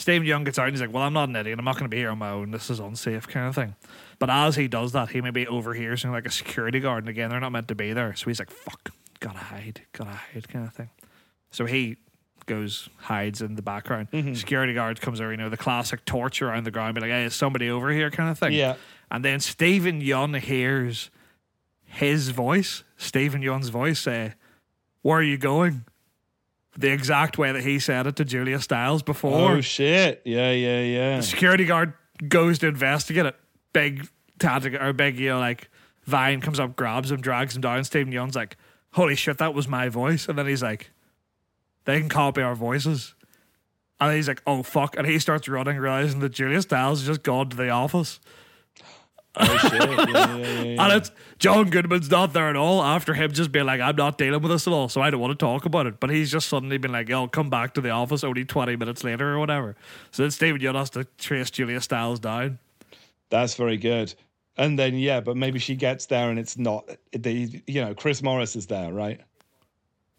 Stephen 0.00 0.26
Yeun 0.26 0.46
gets 0.46 0.58
out 0.58 0.66
and 0.66 0.72
he's 0.74 0.80
like, 0.80 0.92
Well, 0.92 1.02
I'm 1.02 1.12
not 1.12 1.28
an 1.28 1.36
idiot. 1.36 1.58
I'm 1.58 1.64
not 1.64 1.74
going 1.74 1.84
to 1.84 1.94
be 1.94 1.98
here 1.98 2.08
on 2.10 2.18
my 2.18 2.30
own. 2.30 2.50
This 2.50 2.70
is 2.70 2.80
unsafe, 2.80 3.28
kind 3.28 3.46
of 3.46 3.54
thing. 3.54 3.74
But 4.18 4.30
as 4.30 4.56
he 4.56 4.66
does 4.66 4.92
that, 4.92 5.10
he 5.10 5.20
maybe 5.20 5.46
overhears 5.46 6.04
like 6.04 6.26
a 6.26 6.30
security 6.30 6.80
guard. 6.80 7.04
And 7.04 7.10
again, 7.10 7.28
they're 7.28 7.38
not 7.40 7.52
meant 7.52 7.68
to 7.68 7.74
be 7.74 7.92
there. 7.92 8.14
So 8.14 8.26
he's 8.30 8.38
like, 8.38 8.50
Fuck, 8.50 8.90
gotta 9.20 9.38
hide, 9.38 9.82
gotta 9.92 10.12
hide, 10.12 10.48
kind 10.48 10.66
of 10.66 10.72
thing. 10.72 10.88
So 11.50 11.66
he 11.66 11.98
goes, 12.46 12.88
hides 12.96 13.42
in 13.42 13.56
the 13.56 13.62
background. 13.62 14.10
Mm-hmm. 14.10 14.34
Security 14.34 14.72
guard 14.72 15.00
comes 15.00 15.20
over, 15.20 15.30
you 15.30 15.36
know, 15.36 15.50
the 15.50 15.56
classic 15.58 16.04
torch 16.06 16.40
around 16.40 16.64
the 16.64 16.70
ground, 16.70 16.94
be 16.94 17.02
like, 17.02 17.10
Hey, 17.10 17.24
is 17.24 17.34
somebody 17.34 17.68
over 17.68 17.90
here, 17.92 18.10
kind 18.10 18.30
of 18.30 18.38
thing. 18.38 18.52
yeah. 18.52 18.76
And 19.10 19.22
then 19.24 19.40
Stephen 19.40 20.00
Yeun 20.00 20.38
hears 20.38 21.10
his 21.84 22.30
voice, 22.30 22.84
Stephen 22.96 23.42
Yeun's 23.42 23.68
voice, 23.68 24.00
say, 24.00 24.32
Where 25.02 25.18
are 25.18 25.22
you 25.22 25.36
going? 25.36 25.84
The 26.76 26.92
exact 26.92 27.36
way 27.36 27.52
that 27.52 27.62
he 27.62 27.78
said 27.78 28.06
it 28.06 28.16
to 28.16 28.24
Julia 28.24 28.60
Stiles 28.60 29.02
before. 29.02 29.52
Oh 29.52 29.60
shit! 29.60 30.22
Yeah, 30.24 30.52
yeah, 30.52 30.80
yeah. 30.82 31.16
The 31.16 31.22
security 31.22 31.64
guard 31.64 31.94
goes 32.28 32.58
to 32.60 32.68
investigate 32.68 33.26
it. 33.26 33.36
Big 33.72 34.08
tactic 34.38 34.74
or 34.74 34.92
big, 34.92 35.18
you 35.18 35.30
know, 35.30 35.38
like 35.38 35.68
Vine 36.04 36.40
comes 36.40 36.60
up, 36.60 36.76
grabs 36.76 37.10
him, 37.10 37.20
drags 37.20 37.56
him 37.56 37.62
down. 37.62 37.84
Stephen 37.84 38.12
Yeun's 38.12 38.36
like, 38.36 38.56
"Holy 38.92 39.14
shit, 39.14 39.38
that 39.38 39.52
was 39.52 39.68
my 39.68 39.88
voice!" 39.88 40.28
And 40.28 40.38
then 40.38 40.46
he's 40.46 40.62
like, 40.62 40.90
"They 41.84 41.98
can 41.98 42.08
copy 42.08 42.40
our 42.40 42.54
voices." 42.54 43.14
And 44.00 44.14
he's 44.14 44.28
like, 44.28 44.42
"Oh 44.46 44.62
fuck!" 44.62 44.96
And 44.96 45.06
he 45.06 45.18
starts 45.18 45.48
running, 45.48 45.76
realizing 45.76 46.20
that 46.20 46.32
Julia 46.32 46.62
Stiles 46.62 47.00
has 47.00 47.06
just 47.06 47.22
gone 47.22 47.50
to 47.50 47.56
the 47.56 47.68
office. 47.70 48.20
Oh 49.36 49.56
shit! 49.58 49.72
Yeah, 49.72 50.36
yeah, 50.36 50.62
yeah. 50.62 50.84
And 50.84 50.92
it's 50.94 51.12
John 51.38 51.70
Goodman's 51.70 52.10
not 52.10 52.32
there 52.32 52.48
at 52.48 52.56
all 52.56 52.82
after 52.82 53.14
him 53.14 53.30
just 53.32 53.52
being 53.52 53.64
like, 53.66 53.80
I'm 53.80 53.94
not 53.94 54.18
dealing 54.18 54.42
with 54.42 54.50
this 54.50 54.66
at 54.66 54.72
all, 54.72 54.88
so 54.88 55.00
I 55.00 55.10
don't 55.10 55.20
want 55.20 55.30
to 55.38 55.42
talk 55.44 55.64
about 55.64 55.86
it. 55.86 56.00
But 56.00 56.10
he's 56.10 56.30
just 56.32 56.48
suddenly 56.48 56.78
been 56.78 56.90
like, 56.92 57.10
I'll 57.12 57.28
come 57.28 57.48
back 57.48 57.74
to 57.74 57.80
the 57.80 57.90
office 57.90 58.24
only 58.24 58.44
20 58.44 58.74
minutes 58.76 59.04
later 59.04 59.32
or 59.34 59.38
whatever. 59.38 59.76
So 60.10 60.24
then 60.24 60.30
Stephen 60.32 60.60
Yeun 60.60 60.74
has 60.74 60.90
to 60.90 61.04
trace 61.18 61.48
Julia 61.50 61.80
Stiles 61.80 62.18
down. 62.18 62.58
That's 63.30 63.54
very 63.54 63.76
good. 63.76 64.12
And 64.56 64.76
then 64.76 64.96
yeah, 64.96 65.20
but 65.20 65.36
maybe 65.36 65.60
she 65.60 65.76
gets 65.76 66.06
there 66.06 66.28
and 66.28 66.38
it's 66.38 66.58
not 66.58 66.90
the 67.12 67.62
you 67.68 67.80
know 67.84 67.94
Chris 67.94 68.22
Morris 68.22 68.56
is 68.56 68.66
there, 68.66 68.92
right? 68.92 69.20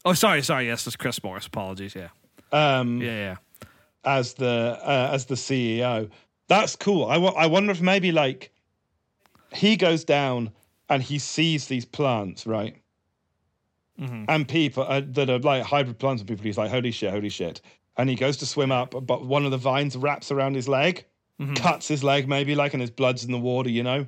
Oh, 0.06 0.13
sorry, 0.13 0.41
sorry. 0.41 0.67
Yes, 0.67 0.88
it's 0.88 0.95
Chris 0.95 1.21
Morris. 1.24 1.45
Apologies. 1.47 1.93
Yeah. 1.93 2.08
Um, 2.54 3.02
Yeah, 3.02 3.12
yeah. 3.12 3.67
as 4.06 4.34
the 4.36 4.80
uh, 4.82 5.10
as 5.12 5.26
the 5.26 5.36
CEO. 5.36 6.10
That's 6.47 6.76
cool. 6.78 7.06
I 7.06 7.17
I 7.17 7.45
wonder 7.45 7.71
if 7.71 7.82
maybe 7.82 8.12
like 8.13 8.52
he 9.54 9.76
goes 9.76 10.04
down 10.04 10.52
and 10.90 11.02
he 11.04 11.20
sees 11.20 11.68
these 11.68 11.86
plants, 11.86 12.46
right? 12.48 12.76
And 14.28 14.48
people 14.48 14.84
uh, 14.88 15.02
that 15.10 15.30
are 15.30 15.38
like 15.40 15.64
hybrid 15.64 16.00
plants 16.00 16.22
and 16.22 16.28
people, 16.28 16.44
he's 16.44 16.58
like, 16.58 16.72
holy 16.72 16.90
shit, 16.90 17.12
holy 17.12 17.30
shit. 17.30 17.62
And 17.98 18.10
he 18.10 18.16
goes 18.16 18.38
to 18.38 18.48
swim 18.48 18.72
up, 18.72 18.96
but 19.06 19.26
one 19.26 19.46
of 19.46 19.52
the 19.52 19.58
vines 19.58 19.96
wraps 19.96 20.32
around 20.32 20.56
his 20.56 20.68
leg, 20.68 21.06
cuts 21.56 21.88
his 21.88 22.04
leg 22.04 22.28
maybe, 22.28 22.56
like, 22.56 22.74
and 22.74 22.82
his 22.82 22.90
blood's 22.90 23.24
in 23.26 23.32
the 23.32 23.38
water, 23.38 23.70
you 23.70 23.84
know? 23.84 24.08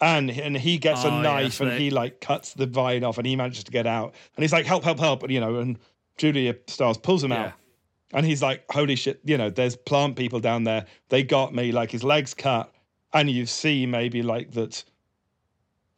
And, 0.00 0.30
and 0.30 0.56
he 0.56 0.78
gets 0.78 1.04
Oh, 1.04 1.08
a 1.08 1.22
knife 1.22 1.60
and 1.60 1.72
he 1.80 1.90
like 1.90 2.20
cuts 2.20 2.54
the 2.54 2.66
vine 2.66 3.02
off 3.04 3.18
and 3.18 3.26
he 3.26 3.34
manages 3.34 3.64
to 3.64 3.72
get 3.72 3.86
out. 3.86 4.14
And 4.36 4.42
he's 4.44 4.52
like, 4.52 4.66
help, 4.66 4.84
help, 4.84 4.98
help. 5.00 5.22
And, 5.24 5.32
you 5.32 5.40
know, 5.40 5.56
and 5.56 5.78
Julia 6.18 6.54
Stiles 6.68 6.98
pulls 6.98 7.24
him 7.24 7.30
Yeah. 7.32 7.46
out. 7.46 7.52
And 8.12 8.26
he's 8.26 8.42
like, 8.42 8.64
holy 8.70 8.94
shit, 8.96 9.20
you 9.24 9.38
know, 9.38 9.48
there's 9.50 9.74
plant 9.74 10.16
people 10.16 10.38
down 10.38 10.64
there. 10.64 10.86
They 11.08 11.22
got 11.22 11.54
me. 11.54 11.72
Like 11.72 11.90
his 11.90 12.04
legs 12.04 12.34
cut. 12.34 12.72
And 13.12 13.30
you 13.30 13.46
see 13.46 13.86
maybe 13.86 14.22
like 14.22 14.52
that 14.52 14.84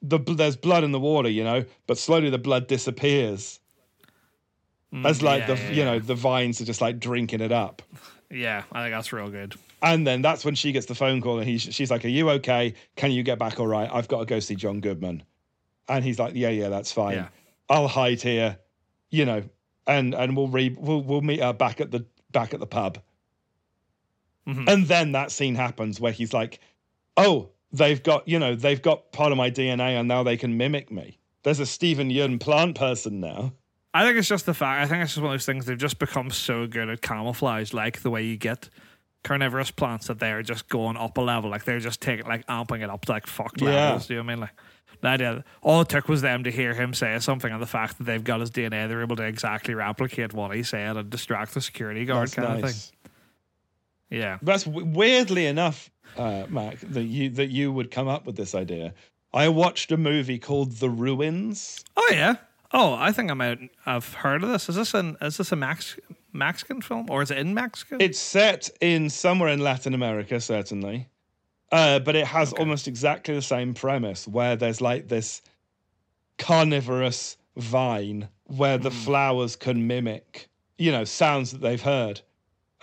the 0.03 0.19
there's 0.19 0.57
blood 0.57 0.85
in 0.85 0.93
the 0.93 1.01
water, 1.01 1.29
you 1.29 1.45
know, 1.45 1.65
but 1.87 1.99
slowly 1.99 2.31
the 2.31 2.39
blood 2.39 2.67
disappears. 2.67 3.61
As 5.05 5.23
like 5.23 5.45
Mm, 5.45 5.49
yeah, 5.49 5.55
the 5.55 5.61
yeah, 5.63 5.69
you 5.71 5.77
yeah. 5.77 5.85
know, 5.85 5.99
the 5.99 6.15
vines 6.15 6.61
are 6.61 6.65
just 6.65 6.81
like 6.81 7.01
drinking 7.01 7.41
it 7.41 7.51
up. 7.53 7.83
Yeah, 8.31 8.63
I 8.73 8.83
think 8.83 8.95
that's 8.95 9.13
real 9.13 9.29
good. 9.31 9.55
And 9.83 10.07
then 10.07 10.23
that's 10.23 10.45
when 10.45 10.55
she 10.55 10.73
gets 10.73 10.87
the 10.87 10.95
phone 10.95 11.21
call 11.21 11.39
and 11.39 11.49
he, 11.49 11.59
she's 11.59 11.91
like, 11.91 12.05
Are 12.05 12.09
you 12.09 12.31
okay? 12.31 12.75
Can 12.97 13.11
you 13.13 13.23
get 13.23 13.39
back 13.39 13.61
all 13.61 13.67
right? 13.67 13.89
I've 13.93 14.09
got 14.09 14.21
to 14.21 14.25
go 14.25 14.41
see 14.41 14.55
John 14.55 14.81
Goodman. 14.81 15.23
And 15.89 16.05
he's 16.05 16.19
like, 16.19 16.35
Yeah, 16.35 16.49
yeah, 16.51 16.69
that's 16.69 16.91
fine. 16.93 17.29
I'll 17.69 17.89
hide 17.89 18.23
here, 18.23 18.59
you 19.11 19.25
know, 19.25 19.43
and 19.87 20.15
and 20.15 20.37
we'll 20.37 20.49
re 20.49 20.75
we'll 20.79 21.03
we'll 21.03 21.23
meet 21.23 21.41
her 21.41 21.53
back 21.53 21.81
at 21.81 21.91
the 21.91 22.07
back 22.31 22.55
at 22.55 22.61
the 22.61 22.67
pub. 22.67 22.99
Mhm. 24.47 24.69
And 24.69 24.87
then 24.87 25.13
that 25.13 25.31
scene 25.31 25.55
happens 25.55 26.01
where 26.01 26.13
he's 26.13 26.33
like, 26.33 26.61
Oh, 27.17 27.51
they've 27.73 28.03
got, 28.03 28.27
you 28.29 28.39
know, 28.39 28.55
they've 28.55 28.81
got 28.83 29.13
part 29.13 29.33
of 29.33 29.39
my 29.39 29.51
DNA 29.51 29.99
and 29.99 30.09
now 30.09 30.23
they 30.23 30.37
can 30.37 30.57
mimic 30.57 30.91
me. 30.91 31.19
There's 31.43 31.61
a 31.61 31.67
Stephen 31.67 32.11
Yeun 32.11 32.41
plant 32.41 32.77
person 32.77 33.21
now. 33.21 33.53
I 33.93 34.05
think 34.05 34.19
it's 34.19 34.29
just 34.29 34.47
the 34.47 34.55
fact. 34.55 34.83
I 34.85 34.89
think 34.89 35.03
it's 35.05 35.13
just 35.13 35.23
one 35.23 35.33
of 35.33 35.35
those 35.35 35.47
things. 35.47 35.67
They've 35.67 35.79
just 35.79 35.99
become 35.99 36.31
so 36.31 36.67
good 36.67 36.89
at 36.89 37.01
camouflage, 37.03 37.73
like 37.73 38.03
the 38.03 38.11
way 38.11 38.23
you 38.25 38.37
get 38.37 38.69
carnivorous 39.23 39.71
plants 39.71 40.09
that 40.09 40.19
they're 40.19 40.43
just 40.43 40.69
going 40.69 40.97
up 40.97 41.17
a 41.17 41.21
level. 41.21 41.51
Like 41.51 41.65
they're 41.65 41.79
just 41.79 42.01
taking, 42.01 42.27
like 42.27 42.45
amping 42.47 42.83
it 42.83 42.91
up 42.91 43.05
to 43.05 43.13
like 43.13 43.27
fucked 43.27 43.61
Yeah. 43.61 43.69
levels. 43.69 44.07
Do 44.09 44.15
you 44.15 44.21
know 44.21 44.25
what 44.27 44.33
I 44.33 44.35
mean? 44.35 44.41
Like 44.41 44.51
the 45.01 45.09
idea. 45.09 45.45
All 45.63 45.83
it 45.83 45.89
took 45.89 46.09
was 46.09 46.23
them 46.23 46.43
to 46.45 46.51
hear 46.51 46.75
him 46.75 46.93
say 46.93 47.17
something, 47.21 47.53
and 47.53 47.63
the 47.63 47.67
fact 47.67 47.99
that 47.99 48.05
they've 48.05 48.25
got 48.25 48.41
his 48.41 48.51
DNA, 48.51 48.89
they're 48.89 49.03
able 49.03 49.17
to 49.17 49.25
exactly 49.25 49.75
replicate 49.75 50.33
what 50.33 50.55
he 50.57 50.63
said 50.63 50.97
and 50.97 51.09
distract 51.11 51.55
the 51.55 51.61
security 51.61 52.05
guard 52.05 52.29
That's 52.29 52.35
kind 52.35 52.65
of 52.65 52.71
thing. 52.71 52.97
Yeah. 54.11 54.39
That's 54.43 54.67
weirdly 54.67 55.47
enough, 55.47 55.91
uh, 56.17 56.47
Mac, 56.49 56.79
that 56.81 57.05
you 57.05 57.31
that 57.31 57.51
you 57.51 57.73
would 57.73 57.91
come 57.91 58.09
up 58.09 58.27
with 58.27 58.37
this 58.37 58.55
idea. 58.55 58.95
I 59.33 59.49
watched 59.49 59.91
a 59.91 59.97
movie 59.97 60.39
called 60.39 60.73
The 60.73 60.89
Ruins. 60.89 61.85
Oh 61.97 62.09
yeah. 62.13 62.37
Oh, 62.73 62.95
I 62.95 63.13
think 63.13 63.31
I 63.31 63.35
might 63.35 63.71
have 63.85 64.15
heard 64.15 64.43
of 64.43 64.49
this. 64.49 64.69
Is 64.69 64.77
this 64.77 64.95
an 64.95 65.17
is 65.21 65.37
this 65.37 65.53
a 65.53 65.57
Max 65.57 65.97
Mexican 66.33 66.83
film 66.83 67.07
or 67.09 67.23
is 67.23 67.31
it 67.31 67.39
in 67.39 67.55
Mexico? 67.55 67.97
It's 68.01 68.19
set 68.19 68.71
in 68.81 69.11
somewhere 69.11 69.49
in 69.49 69.61
Latin 69.61 69.95
America, 69.95 70.41
certainly, 70.41 71.09
uh, 71.71 72.01
but 72.01 72.17
it 72.17 72.27
has 72.27 72.53
almost 72.53 72.89
exactly 72.89 73.35
the 73.35 73.43
same 73.43 73.75
premise, 73.75 74.27
where 74.27 74.57
there's 74.57 74.81
like 74.81 75.09
this 75.09 75.43
carnivorous 76.39 77.37
vine 77.57 78.29
where 78.47 78.79
the 78.79 78.91
flowers 78.91 79.57
can 79.57 79.87
mimic, 79.87 80.49
you 80.77 80.93
know, 80.93 81.05
sounds 81.05 81.53
that 81.53 81.61
they've 81.61 81.81
heard. 81.83 82.21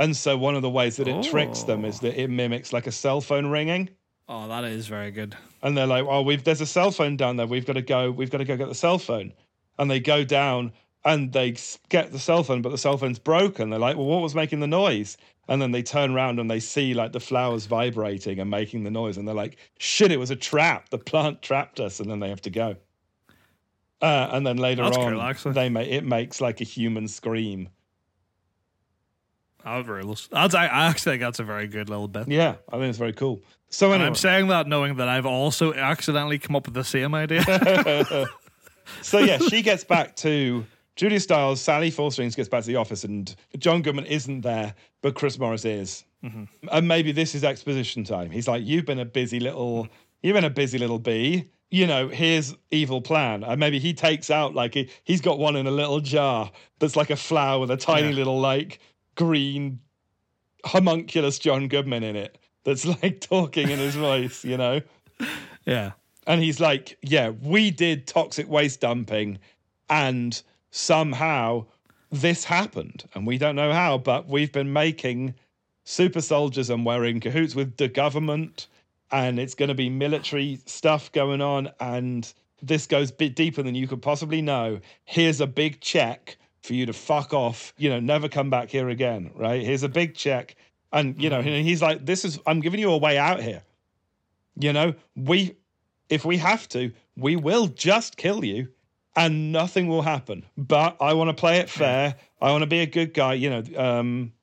And 0.01 0.17
so 0.17 0.35
one 0.35 0.55
of 0.55 0.63
the 0.63 0.69
ways 0.69 0.97
that 0.97 1.07
it 1.07 1.21
tricks 1.21 1.61
them 1.61 1.85
is 1.85 1.99
that 1.99 2.19
it 2.19 2.27
mimics 2.27 2.73
like 2.73 2.87
a 2.87 2.91
cell 2.91 3.21
phone 3.21 3.45
ringing. 3.45 3.87
oh, 4.27 4.47
that 4.47 4.63
is 4.63 4.87
very 4.87 5.11
good. 5.11 5.35
and 5.61 5.77
they're 5.77 5.85
like, 5.85 6.05
"Oh, 6.07 6.23
we've 6.23 6.43
there's 6.43 6.59
a 6.59 6.65
cell 6.65 6.89
phone 6.89 7.17
down 7.17 7.37
there. 7.37 7.45
We've 7.45 7.67
got 7.67 7.73
to 7.73 7.83
go. 7.83 8.09
We've 8.09 8.31
got 8.31 8.39
to 8.39 8.45
go 8.45 8.57
get 8.57 8.67
the 8.67 8.73
cell 8.73 8.97
phone." 8.97 9.31
And 9.77 9.91
they 9.91 9.99
go 9.99 10.23
down 10.23 10.71
and 11.05 11.31
they 11.31 11.55
get 11.89 12.11
the 12.11 12.17
cell 12.17 12.43
phone, 12.43 12.63
but 12.63 12.69
the 12.69 12.79
cell 12.79 12.97
phone's 12.97 13.19
broken. 13.19 13.69
They're 13.69 13.79
like, 13.79 13.95
"Well, 13.95 14.07
what 14.07 14.23
was 14.23 14.33
making 14.33 14.59
the 14.59 14.67
noise?" 14.67 15.17
And 15.47 15.61
then 15.61 15.71
they 15.71 15.83
turn 15.83 16.15
around 16.15 16.39
and 16.39 16.49
they 16.49 16.59
see 16.59 16.95
like 16.95 17.11
the 17.11 17.19
flowers 17.19 17.67
vibrating 17.67 18.39
and 18.39 18.49
making 18.49 18.83
the 18.85 18.91
noise, 18.91 19.17
and 19.17 19.27
they're 19.27 19.35
like, 19.35 19.57
"Shit! 19.77 20.11
It 20.11 20.17
was 20.17 20.31
a 20.31 20.35
trap. 20.35 20.89
The 20.89 20.97
plant 20.97 21.43
trapped 21.43 21.79
us." 21.79 21.99
And 21.99 22.09
then 22.09 22.19
they 22.19 22.29
have 22.29 22.41
to 22.41 22.49
go. 22.49 22.75
Uh, 24.01 24.29
and 24.31 24.47
then 24.47 24.57
later 24.57 24.81
That's 24.81 24.97
on, 24.97 25.35
cool, 25.35 25.53
they 25.53 25.69
make 25.69 25.89
it 25.89 26.03
makes 26.03 26.41
like 26.41 26.59
a 26.59 26.63
human 26.63 27.07
scream. 27.07 27.69
That 29.63 29.87
rules. 29.87 30.27
That's 30.31 30.55
I, 30.55 30.65
actually 30.65 31.13
think 31.13 31.21
that's 31.21 31.39
a 31.39 31.43
very 31.43 31.67
good 31.67 31.89
little 31.89 32.07
bit. 32.07 32.27
Yeah, 32.27 32.55
I 32.71 32.77
think 32.77 32.89
it's 32.89 32.97
very 32.97 33.13
cool. 33.13 33.41
So 33.69 33.87
And 33.87 33.95
anyway, 33.95 34.07
I'm 34.07 34.15
saying 34.15 34.47
that 34.47 34.67
knowing 34.67 34.95
that 34.97 35.07
I've 35.07 35.25
also 35.25 35.73
accidentally 35.73 36.37
come 36.39 36.55
up 36.55 36.65
with 36.65 36.73
the 36.75 36.83
same 36.83 37.13
idea. 37.15 37.43
So 39.01 39.19
yeah, 39.19 39.37
she 39.37 39.61
gets 39.61 39.83
back 39.83 40.15
to 40.17 40.65
Julia 40.95 41.19
Stiles. 41.19 41.61
Sally 41.61 41.91
Four 41.91 42.11
Strings 42.11 42.35
gets 42.35 42.49
back 42.49 42.61
to 42.63 42.67
the 42.67 42.75
office, 42.75 43.03
and 43.03 43.33
John 43.57 43.81
Goodman 43.81 44.05
isn't 44.05 44.41
there, 44.41 44.73
but 45.01 45.15
Chris 45.15 45.39
Morris 45.39 45.63
is. 45.65 46.03
Mm-hmm. 46.23 46.43
And 46.71 46.87
maybe 46.87 47.11
this 47.11 47.33
is 47.33 47.43
exposition 47.43 48.03
time. 48.03 48.29
He's 48.31 48.47
like, 48.47 48.63
"You've 48.65 48.85
been 48.85 48.99
a 48.99 49.05
busy 49.05 49.39
little, 49.39 49.87
you've 50.21 50.33
been 50.33 50.43
a 50.43 50.49
busy 50.49 50.77
little 50.77 50.99
bee. 50.99 51.49
You 51.69 51.87
know, 51.87 52.09
here's 52.09 52.53
evil 52.71 53.01
plan." 53.01 53.43
And 53.43 53.59
maybe 53.59 53.79
he 53.79 53.93
takes 53.93 54.29
out 54.29 54.53
like 54.55 54.73
he, 54.73 54.89
he's 55.05 55.21
got 55.21 55.39
one 55.39 55.55
in 55.55 55.67
a 55.67 55.71
little 55.71 56.01
jar 56.01 56.51
that's 56.79 56.95
like 56.97 57.11
a 57.11 57.15
flower 57.15 57.59
with 57.59 57.71
a 57.71 57.77
tiny 57.77 58.09
Yeah. 58.09 58.15
little 58.15 58.39
like 58.41 58.79
green 59.21 59.79
homunculus 60.65 61.37
John 61.37 61.67
Goodman 61.67 62.03
in 62.03 62.15
it. 62.15 62.39
That's 62.63 62.85
like 63.03 63.21
talking 63.21 63.69
in 63.69 63.77
his 63.77 63.95
voice, 63.95 64.43
you 64.43 64.57
know. 64.57 64.81
yeah. 65.65 65.91
And 66.25 66.41
he's 66.41 66.59
like, 66.59 66.97
Yeah, 67.03 67.29
we 67.29 67.69
did 67.69 68.07
toxic 68.07 68.49
waste 68.49 68.81
dumping, 68.81 69.37
and 69.89 70.41
somehow 70.71 71.65
this 72.11 72.43
happened. 72.43 73.07
And 73.13 73.27
we 73.27 73.37
don't 73.37 73.55
know 73.55 73.71
how, 73.71 73.99
but 73.99 74.27
we've 74.27 74.51
been 74.51 74.73
making 74.73 75.35
super 75.83 76.21
soldiers 76.21 76.69
and 76.69 76.85
we're 76.85 77.05
in 77.05 77.19
cahoots 77.19 77.53
with 77.53 77.77
the 77.77 77.87
government, 77.87 78.67
and 79.11 79.39
it's 79.39 79.53
going 79.53 79.69
to 79.69 79.75
be 79.75 79.89
military 79.89 80.59
stuff 80.65 81.11
going 81.11 81.41
on. 81.41 81.69
And 81.79 82.31
this 82.61 82.87
goes 82.87 83.11
a 83.11 83.13
bit 83.13 83.35
deeper 83.35 83.61
than 83.61 83.75
you 83.75 83.87
could 83.87 84.01
possibly 84.01 84.41
know. 84.41 84.79
Here's 85.05 85.41
a 85.41 85.47
big 85.47 85.79
check 85.79 86.37
for 86.61 86.73
you 86.73 86.85
to 86.85 86.93
fuck 86.93 87.33
off, 87.33 87.73
you 87.77 87.89
know, 87.89 87.99
never 87.99 88.29
come 88.29 88.49
back 88.49 88.69
here 88.69 88.89
again, 88.89 89.31
right? 89.35 89.61
Here's 89.63 89.83
a 89.83 89.89
big 89.89 90.15
check. 90.15 90.55
And, 90.93 91.21
you 91.21 91.29
know, 91.29 91.39
and 91.39 91.65
he's 91.65 91.81
like, 91.81 92.05
This 92.05 92.25
is, 92.25 92.39
I'm 92.45 92.59
giving 92.59 92.79
you 92.79 92.91
a 92.91 92.97
way 92.97 93.17
out 93.17 93.41
here. 93.41 93.63
You 94.55 94.73
know, 94.73 94.93
we 95.15 95.55
if 96.11 96.25
we 96.25 96.37
have 96.37 96.67
to, 96.69 96.91
we 97.15 97.37
will 97.37 97.67
just 97.67 98.17
kill 98.17 98.45
you 98.45 98.67
and 99.15 99.51
nothing 99.51 99.87
will 99.87 100.01
happen. 100.01 100.45
But 100.57 100.97
I 100.99 101.13
want 101.13 101.29
to 101.29 101.33
play 101.33 101.57
it 101.57 101.69
fair. 101.69 102.15
I 102.41 102.51
want 102.51 102.63
to 102.63 102.67
be 102.67 102.81
a 102.81 102.85
good 102.85 103.13
guy. 103.13 103.33
You 103.33 103.49
know, 103.49 103.63
um, 103.77 104.33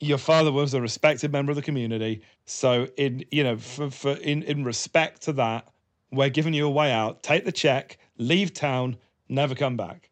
your 0.00 0.18
father 0.18 0.50
was 0.50 0.74
a 0.74 0.80
respected 0.80 1.30
member 1.30 1.52
of 1.52 1.56
the 1.56 1.62
community. 1.62 2.22
So 2.46 2.88
in 2.96 3.24
you 3.30 3.44
know, 3.44 3.58
for, 3.58 3.90
for 3.90 4.12
in, 4.12 4.42
in 4.42 4.64
respect 4.64 5.22
to 5.22 5.34
that, 5.34 5.68
we're 6.10 6.30
giving 6.30 6.54
you 6.54 6.66
a 6.66 6.70
way 6.70 6.90
out. 6.90 7.22
Take 7.22 7.44
the 7.44 7.52
check, 7.52 7.98
leave 8.16 8.54
town, 8.54 8.96
never 9.28 9.54
come 9.54 9.76
back. 9.76 10.07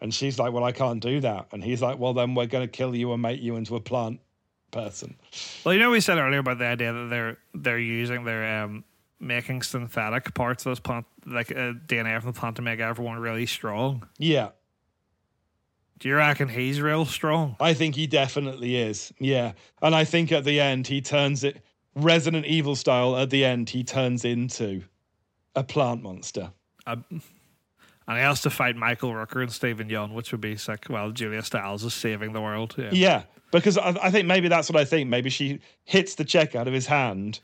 And 0.00 0.12
she's 0.12 0.38
like, 0.38 0.52
Well, 0.52 0.64
I 0.64 0.72
can't 0.72 1.00
do 1.00 1.20
that. 1.20 1.48
And 1.52 1.62
he's 1.62 1.82
like, 1.82 1.98
Well, 1.98 2.12
then 2.12 2.34
we're 2.34 2.46
gonna 2.46 2.68
kill 2.68 2.94
you 2.94 3.12
and 3.12 3.22
make 3.22 3.40
you 3.40 3.56
into 3.56 3.76
a 3.76 3.80
plant 3.80 4.20
person. 4.70 5.16
Well, 5.64 5.74
you 5.74 5.80
know, 5.80 5.90
we 5.90 6.00
said 6.00 6.18
earlier 6.18 6.40
about 6.40 6.58
the 6.58 6.66
idea 6.66 6.92
that 6.92 7.08
they're 7.08 7.38
they're 7.54 7.78
using 7.78 8.24
their 8.24 8.62
um 8.62 8.84
making 9.18 9.62
synthetic 9.62 10.34
parts 10.34 10.66
of 10.66 10.70
those 10.70 10.80
plant 10.80 11.06
like 11.24 11.50
uh, 11.50 11.72
DNA 11.86 12.20
from 12.20 12.32
the 12.32 12.38
plant 12.38 12.56
to 12.56 12.62
make 12.62 12.80
everyone 12.80 13.18
really 13.18 13.46
strong. 13.46 14.06
Yeah. 14.18 14.50
Do 15.98 16.10
you 16.10 16.16
reckon 16.16 16.48
he's 16.48 16.80
real 16.80 17.06
strong? 17.06 17.56
I 17.58 17.72
think 17.72 17.94
he 17.94 18.06
definitely 18.06 18.76
is. 18.76 19.14
Yeah. 19.18 19.52
And 19.80 19.94
I 19.94 20.04
think 20.04 20.30
at 20.30 20.44
the 20.44 20.60
end 20.60 20.86
he 20.86 21.00
turns 21.00 21.42
it 21.42 21.62
Resident 21.94 22.44
Evil 22.44 22.76
style 22.76 23.16
at 23.16 23.30
the 23.30 23.44
end 23.44 23.70
he 23.70 23.82
turns 23.82 24.24
into 24.24 24.82
a 25.54 25.64
plant 25.64 26.02
monster. 26.02 26.52
And 28.08 28.16
he 28.18 28.22
has 28.22 28.40
to 28.42 28.50
fight 28.50 28.76
Michael 28.76 29.10
Rooker 29.10 29.42
and 29.42 29.50
Stephen 29.52 29.88
Yeun, 29.88 30.12
which 30.12 30.30
would 30.32 30.40
be 30.40 30.56
sick. 30.56 30.86
Well, 30.88 31.10
Julia 31.10 31.42
Stiles 31.42 31.82
is 31.84 31.92
saving 31.94 32.32
the 32.32 32.40
world. 32.40 32.74
Yeah. 32.78 32.90
Yeah. 32.92 33.22
Because 33.50 33.76
I, 33.78 33.96
I 34.02 34.10
think 34.10 34.26
maybe 34.26 34.48
that's 34.48 34.70
what 34.70 34.80
I 34.80 34.84
think. 34.84 35.08
Maybe 35.08 35.28
she 35.30 35.58
hits 35.84 36.14
the 36.14 36.24
check 36.24 36.54
out 36.54 36.68
of 36.68 36.74
his 36.74 36.86
hand 36.86 37.40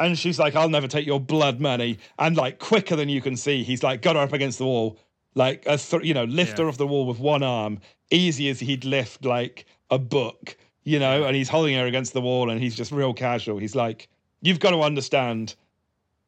and 0.00 0.18
she's 0.18 0.38
like, 0.38 0.54
I'll 0.56 0.68
never 0.68 0.86
take 0.88 1.06
your 1.06 1.20
blood 1.20 1.60
money. 1.60 1.98
And 2.18 2.36
like 2.36 2.58
quicker 2.58 2.96
than 2.96 3.08
you 3.08 3.20
can 3.20 3.36
see, 3.36 3.62
he's 3.62 3.82
like 3.82 4.00
got 4.00 4.16
her 4.16 4.22
up 4.22 4.32
against 4.32 4.58
the 4.58 4.64
wall, 4.64 4.98
like 5.34 5.64
a 5.66 5.76
th- 5.76 6.04
you 6.04 6.14
know, 6.14 6.24
lift 6.24 6.56
her 6.58 6.64
Yeah. 6.64 6.68
off 6.70 6.78
the 6.78 6.86
wall 6.86 7.06
with 7.06 7.18
one 7.18 7.42
arm, 7.42 7.80
easy 8.10 8.48
as 8.48 8.60
he'd 8.60 8.84
lift 8.84 9.24
like 9.24 9.66
a 9.90 9.98
book, 9.98 10.56
you 10.84 10.98
know, 10.98 11.24
and 11.24 11.34
he's 11.36 11.48
holding 11.48 11.74
her 11.76 11.86
against 11.86 12.12
the 12.14 12.20
wall 12.22 12.48
and 12.48 12.60
he's 12.62 12.74
just 12.76 12.92
real 12.92 13.12
casual. 13.12 13.58
He's 13.58 13.74
like, 13.74 14.08
You've 14.40 14.60
got 14.60 14.70
to 14.70 14.80
understand 14.82 15.56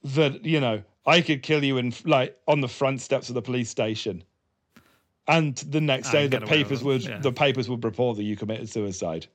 that, 0.03 0.45
you 0.45 0.61
know, 0.61 0.82
I 1.07 1.20
could 1.20 1.42
kill 1.42 1.64
you 1.64 1.78
in 1.78 1.92
like 2.05 2.36
on 2.46 2.61
the 2.61 2.68
front 2.68 3.01
steps 3.01 3.28
of 3.28 3.34
the 3.34 3.42
police 3.42 3.70
station. 3.70 4.22
And 5.28 5.57
the 5.57 5.80
next 5.80 6.09
Ah, 6.09 6.12
day 6.12 6.22
the 6.26 6.38
get 6.40 6.42
away 6.42 6.59
with 6.59 6.66
papers 6.66 6.84
would 6.84 7.03
yeah. 7.05 7.18
the 7.18 7.32
papers 7.32 7.68
would 7.68 7.84
report 7.84 8.16
that 8.16 8.24
you 8.24 8.36
committed 8.36 8.68
suicide. 8.68 9.26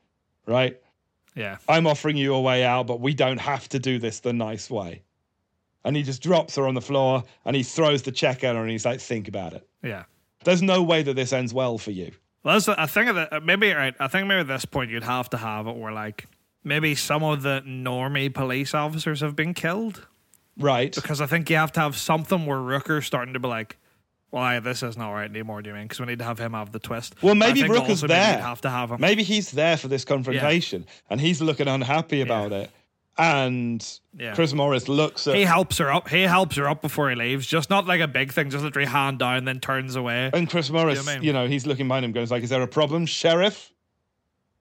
Right? 0.45 0.79
Yeah. 1.35 1.57
I'm 1.67 1.87
offering 1.87 2.17
you 2.17 2.33
a 2.33 2.41
way 2.41 2.63
out, 2.63 2.87
but 2.87 3.01
we 3.01 3.13
don't 3.13 3.39
have 3.39 3.67
to 3.69 3.79
do 3.79 3.99
this 3.99 4.19
the 4.19 4.33
nice 4.33 4.69
way. 4.69 5.03
And 5.83 5.95
he 5.95 6.01
just 6.03 6.21
drops 6.21 6.55
her 6.55 6.65
on 6.67 6.73
the 6.73 6.81
floor 6.81 7.23
and 7.45 7.55
he 7.55 7.63
throws 7.63 8.01
the 8.01 8.11
check 8.11 8.43
at 8.43 8.55
her 8.55 8.61
and 8.61 8.71
he's 8.71 8.85
like, 8.85 8.99
think 8.99 9.27
about 9.27 9.53
it. 9.53 9.67
Yeah. 9.83 10.03
There's 10.43 10.61
no 10.61 10.81
way 10.81 11.03
that 11.03 11.15
this 11.15 11.33
ends 11.33 11.53
well 11.53 11.77
for 11.77 11.91
you. 11.91 12.11
Well, 12.43 12.59
that's, 12.59 12.69
I 12.69 12.85
think 12.85 13.13
that 13.13 13.43
maybe 13.43 13.71
right. 13.71 13.95
I 13.99 14.07
think 14.07 14.27
maybe 14.27 14.41
at 14.41 14.47
this 14.47 14.65
point 14.65 14.91
you'd 14.91 15.03
have 15.03 15.29
to 15.31 15.37
have 15.37 15.67
it 15.67 15.75
where 15.75 15.91
like 15.91 16.25
maybe 16.63 16.95
some 16.95 17.23
of 17.23 17.41
the 17.41 17.61
normie 17.65 18.33
police 18.33 18.73
officers 18.73 19.21
have 19.21 19.35
been 19.35 19.53
killed 19.53 20.07
Right. 20.57 20.93
because 20.95 21.19
I 21.21 21.25
think 21.25 21.49
you 21.49 21.57
have 21.57 21.71
to 21.73 21.79
have 21.81 21.97
something 21.97 22.45
where 22.45 22.57
Rooker's 22.59 23.05
starting 23.05 23.33
to 23.33 23.39
be 23.39 23.47
like, 23.47 23.77
"Why 24.29 24.59
this 24.59 24.83
isn't 24.83 25.01
all 25.01 25.13
right 25.13 25.29
anymore?" 25.29 25.61
Do 25.61 25.69
you 25.69 25.75
mean? 25.75 25.83
Because 25.83 25.99
we 25.99 26.05
need 26.05 26.19
to 26.19 26.25
have 26.25 26.39
him 26.39 26.53
have 26.53 26.71
the 26.71 26.79
twist. 26.79 27.15
Well, 27.21 27.35
maybe 27.35 27.61
Rooker's 27.63 28.01
there. 28.01 28.37
have 28.39 28.61
to 28.61 28.69
have 28.69 28.91
him. 28.91 29.01
Maybe 29.01 29.23
he's 29.23 29.51
there 29.51 29.75
for 29.77 29.87
this 29.89 30.05
confrontation 30.05 30.85
and 31.09 31.19
he's 31.19 31.41
looking 31.41 31.67
unhappy 31.67 32.21
about 32.21 32.51
it. 32.53 32.71
And 33.17 33.85
Yeah. 34.17 34.35
Chris 34.35 34.53
Morris 34.53 34.89
looks 34.89 35.25
at 35.27 35.35
He 35.35 35.43
helps 35.43 35.77
her 35.77 35.89
up. 35.91 36.09
He 36.09 36.23
helps 36.23 36.57
her 36.57 36.67
up 36.67 36.81
before 36.81 37.09
he 37.09 37.15
leaves. 37.15 37.47
Just 37.47 37.69
not 37.69 37.85
like 37.87 38.01
a 38.01 38.07
big 38.09 38.33
thing. 38.33 38.49
Just 38.49 38.63
literally 38.63 38.87
hand 38.89 39.19
down, 39.19 39.45
then 39.45 39.59
turns 39.61 39.95
away. 39.95 40.29
and 40.33 40.49
Chris 40.49 40.69
Morris, 40.69 41.07
I 41.07 41.13
mean? 41.15 41.23
you 41.23 41.31
know, 41.31 41.47
he's 41.47 41.65
looking 41.65 41.87
behind 41.87 42.03
him, 42.05 42.11
goes 42.11 42.29
like, 42.31 42.43
"Is 42.43 42.49
there 42.49 42.61
a 42.61 42.67
problem, 42.67 43.05
Sheriff?" 43.05 43.71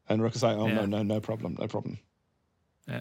And 0.09 0.22
Rooker's 0.22 0.42
like, 0.45 0.57
"Oh 0.57 0.68
Yeah. 0.68 0.74
no, 0.74 0.86
no, 0.86 1.03
no 1.03 1.20
problem, 1.20 1.57
no 1.59 1.66
problem." 1.66 1.99
Yeah. 2.86 3.01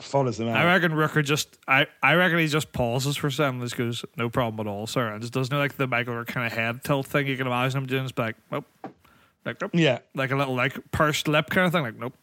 Follows 0.00 0.38
them 0.38 0.48
out. 0.48 0.56
I 0.56 0.64
reckon 0.64 0.92
Rooker 0.92 1.24
just. 1.24 1.58
I, 1.66 1.86
I 2.02 2.14
reckon 2.14 2.38
he 2.38 2.46
just 2.46 2.72
pauses 2.72 3.16
for 3.16 3.26
a 3.26 3.32
second. 3.32 3.56
and 3.56 3.62
Just 3.64 3.76
goes, 3.76 4.04
"No 4.16 4.28
problem 4.30 4.66
at 4.66 4.70
all, 4.70 4.86
sir," 4.86 5.08
and 5.08 5.20
just 5.20 5.32
doesn't 5.32 5.56
like 5.56 5.76
the 5.76 5.86
Michael 5.86 6.14
Rooker 6.14 6.26
kind 6.28 6.46
of 6.46 6.52
head 6.52 6.84
tilt 6.84 7.06
thing. 7.06 7.26
You 7.26 7.36
can 7.36 7.46
imagine 7.46 7.78
him 7.82 7.86
doing. 7.86 8.04
Just 8.04 8.18
like, 8.18 8.36
nope, 8.52 8.64
like 9.44 9.60
nope. 9.60 9.70
yeah, 9.74 9.98
like 10.14 10.30
a 10.30 10.36
little 10.36 10.54
like 10.54 10.78
pursed 10.92 11.26
lip 11.28 11.50
kind 11.50 11.66
of 11.66 11.72
thing. 11.72 11.82
Like 11.82 11.96
nope. 11.98 12.14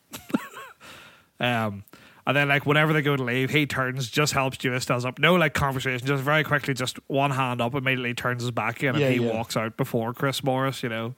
um, 1.39 1.83
and 2.27 2.35
then 2.35 2.47
like 2.47 2.65
whenever 2.65 2.93
they 2.93 3.01
go 3.01 3.15
to 3.15 3.23
leave, 3.23 3.49
he 3.49 3.65
turns, 3.65 4.09
just 4.09 4.33
helps 4.33 4.57
Julia 4.57 4.79
Stiles 4.79 5.05
up. 5.05 5.19
No 5.19 5.35
like 5.35 5.53
conversation, 5.53 6.07
just 6.07 6.23
very 6.23 6.43
quickly, 6.43 6.73
just 6.73 6.97
one 7.07 7.31
hand 7.31 7.61
up, 7.61 7.75
immediately 7.75 8.13
turns 8.13 8.41
his 8.41 8.51
back 8.51 8.81
in, 8.83 8.89
and 8.89 8.99
Yeah, 8.99 9.09
he 9.09 9.19
yeah. 9.19 9.33
walks 9.33 9.55
out 9.57 9.77
before 9.77 10.13
Chris 10.13 10.43
Morris. 10.43 10.81
You 10.81 10.89
know, 10.89 11.15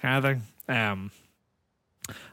kind 0.00 0.24
of 0.24 0.32
thing. 0.66 0.74
Um. 0.74 1.10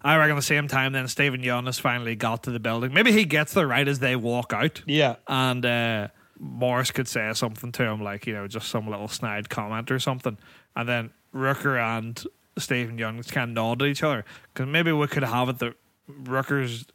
I 0.03 0.15
reckon 0.17 0.35
the 0.35 0.41
same 0.41 0.67
time, 0.67 0.93
then 0.93 1.07
Stephen 1.07 1.41
Yeun 1.41 1.65
has 1.65 1.79
finally 1.79 2.15
got 2.15 2.43
to 2.43 2.51
the 2.51 2.59
building. 2.59 2.93
Maybe 2.93 3.11
he 3.11 3.25
gets 3.25 3.53
there 3.53 3.67
right 3.67 3.87
as 3.87 3.99
they 3.99 4.15
walk 4.15 4.53
out 4.53 4.81
yeah, 4.85 5.15
and 5.27 5.65
uh, 5.65 6.07
Morris 6.39 6.91
could 6.91 7.07
say 7.07 7.31
something 7.33 7.71
to 7.73 7.83
him, 7.83 8.01
like 8.01 8.25
you 8.27 8.33
know, 8.33 8.47
just 8.47 8.69
some 8.69 8.87
little 8.89 9.07
snide 9.07 9.49
comment 9.49 9.91
or 9.91 9.99
something, 9.99 10.37
and 10.75 10.87
then 10.87 11.09
Rooker 11.33 11.79
and 11.79 12.23
Stephen 12.57 12.97
Yeun 12.97 13.29
kind 13.31 13.49
of 13.51 13.55
nod 13.55 13.81
at 13.81 13.87
each 13.89 14.03
other 14.03 14.23
because 14.53 14.67
maybe 14.67 14.91
we 14.91 15.07
could 15.07 15.23
have 15.23 15.49
it 15.49 15.59
that 15.59 15.73
Rooker's 16.09 16.85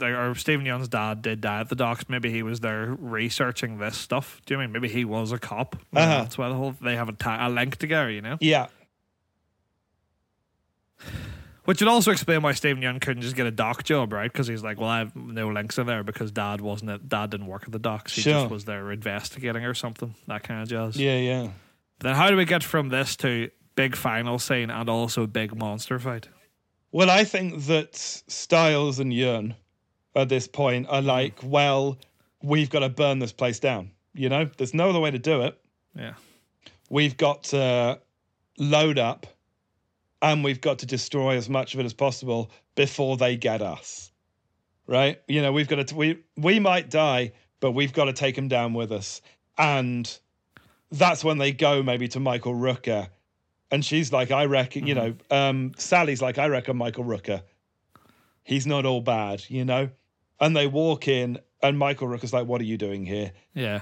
like, 0.00 0.12
or 0.12 0.34
Stephen 0.34 0.66
Yeun's 0.66 0.88
dad 0.88 1.22
did 1.22 1.40
die 1.40 1.60
at 1.60 1.68
the 1.68 1.76
docks. 1.76 2.08
Maybe 2.08 2.30
he 2.30 2.42
was 2.42 2.60
there 2.60 2.94
researching 2.98 3.78
this 3.78 3.96
stuff. 3.96 4.42
Do 4.44 4.54
you 4.54 4.58
mean 4.58 4.72
maybe 4.72 4.88
he 4.88 5.04
was 5.04 5.30
a 5.32 5.38
cop? 5.38 5.76
Uh-huh. 5.94 6.22
That's 6.22 6.36
why 6.36 6.48
the 6.48 6.54
whole 6.56 6.74
they 6.82 6.96
have 6.96 7.08
a, 7.08 7.12
ti- 7.12 7.28
a 7.28 7.48
link 7.48 7.76
together, 7.76 8.10
you 8.10 8.20
know. 8.20 8.36
yeah. 8.40 8.66
Which 11.66 11.80
would 11.80 11.88
also 11.88 12.12
explain 12.12 12.42
why 12.42 12.52
Stephen 12.52 12.82
Yeun 12.82 13.00
couldn't 13.00 13.22
just 13.22 13.36
get 13.36 13.46
a 13.46 13.50
dock 13.50 13.82
job, 13.82 14.12
right? 14.12 14.32
Because 14.32 14.46
he's 14.46 14.62
like, 14.62 14.80
well, 14.80 14.88
I 14.88 14.98
have 15.00 15.14
no 15.16 15.48
links 15.48 15.78
in 15.78 15.86
there 15.86 16.04
because 16.04 16.30
Dad 16.30 16.60
wasn't. 16.60 16.92
At, 16.92 17.08
Dad 17.08 17.30
didn't 17.30 17.46
work 17.46 17.64
at 17.64 17.72
the 17.72 17.78
docks. 17.78 18.14
He 18.14 18.22
Sure. 18.22 18.34
just 18.34 18.50
was 18.50 18.64
there 18.64 18.92
investigating 18.92 19.64
or 19.64 19.74
something. 19.74 20.14
That 20.28 20.44
kind 20.44 20.62
of 20.62 20.68
jazz. 20.68 20.96
Yeah, 20.96 21.18
yeah. 21.18 21.48
Then 22.00 22.14
how 22.14 22.30
do 22.30 22.36
we 22.36 22.44
get 22.44 22.62
from 22.62 22.88
this 22.88 23.16
to 23.16 23.50
big 23.74 23.96
final 23.96 24.38
scene 24.38 24.70
and 24.70 24.88
also 24.88 25.26
big 25.26 25.56
monster 25.56 25.98
fight? 25.98 26.28
Well, 26.92 27.10
I 27.10 27.24
think 27.24 27.64
that 27.66 27.96
Stiles 27.96 29.00
and 29.00 29.12
Yeun 29.12 29.56
at 30.14 30.28
this 30.28 30.46
point 30.48 30.86
are 30.88 31.02
hmm. 31.02 31.08
like, 31.08 31.38
well, 31.42 31.98
we've 32.42 32.70
got 32.70 32.80
to 32.80 32.88
burn 32.88 33.18
this 33.18 33.32
place 33.32 33.58
down. 33.58 33.90
You 34.14 34.28
know, 34.28 34.48
there's 34.56 34.72
no 34.72 34.90
other 34.90 35.00
way 35.00 35.10
to 35.10 35.18
do 35.18 35.42
it. 35.42 35.60
Yeah. 35.94 36.14
We've 36.88 37.16
got 37.16 37.44
to 37.44 38.00
load 38.58 38.98
up 38.98 39.26
and 40.26 40.42
we've 40.44 40.60
got 40.60 40.78
to 40.80 40.86
destroy 40.86 41.36
as 41.36 41.48
much 41.48 41.74
of 41.74 41.80
it 41.80 41.86
as 41.86 41.94
possible 41.94 42.50
before 42.74 43.16
they 43.16 43.36
get 43.36 43.62
us. 43.62 44.10
Right? 44.86 45.20
You 45.28 45.40
know, 45.42 45.52
we've 45.52 45.68
got 45.68 45.86
to, 45.88 45.94
we, 45.94 46.18
we 46.36 46.58
might 46.60 46.90
die, 46.90 47.32
but 47.60 47.72
we've 47.72 47.92
got 47.92 48.04
to 48.06 48.12
take 48.12 48.34
them 48.36 48.48
down 48.48 48.74
with 48.74 48.92
us. 48.92 49.20
And 49.58 50.04
that's 50.90 51.24
when 51.24 51.38
they 51.38 51.52
go 51.52 51.82
maybe 51.82 52.08
to 52.08 52.20
Michael 52.20 52.54
Rooker. 52.54 53.08
And 53.70 53.84
she's 53.84 54.12
like, 54.12 54.30
I 54.30 54.44
reckon, 54.46 54.86
you 54.86 54.94
know, 54.94 55.14
um, 55.30 55.72
Sally's 55.76 56.22
like, 56.22 56.38
I 56.38 56.46
reckon 56.48 56.76
Michael 56.76 57.04
Rooker. 57.04 57.42
He's 58.44 58.66
not 58.66 58.86
all 58.86 59.00
bad, 59.00 59.42
you 59.48 59.64
know? 59.64 59.90
And 60.40 60.56
they 60.56 60.66
walk 60.66 61.08
in, 61.08 61.38
and 61.62 61.78
Michael 61.78 62.06
Rooker's 62.08 62.32
like, 62.32 62.46
What 62.46 62.60
are 62.60 62.64
you 62.64 62.76
doing 62.78 63.04
here? 63.04 63.32
Yeah. 63.54 63.80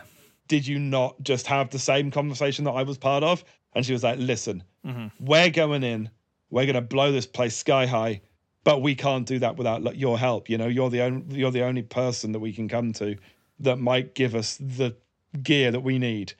Did 0.48 0.66
you 0.66 0.78
not 0.78 1.22
just 1.22 1.46
have 1.48 1.68
the 1.70 1.78
same 1.78 2.10
conversation 2.10 2.64
that 2.64 2.72
I 2.72 2.82
was 2.82 2.96
part 2.96 3.22
of? 3.24 3.44
And 3.74 3.84
she 3.84 3.92
was 3.92 4.02
like, 4.04 4.18
Listen, 4.18 4.62
Mm-hmm. 4.86 5.06
we're 5.24 5.50
going 5.50 5.82
in, 5.82 6.10
we're 6.54 6.66
going 6.66 6.74
to 6.74 6.80
blow 6.80 7.10
this 7.10 7.26
place 7.26 7.56
sky 7.56 7.84
high, 7.84 8.20
but 8.62 8.80
we 8.80 8.94
can't 8.94 9.26
do 9.26 9.40
that 9.40 9.56
without 9.56 9.96
your 9.96 10.16
help. 10.16 10.48
You 10.48 10.56
know, 10.56 10.68
you're 10.68 10.88
the 10.88 11.02
only, 11.02 11.36
you're 11.36 11.50
the 11.50 11.64
only 11.64 11.82
person 11.82 12.30
that 12.30 12.38
we 12.38 12.52
can 12.52 12.68
come 12.68 12.92
to 12.92 13.16
that 13.58 13.80
might 13.80 14.14
give 14.14 14.36
us 14.36 14.56
the 14.58 14.94
gear 15.42 15.72
that 15.72 15.80
we 15.80 15.98
need. 15.98 16.32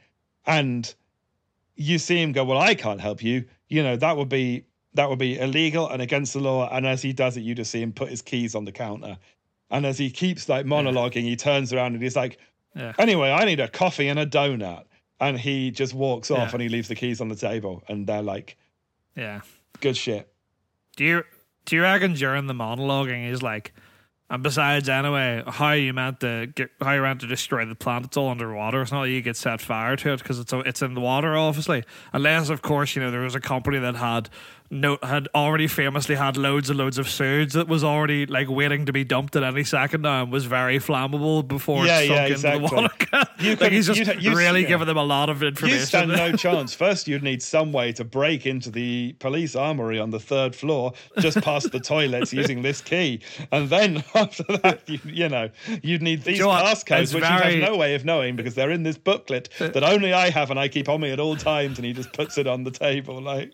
And 0.46 0.94
you 1.74 1.98
see 1.98 2.22
him 2.22 2.30
go, 2.30 2.44
well, 2.44 2.58
I 2.58 2.76
can't 2.76 3.00
help 3.00 3.24
you. 3.24 3.44
You 3.68 3.82
know, 3.82 3.96
that 3.96 4.16
would 4.16 4.28
be 4.28 4.66
that 4.94 5.10
would 5.10 5.18
be 5.18 5.36
illegal 5.36 5.88
and 5.88 6.00
against 6.00 6.32
the 6.34 6.38
law. 6.38 6.68
And 6.70 6.86
as 6.86 7.02
he 7.02 7.12
does 7.12 7.36
it, 7.36 7.40
you 7.40 7.56
just 7.56 7.72
see 7.72 7.82
him 7.82 7.92
put 7.92 8.08
his 8.08 8.22
keys 8.22 8.54
on 8.54 8.64
the 8.64 8.70
counter. 8.70 9.18
And 9.68 9.84
as 9.84 9.98
he 9.98 10.10
keeps 10.10 10.48
like 10.48 10.64
monologuing, 10.64 11.22
he 11.22 11.34
turns 11.34 11.72
around 11.72 11.94
and 11.94 12.02
he's 12.04 12.14
like, 12.14 12.38
Yeah. 12.76 12.92
anyway, 12.98 13.32
I 13.32 13.44
need 13.46 13.58
a 13.58 13.66
coffee 13.66 14.06
and 14.06 14.20
a 14.20 14.26
donut. 14.26 14.84
And 15.20 15.40
he 15.40 15.72
just 15.72 15.92
walks 15.92 16.30
off 16.30 16.50
Yeah. 16.50 16.52
and 16.52 16.62
he 16.62 16.68
leaves 16.68 16.86
the 16.86 16.94
keys 16.94 17.20
on 17.20 17.28
the 17.28 17.34
table. 17.34 17.82
And 17.88 18.06
they're 18.06 18.22
like, 18.22 18.56
Yeah. 19.16 19.40
Good 19.85 19.97
shit. 19.99 20.26
Do 20.97 21.05
you 21.05 21.24
do 21.66 21.76
you 21.76 21.82
reckon 21.82 22.14
during 22.14 22.47
the 22.47 22.55
monologuing 22.55 23.28
he's 23.28 23.43
like, 23.43 23.74
and 24.30 24.43
besides 24.43 24.89
anyway, 24.89 25.43
how 25.47 25.72
you 25.72 25.93
meant 25.93 26.20
to 26.20 26.47
get 26.55 26.70
how 26.80 26.93
you 26.93 27.03
meant 27.03 27.20
to 27.20 27.26
destroy 27.26 27.66
the 27.66 27.74
plant? 27.74 28.07
It's 28.07 28.16
all 28.16 28.30
underwater. 28.30 28.80
It's 28.80 28.93
not 28.93 29.01
like 29.01 29.11
you 29.11 29.20
get 29.20 29.37
set 29.37 29.61
fire 29.61 29.95
to 29.97 30.12
it 30.14 30.20
because 30.20 30.39
it's 30.39 30.55
it's 30.55 30.80
in 30.80 30.95
the 30.95 31.03
water, 31.03 31.37
obviously. 31.37 31.85
Unless, 32.14 32.49
of 32.49 32.62
course, 32.62 32.97
you 32.97 33.03
know 33.03 33.11
there 33.11 33.20
was 33.20 33.35
a 33.35 33.41
company 33.41 33.78
that 33.78 33.97
had 33.97 34.30
no 34.70 34.98
had 35.02 35.28
already 35.34 35.66
famously 35.66 36.14
had 36.14 36.36
loads 36.36 36.68
and 36.70 36.78
loads 36.78 36.98
of 36.98 37.08
sewage 37.08 37.52
that 37.52 37.68
was 37.68 37.84
already 37.84 38.26
like 38.26 38.48
waiting 38.48 38.86
to 38.86 38.92
be 38.92 39.04
dumped 39.04 39.36
at 39.36 39.42
any 39.44 39.62
second 39.62 40.00
now 40.02 40.22
and 40.22 40.32
was 40.32 40.46
very 40.46 40.78
flammable 40.78 41.46
before 41.46 41.84
Yeah, 41.86 42.00
it 42.00 42.06
sunk 42.08 42.18
yeah, 42.18 42.26
into 42.26 42.68
the 42.68 42.74
water. 42.74 42.88
You 43.38 43.50
like 43.50 43.58
could- 43.58 43.72
he's 43.72 43.86
just 43.86 43.98
you'd- 44.00 44.20
you- 44.24 44.34
really 44.36 44.62
yeah. 44.62 44.68
giving 44.68 44.86
them 44.86 44.96
a 44.96 45.04
lot 45.04 45.28
of 45.28 45.42
You 45.42 45.48
information. 45.48 45.86
stand 45.86 46.08
no 46.08 46.32
chance. 46.36 46.74
First, 46.74 47.06
you'd 47.06 47.22
need 47.22 47.42
some 47.42 47.72
way 47.72 47.92
to 47.92 48.04
break 48.04 48.46
into 48.46 48.70
the 48.70 49.14
police 49.20 49.54
armory 49.54 49.98
on 50.00 50.10
the 50.10 50.18
third 50.18 50.56
floor, 50.56 50.92
just 51.20 51.40
past 51.42 51.70
the 51.70 51.78
toilets 51.80 52.32
using 52.32 52.62
this 52.62 52.80
key. 52.80 53.20
And 53.52 53.68
then 53.68 54.02
after 54.14 54.44
that, 54.62 54.82
you, 54.88 54.98
you 55.04 55.28
know, 55.28 55.50
you'd 55.82 56.02
need 56.02 56.22
these 56.22 56.38
you 56.38 56.44
know 56.44 56.50
passcodes, 56.50 57.14
which 57.14 57.22
very- 57.22 57.56
you 57.56 57.60
have 57.62 57.70
no 57.70 57.76
way 57.76 57.94
of 57.94 58.04
knowing 58.04 58.34
because 58.34 58.54
they're 58.54 58.70
in 58.72 58.82
this 58.82 58.96
booklet 58.98 59.50
uh, 59.60 59.68
that 59.68 59.84
only 59.84 60.12
I 60.12 60.30
have 60.30 60.50
and 60.50 60.58
I 60.58 60.68
keep 60.68 60.88
on 60.88 61.00
me 61.02 61.10
at 61.12 61.20
all 61.20 61.36
times. 61.36 61.78
And 61.78 61.84
he 61.84 61.92
just 61.92 62.12
puts 62.12 62.38
it 62.38 62.46
on 62.46 62.64
the 62.64 62.70
table. 62.70 63.20
Like, 63.20 63.52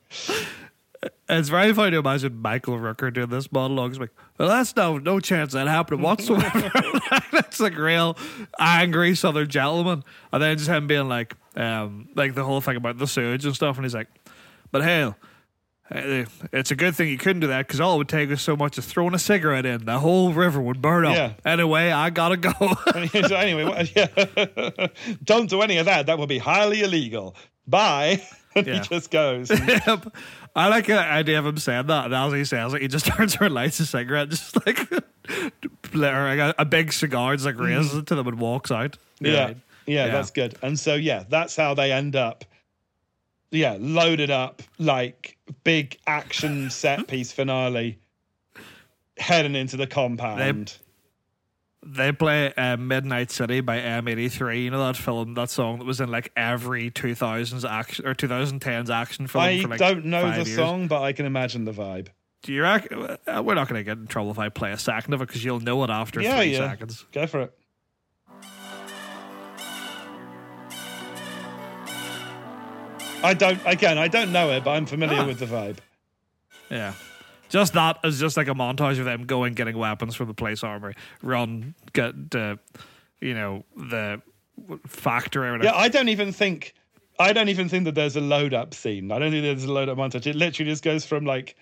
It's 1.30 1.48
very 1.48 1.72
funny 1.72 1.92
to 1.92 1.98
imagine 1.98 2.42
Michael 2.42 2.76
Rooker 2.76 3.12
doing 3.12 3.30
this 3.30 3.50
monologue. 3.50 3.92
He's 3.92 4.00
like, 4.00 4.10
well, 4.38 4.48
that's 4.48 4.76
no 4.76 4.98
no 4.98 5.18
chance 5.18 5.52
that 5.54 5.66
happened 5.66 6.02
whatsoever. 6.02 6.70
that's 7.32 7.58
like 7.58 7.76
real 7.78 8.18
angry 8.58 9.14
Southern 9.14 9.48
gentleman. 9.48 10.04
And 10.32 10.42
then 10.42 10.58
just 10.58 10.68
him 10.68 10.86
being 10.86 11.08
like, 11.08 11.34
um, 11.56 12.08
like 12.16 12.34
the 12.34 12.44
whole 12.44 12.60
thing 12.60 12.76
about 12.76 12.98
the 12.98 13.06
sewage 13.06 13.46
and 13.46 13.54
stuff. 13.54 13.76
And 13.76 13.84
he's 13.84 13.94
like, 13.94 14.08
but 14.72 14.82
hell, 14.82 15.16
uh, 15.90 16.24
it's 16.52 16.70
a 16.70 16.76
good 16.76 16.94
thing 16.94 17.08
you 17.08 17.16
couldn't 17.18 17.40
do 17.40 17.46
that 17.46 17.66
because 17.66 17.80
all 17.80 17.94
it 17.94 17.98
would 17.98 18.08
take 18.08 18.28
is 18.28 18.42
so 18.42 18.54
much 18.54 18.76
as 18.76 18.84
throwing 18.84 19.14
a 19.14 19.18
cigarette 19.18 19.64
in. 19.64 19.86
The 19.86 19.98
whole 20.00 20.32
river 20.34 20.60
would 20.60 20.82
burn 20.82 21.06
up. 21.06 21.14
Yeah. 21.16 21.32
Anyway, 21.50 21.90
I 21.90 22.10
gotta 22.10 22.36
go. 22.36 22.52
so 23.26 23.34
anyway, 23.36 23.64
what- 23.64 23.96
yeah. 23.96 24.86
don't 25.24 25.48
do 25.48 25.62
any 25.62 25.78
of 25.78 25.86
that. 25.86 26.06
That 26.06 26.18
would 26.18 26.28
be 26.28 26.38
highly 26.38 26.82
illegal. 26.82 27.34
Bye. 27.66 28.22
Yeah. 28.56 28.62
he 28.64 28.80
just 28.80 29.12
goes. 29.12 29.48
Yep. 29.50 30.12
I 30.54 30.68
like 30.68 30.86
the 30.86 30.98
idea 30.98 31.38
of 31.38 31.46
him 31.46 31.58
saying 31.58 31.86
that. 31.86 32.06
And 32.06 32.14
as 32.14 32.32
he 32.32 32.44
says 32.44 32.74
it, 32.74 32.82
he 32.82 32.88
just 32.88 33.06
turns 33.16 33.36
around, 33.36 33.54
lights 33.54 33.80
a 33.80 33.86
cigarette, 33.86 34.30
just 34.30 34.66
like 34.66 34.90
or 34.92 34.98
like 35.92 36.38
a, 36.38 36.54
a 36.58 36.64
big 36.64 36.92
cigar, 36.92 37.34
just 37.34 37.46
like 37.46 37.56
mm. 37.56 37.66
raises 37.66 37.94
it 37.94 38.06
to 38.06 38.14
them 38.14 38.26
and 38.26 38.38
walks 38.38 38.70
out. 38.70 38.96
Yeah, 39.20 39.54
yeah, 39.86 40.06
Yeah. 40.06 40.08
that's 40.08 40.30
good. 40.30 40.56
And 40.62 40.78
so 40.78 40.94
yeah, 40.94 41.24
that's 41.28 41.56
how 41.56 41.74
they 41.74 41.92
end 41.92 42.16
up. 42.16 42.44
Yeah, 43.52 43.76
loaded 43.80 44.30
up 44.30 44.62
like 44.78 45.36
big 45.64 45.98
action 46.06 46.70
set 46.70 47.06
piece 47.08 47.32
finale, 47.32 47.98
heading 49.16 49.56
into 49.56 49.76
the 49.76 49.86
compound. 49.86 50.40
They 50.40 50.74
play 52.18 52.52
uh, 52.54 52.76
Midnight 52.76 53.30
City 53.30 53.60
by 53.60 53.78
M83. 53.78 54.64
You 54.64 54.70
know 54.70 54.84
that 54.86 54.96
film, 54.96 55.34
that 55.34 55.50
song 55.50 55.78
that 55.78 55.84
was 55.84 56.00
in 56.00 56.10
like 56.10 56.30
every 56.36 56.90
2000s 56.90 57.68
action 57.68 58.06
or 58.06 58.14
2010s 58.14 58.90
action 58.90 59.26
film. 59.26 59.44
I 59.44 59.60
for 59.62 59.68
like 59.68 59.78
don't 59.78 60.04
know 60.06 60.30
the 60.30 60.36
years. 60.44 60.54
song, 60.54 60.86
but 60.88 61.02
I 61.02 61.12
can 61.12 61.26
imagine 61.26 61.64
the 61.64 61.72
vibe. 61.72 62.08
Do 62.42 62.52
you 62.52 62.62
reckon? 62.62 63.16
Uh, 63.26 63.42
we're 63.44 63.54
not 63.54 63.68
going 63.68 63.78
to 63.80 63.84
get 63.84 63.98
in 63.98 64.06
trouble 64.06 64.30
if 64.30 64.38
I 64.38 64.48
play 64.48 64.72
a 64.72 64.78
second 64.78 65.12
of 65.14 65.20
it 65.20 65.28
because 65.28 65.44
you'll 65.44 65.60
know 65.60 65.82
it 65.84 65.90
after 65.90 66.22
Yeah, 66.22 66.36
three 66.38 66.52
yeah. 66.52 66.58
seconds. 66.70 67.04
Go 67.12 67.26
for 67.26 67.40
it. 67.42 67.52
I 73.22 73.34
don't. 73.34 73.60
Again, 73.66 73.98
I 73.98 74.08
don't 74.08 74.32
know 74.32 74.50
it, 74.50 74.64
but 74.64 74.70
I'm 74.70 74.86
familiar 74.86 75.20
Ah. 75.20 75.26
with 75.26 75.38
the 75.38 75.46
vibe. 75.46 75.76
Yeah. 76.70 76.94
Just 77.50 77.74
that 77.74 77.98
is 78.04 78.18
just 78.18 78.36
like 78.36 78.48
a 78.48 78.54
montage 78.54 78.98
of 78.98 79.04
them 79.04 79.26
going 79.26 79.54
getting 79.54 79.76
weapons 79.76 80.14
from 80.14 80.28
the 80.28 80.34
police 80.34 80.62
armory, 80.64 80.94
run 81.22 81.74
get 81.92 82.30
the, 82.30 82.58
you 83.20 83.34
know, 83.34 83.64
the 83.76 84.22
factory. 84.86 85.48
Or 85.50 85.62
Yeah. 85.62 85.74
I 85.74 85.88
don't 85.88 86.08
even 86.08 86.32
think. 86.32 86.74
I 87.18 87.34
don't 87.34 87.50
even 87.50 87.68
think 87.68 87.84
that 87.84 87.94
there's 87.94 88.16
a 88.16 88.20
load 88.20 88.54
up 88.54 88.72
scene. 88.72 89.12
I 89.12 89.18
don't 89.18 89.30
think 89.30 89.42
there's 89.42 89.64
a 89.64 89.72
load 89.72 89.90
up 89.90 89.98
montage. 89.98 90.26
It 90.26 90.36
literally 90.36 90.70
just 90.70 90.82
goes 90.82 91.04
from 91.04 91.26
like 91.26 91.54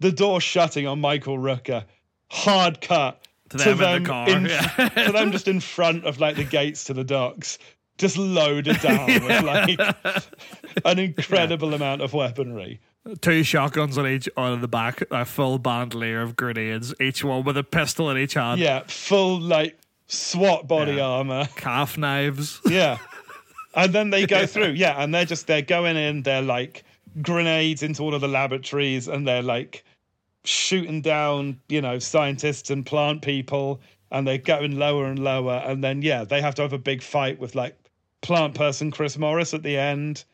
the 0.00 0.12
door 0.12 0.38
shutting 0.40 0.86
on 0.86 1.00
Michael 1.00 1.38
Rooker, 1.38 1.84
hard 2.30 2.80
cut 2.82 3.26
To 3.50 3.56
them 3.56 3.80
in 3.80 4.02
the 4.02 4.08
car, 4.08 4.28
in- 4.28 4.44
yeah. 4.46 4.88
to 5.06 5.12
them 5.12 5.32
just 5.32 5.48
in 5.48 5.60
front 5.60 6.04
of 6.04 6.20
like 6.20 6.36
the 6.36 6.44
gates 6.44 6.84
to 6.84 6.94
the 6.94 7.04
docks, 7.04 7.58
just 7.96 8.18
loaded 8.18 8.78
down 8.80 9.06
with 9.24 9.42
like 9.44 9.78
an 10.84 10.98
incredible 10.98 11.72
amount 11.74 12.02
of 12.02 12.12
weaponry. 12.12 12.78
Two 13.20 13.42
shotguns 13.42 13.96
on 13.96 14.06
each 14.06 14.28
on 14.36 14.60
the 14.60 14.68
back, 14.68 15.02
a 15.10 15.24
full 15.24 15.58
bandolier 15.58 16.20
of 16.22 16.36
grenades, 16.36 16.94
each 17.00 17.24
one 17.24 17.44
with 17.44 17.56
a 17.56 17.64
pistol 17.64 18.10
in 18.10 18.18
each 18.18 18.34
hand, 18.34 18.60
Yeah, 18.60 18.82
full 18.86 19.40
like 19.40 19.78
SWAT 20.08 20.68
body 20.68 20.92
Yeah. 20.94 21.04
armor. 21.06 21.48
calf 21.56 21.96
knives. 21.96 22.60
Yeah. 22.68 22.98
And 23.74 23.92
then 23.92 24.10
they 24.10 24.26
go 24.26 24.46
through, 24.46 24.72
yeah, 24.72 25.02
and 25.02 25.14
they're 25.14 25.24
just 25.24 25.46
they're 25.46 25.62
going 25.62 25.96
in, 25.96 26.22
they're 26.22 26.42
like 26.42 26.84
grenades 27.22 27.82
into 27.82 28.02
all 28.02 28.14
of 28.14 28.20
the 28.20 28.28
laboratories, 28.28 29.08
and 29.08 29.26
they're 29.26 29.42
like 29.42 29.84
shooting 30.44 31.00
down, 31.00 31.60
you 31.68 31.80
know, 31.80 31.98
scientists 31.98 32.70
and 32.70 32.84
plant 32.84 33.22
people, 33.22 33.80
and 34.10 34.26
they're 34.26 34.38
going 34.38 34.78
lower 34.78 35.06
and 35.06 35.18
lower, 35.18 35.62
and 35.66 35.84
then 35.84 36.02
yeah, 36.02 36.24
they 36.24 36.40
have 36.40 36.54
to 36.56 36.62
have 36.62 36.72
a 36.72 36.78
big 36.78 37.02
fight 37.02 37.38
with 37.38 37.54
like 37.54 37.78
plant 38.22 38.54
person 38.54 38.90
Chris 38.90 39.16
Morris 39.18 39.54
at 39.54 39.62
the 39.62 39.76
end, 39.78 40.24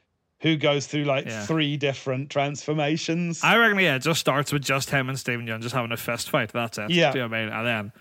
who 0.44 0.56
goes 0.56 0.86
through 0.86 1.04
like 1.04 1.24
Yeah. 1.24 1.44
three 1.46 1.76
different 1.78 2.28
transformations. 2.30 3.42
I 3.42 3.56
reckon, 3.56 3.78
yeah, 3.78 3.96
it 3.96 4.02
just 4.02 4.20
starts 4.20 4.52
with 4.52 4.62
just 4.62 4.90
him 4.90 5.08
and 5.08 5.18
Stephen 5.18 5.46
Yeun 5.46 5.62
just 5.62 5.74
having 5.74 5.90
a 5.90 5.96
fist 5.96 6.28
fight. 6.30 6.52
That's 6.52 6.76
it. 6.78 6.90
Yeah. 6.90 7.10
Do 7.12 7.18
you 7.18 7.24
know 7.24 7.30
what 7.30 7.36
I 7.38 7.44
mean? 7.46 7.52
And 7.52 7.66
then 7.66 7.92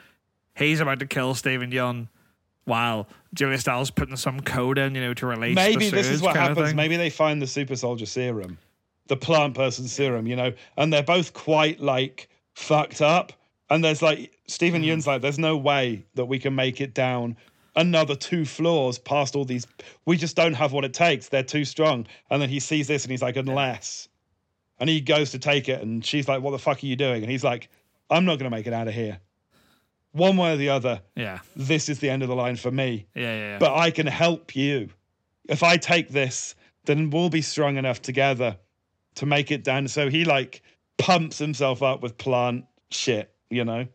he's 0.56 0.82
about 0.82 1.00
to 1.00 1.06
kill 1.08 1.34
Stephen 1.36 1.72
Yeun 1.72 2.10
while 2.66 3.08
Julia 3.34 3.58
Stiles 3.58 3.92
putting 3.92 4.18
some 4.18 4.42
code 4.42 4.78
in, 4.78 4.94
you 4.94 5.02
know, 5.02 5.14
to 5.14 5.26
release 5.26 5.56
Maybe 5.56 5.90
the 5.90 5.96
this 5.96 6.10
is 6.10 6.22
what 6.22 6.36
happens. 6.36 6.74
Maybe 6.74 6.98
they 6.98 7.10
find 7.10 7.42
the 7.42 7.48
super 7.48 7.78
soldier 7.78 8.06
serum, 8.06 8.58
the 9.08 9.18
plant 9.18 9.56
person 9.56 9.88
serum, 9.88 10.28
you 10.28 10.36
know, 10.36 10.52
and 10.78 10.92
they're 10.92 11.02
both 11.02 11.34
quite 11.34 11.80
like 11.80 12.28
fucked 12.56 13.02
up. 13.02 13.32
And 13.70 13.82
there's 13.84 14.02
like 14.02 14.38
Stephen 14.48 14.82
Mm. 14.82 14.88
Yeun's 14.88 15.08
like, 15.08 15.22
there's 15.22 15.40
no 15.40 15.56
way 15.58 16.04
that 16.16 16.26
we 16.26 16.40
can 16.40 16.54
make 16.54 16.82
it 16.82 16.94
down 16.94 17.38
another 17.76 18.16
two 18.16 18.46
floors 18.46 19.00
past 19.00 19.36
all 19.36 19.46
these. 19.46 19.66
We 20.06 20.18
just 20.18 20.36
don't 20.36 20.54
have 20.54 20.72
what 20.74 20.86
it 20.86 20.94
takes. 20.94 21.30
They're 21.30 21.44
too 21.44 21.66
strong. 21.66 22.06
And 22.30 22.42
then 22.42 22.50
he 22.50 22.60
sees 22.60 22.88
this 22.88 23.04
and 23.04 23.12
he's 23.12 23.22
like, 23.22 23.36
unless. 23.38 24.10
And 24.80 24.90
he 24.90 25.02
goes 25.02 25.32
to 25.32 25.40
take 25.40 25.70
it, 25.70 25.82
and 25.82 26.04
she's 26.04 26.28
like, 26.28 26.42
"What 26.42 26.52
the 26.52 26.60
fuck 26.60 26.84
are 26.84 26.86
you 26.86 26.96
doing?" 26.96 27.22
And 27.22 27.32
he's 27.32 27.44
like, 27.44 27.70
"I'm 28.10 28.26
not 28.26 28.40
going 28.40 28.50
to 28.52 28.56
make 28.58 28.68
it 28.68 28.74
out 28.74 28.88
of 28.88 28.94
here. 28.94 29.20
One 30.12 30.36
way 30.36 30.54
or 30.54 30.58
the 30.58 30.70
other, 30.70 31.02
Yeah. 31.16 31.40
this 31.56 31.90
is 31.90 32.00
the 32.00 32.10
end 32.10 32.22
of 32.24 32.28
the 32.28 32.36
line 32.36 32.56
for 32.56 32.72
me." 32.72 33.06
Yeah, 33.16 33.22
yeah, 33.22 33.38
yeah. 33.38 33.58
but 33.60 33.76
I 33.78 33.92
can 33.92 34.08
help 34.08 34.56
you. 34.56 34.90
If 35.48 35.64
I 35.64 35.78
take 35.78 36.10
this, 36.10 36.56
then 36.86 37.12
we'll 37.12 37.30
be 37.30 37.42
strong 37.42 37.78
enough 37.78 38.02
together 38.02 38.58
to 39.16 39.26
make 39.26 39.52
it 39.52 39.64
down. 39.64 39.88
So 39.88 40.10
he 40.10 40.26
like 40.26 40.64
pumps 40.98 41.38
himself 41.38 41.82
up 41.84 42.02
with 42.02 42.18
plant 42.18 42.66
shit, 42.90 43.32
you 43.50 43.64
know? 43.64 43.88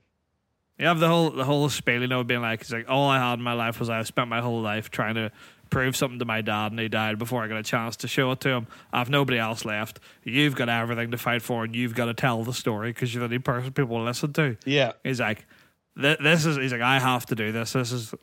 You 0.79 0.87
have 0.87 1.01
the 1.01 1.09
whole 1.09 1.31
the 1.31 1.45
whole 1.45 1.69
spiel, 1.69 2.01
you 2.03 2.07
know, 2.07 2.23
being 2.23 2.41
like, 2.41 2.61
it's 2.61 2.73
like 2.73 2.89
all 2.89 3.09
I 3.09 3.19
had 3.19 3.35
in 3.35 3.43
my 3.43 3.55
life 3.55 3.81
was 3.81 3.91
I 3.91 4.03
spent 4.05 4.29
my 4.29 4.41
whole 4.41 4.61
life 4.61 4.91
trying 4.91 5.17
to 5.17 5.33
prove 5.71 5.97
something 5.97 6.19
to 6.19 6.25
my 6.25 6.41
dad, 6.41 6.73
and 6.73 6.81
he 6.81 6.89
died 6.89 7.19
before 7.19 7.43
I 7.43 7.49
got 7.49 7.59
a 7.59 7.63
chance 7.63 7.97
to 7.97 8.09
show 8.09 8.31
it 8.33 8.41
to 8.41 8.51
him. 8.51 8.67
I've 8.93 9.11
nobody 9.11 9.39
else 9.39 9.65
left. 9.65 10.01
You've 10.23 10.55
got 10.55 10.69
everything 10.69 11.11
to 11.11 11.19
fight 11.19 11.43
for, 11.43 11.65
and 11.65 11.75
you've 11.75 11.95
got 11.95 12.07
to 12.07 12.15
tell 12.15 12.45
the 12.45 12.53
story 12.53 12.91
because 12.91 13.13
you're 13.13 13.21
the 13.21 13.25
only 13.27 13.39
person 13.39 13.73
people 13.73 13.97
will 13.97 14.05
listen 14.05 14.33
to. 14.35 14.57
Yeah. 14.65 14.93
He's 15.03 15.21
like, 15.21 15.47
"Th- 16.01 16.19
this 16.19 16.47
is. 16.47 16.57
He's 16.57 16.73
like, 16.73 16.81
I 16.81 16.99
have 16.99 17.27
to 17.27 17.35
do 17.35 17.53
this. 17.53 17.73
This 17.73 17.93
is, 17.93 18.15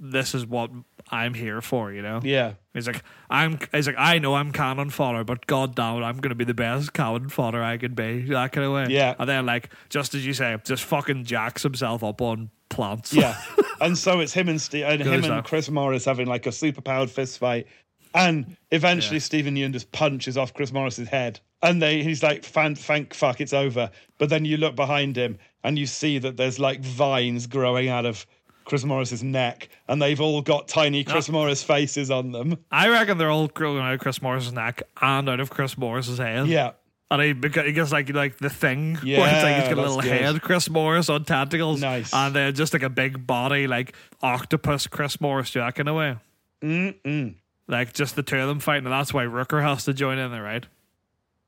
this 0.00 0.34
is 0.34 0.46
what 0.46 0.70
I'm 1.10 1.34
here 1.34 1.60
for. 1.60 1.92
You 1.92 2.02
know. 2.02 2.20
Yeah. 2.22 2.54
He's 2.74 2.86
like, 2.86 3.02
I'm. 3.30 3.58
He's 3.72 3.86
like, 3.86 3.96
I 3.98 4.18
know 4.18 4.34
I'm 4.34 4.52
cannon 4.52 4.90
fodder, 4.90 5.24
but 5.24 5.46
god 5.46 5.74
damn 5.74 5.96
it, 6.02 6.04
I'm 6.04 6.18
gonna 6.18 6.34
be 6.34 6.44
the 6.44 6.54
best 6.54 6.92
cannon 6.92 7.28
fodder 7.28 7.62
I 7.62 7.76
can 7.78 7.94
be. 7.94 8.22
That 8.22 8.52
kind 8.52 8.66
of 8.66 8.72
way. 8.72 8.86
Yeah. 8.90 9.14
And 9.18 9.28
then 9.28 9.46
like, 9.46 9.70
just 9.88 10.14
as 10.14 10.26
you 10.26 10.32
say, 10.32 10.56
just 10.64 10.84
fucking 10.84 11.24
jacks 11.24 11.62
himself 11.62 12.02
up 12.04 12.20
on 12.20 12.50
plants. 12.68 13.12
Yeah. 13.12 13.40
and 13.80 13.96
so 13.96 14.20
it's 14.20 14.32
him 14.32 14.48
and 14.48 14.60
Steve 14.60 14.84
and 14.86 15.02
him 15.02 15.24
and 15.24 15.44
Chris 15.44 15.70
Morris 15.70 16.04
having 16.04 16.26
like 16.26 16.46
a 16.46 16.52
super 16.52 16.80
powered 16.80 17.10
fist 17.10 17.38
fight. 17.38 17.66
And 18.14 18.56
eventually 18.70 19.16
Yeah. 19.16 19.22
Stephen 19.22 19.54
Yeun 19.56 19.72
just 19.72 19.92
punches 19.92 20.38
off 20.38 20.54
Chris 20.54 20.72
Morris's 20.72 21.08
head. 21.08 21.40
And 21.62 21.80
they 21.80 22.02
he's 22.02 22.22
like, 22.22 22.44
"Fan- 22.44 22.74
thank 22.74 23.14
fuck, 23.14 23.40
it's 23.40 23.52
over. 23.54 23.90
But 24.18 24.28
then 24.28 24.44
you 24.44 24.56
look 24.56 24.76
behind 24.76 25.16
him 25.16 25.38
and 25.64 25.78
you 25.78 25.86
see 25.86 26.18
that 26.18 26.36
there's 26.36 26.58
like 26.58 26.80
vines 26.80 27.46
growing 27.46 27.88
out 27.88 28.04
of 28.06 28.26
Chris 28.64 28.84
Morris's 28.84 29.22
neck, 29.22 29.68
and 29.88 30.00
they've 30.02 30.20
all 30.20 30.42
got 30.42 30.68
tiny 30.68 31.02
Chris 31.04 31.28
Morris 31.28 31.62
faces 31.62 32.10
on 32.10 32.32
them. 32.32 32.58
I 32.70 32.88
reckon 32.88 33.16
they're 33.16 33.30
all 33.30 33.48
growing 33.48 33.80
out 33.80 33.94
of 33.94 34.00
Chris 34.00 34.20
Morris's 34.20 34.52
neck 34.52 34.82
and 35.00 35.28
out 35.28 35.40
of 35.40 35.50
Chris 35.50 35.78
Morris's 35.78 36.18
head. 36.18 36.48
Yeah. 36.48 36.72
And 37.08 37.22
he, 37.22 37.28
he 37.28 37.72
gets 37.72 37.92
like 37.92 38.12
like 38.12 38.38
the 38.38 38.50
thing 38.50 38.98
Yeah, 39.04 39.20
where 39.20 39.32
it's 39.34 39.42
like 39.44 39.54
he's 39.56 39.68
got 39.68 39.78
a 39.78 39.80
little 39.82 40.00
good. 40.00 40.10
head, 40.20 40.42
Chris 40.42 40.68
Morris 40.68 41.08
on 41.08 41.24
tentacles, 41.24 41.80
Nice. 41.80 42.12
and 42.12 42.34
then 42.34 42.52
just 42.54 42.72
like 42.72 42.82
a 42.82 42.90
big 42.90 43.24
body, 43.26 43.68
like 43.68 43.94
octopus 44.22 44.88
Chris 44.88 45.20
Morris 45.20 45.50
Jack 45.50 45.78
in 45.78 45.86
a 45.86 45.94
way. 45.94 46.16
Mm-mm. 46.62 47.36
Like 47.68 47.92
just 47.92 48.16
the 48.16 48.22
two 48.22 48.38
of 48.38 48.48
them 48.48 48.58
fighting, 48.60 48.84
and 48.86 48.92
that's 48.92 49.14
why 49.14 49.24
Rooker 49.24 49.62
has 49.62 49.84
to 49.84 49.94
join 49.94 50.18
in 50.18 50.30
there, 50.32 50.42
right? 50.42 50.66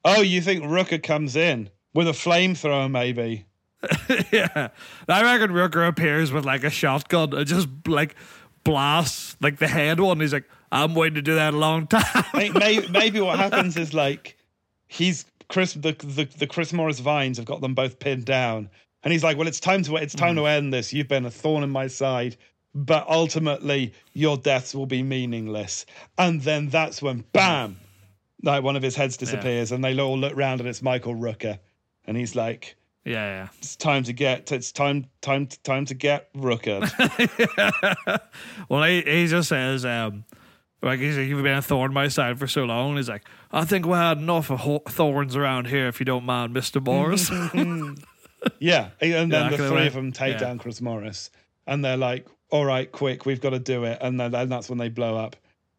Oh, 0.05 0.21
you 0.21 0.41
think 0.41 0.65
Rooker 0.65 1.03
comes 1.03 1.37
in 1.37 1.71
with 1.95 2.09
a 2.09 2.13
flamethrower, 2.13 2.91
maybe? 2.91 3.47
yeah, 4.33 4.69
I 5.09 5.23
reckon 5.23 5.55
Rooker 5.55 5.87
appears 5.87 6.33
with 6.33 6.45
like 6.45 6.65
a 6.65 6.71
shotgun 6.71 7.33
and 7.33 7.47
just 7.47 7.69
like 7.87 8.17
blasts 8.65 9.37
like 9.41 9.59
the 9.59 9.69
head 9.69 10.01
one. 10.01 10.21
He's 10.21 10.33
like, 10.33 10.49
"I'm 10.73 10.95
waiting 10.95 11.15
to 11.15 11.23
do 11.23 11.37
that 11.37 11.55
a 11.55 11.57
long 11.57 11.87
time." 11.89 12.25
maybe, 12.35 12.89
maybe 12.89 13.21
what 13.21 13.39
happens 13.39 13.77
is 13.77 13.95
like 13.95 14.37
he's 14.89 15.25
Chris 15.49 15.75
the, 15.75 15.93
the 15.93 16.29
the 16.39 16.47
Chris 16.47 16.73
Morris 16.73 16.99
vines 16.99 17.37
have 17.37 17.47
got 17.47 17.61
them 17.61 17.75
both 17.75 18.01
pinned 18.01 18.25
down, 18.25 18.69
and 19.05 19.13
he's 19.13 19.23
like, 19.23 19.37
"Well, 19.37 19.47
it's 19.47 19.61
time 19.61 19.83
to 19.85 19.97
it's 19.97 20.15
time 20.15 20.35
to 20.35 20.43
hmm. 20.43 20.49
end 20.49 20.73
this. 20.73 20.93
You've 20.93 21.09
been 21.09 21.27
a 21.27 21.31
thorn 21.31 21.63
in 21.63 21.71
my 21.71 21.87
side." 21.87 22.37
But 22.75 23.09
ultimately, 23.09 23.93
your 24.13 24.37
deaths 24.37 24.75
will 24.75 24.87
be 24.87 25.03
meaningless. 25.03 25.87
And 26.19 26.43
then 26.43 26.69
that's 26.69 27.01
when, 27.01 27.25
bam, 27.33 27.81
like 28.43 28.63
one 28.63 28.77
of 28.77 28.83
his 28.83 28.95
heads 28.97 29.17
disappears, 29.17 29.73
and 29.73 29.83
they 29.83 29.99
all 29.99 30.19
look 30.19 30.37
round, 30.37 30.61
and 30.61 30.69
it's 30.69 30.83
Michael 30.83 31.15
Rooker, 31.15 31.59
and 32.07 32.17
he's 32.17 32.35
like, 32.37 32.77
yeah, 33.05 33.15
yeah. 33.45 33.49
"It's 33.59 33.77
time 33.77 34.03
to 34.05 34.13
get, 34.13 34.53
it's 34.53 34.71
time, 34.73 35.07
time, 35.23 35.49
time 35.65 35.85
to 35.87 35.95
get 35.95 36.33
Rooker." 36.35 36.81
well, 38.69 38.83
he, 38.85 39.03
he 39.03 39.27
just 39.27 39.49
says, 39.49 39.85
um, 39.85 40.25
like, 40.83 41.01
he's 41.01 41.17
like, 41.19 41.27
you've 41.27 41.43
been 41.43 41.57
a 41.59 41.63
thorn 41.63 41.91
in 41.91 41.95
my 41.95 42.09
side 42.09 42.39
for 42.39 42.47
so 42.47 42.65
long. 42.65 42.91
And 42.91 42.99
He's 42.99 43.09
like, 43.09 43.25
I 43.51 43.65
think 43.65 43.85
we 43.87 43.93
had 43.95 44.19
enough 44.19 44.51
of 44.51 44.61
ho- 44.61 44.83
thorns 44.89 45.35
around 45.35 45.67
here, 45.67 45.89
if 45.89 45.99
you 46.01 46.07
don't 46.07 46.25
mind, 46.25 46.55
Mr. 46.55 46.83
Morris. 46.85 47.31
Yeah, 48.61 48.91
and 49.01 49.33
then 49.33 49.51
Yeah, 49.51 49.57
the 49.57 49.69
three 49.69 49.89
of 49.89 49.95
them 49.95 50.13
take 50.13 50.35
Yeah. 50.35 50.39
down 50.39 50.59
Chris 50.59 50.81
Morris, 50.81 51.31
and 51.67 51.85
they're 51.85 51.97
like, 51.97 52.29
"All 52.51 52.65
right, 52.65 52.91
quick, 52.91 53.27
we've 53.27 53.41
got 53.41 53.51
to 53.51 53.59
do 53.59 53.83
it." 53.83 53.99
And 54.01 54.21
then 54.21 54.33
and 54.33 54.49
that's 54.51 54.69
when 54.69 54.79
they 54.79 54.89
blow 54.89 55.17
up. 55.17 55.35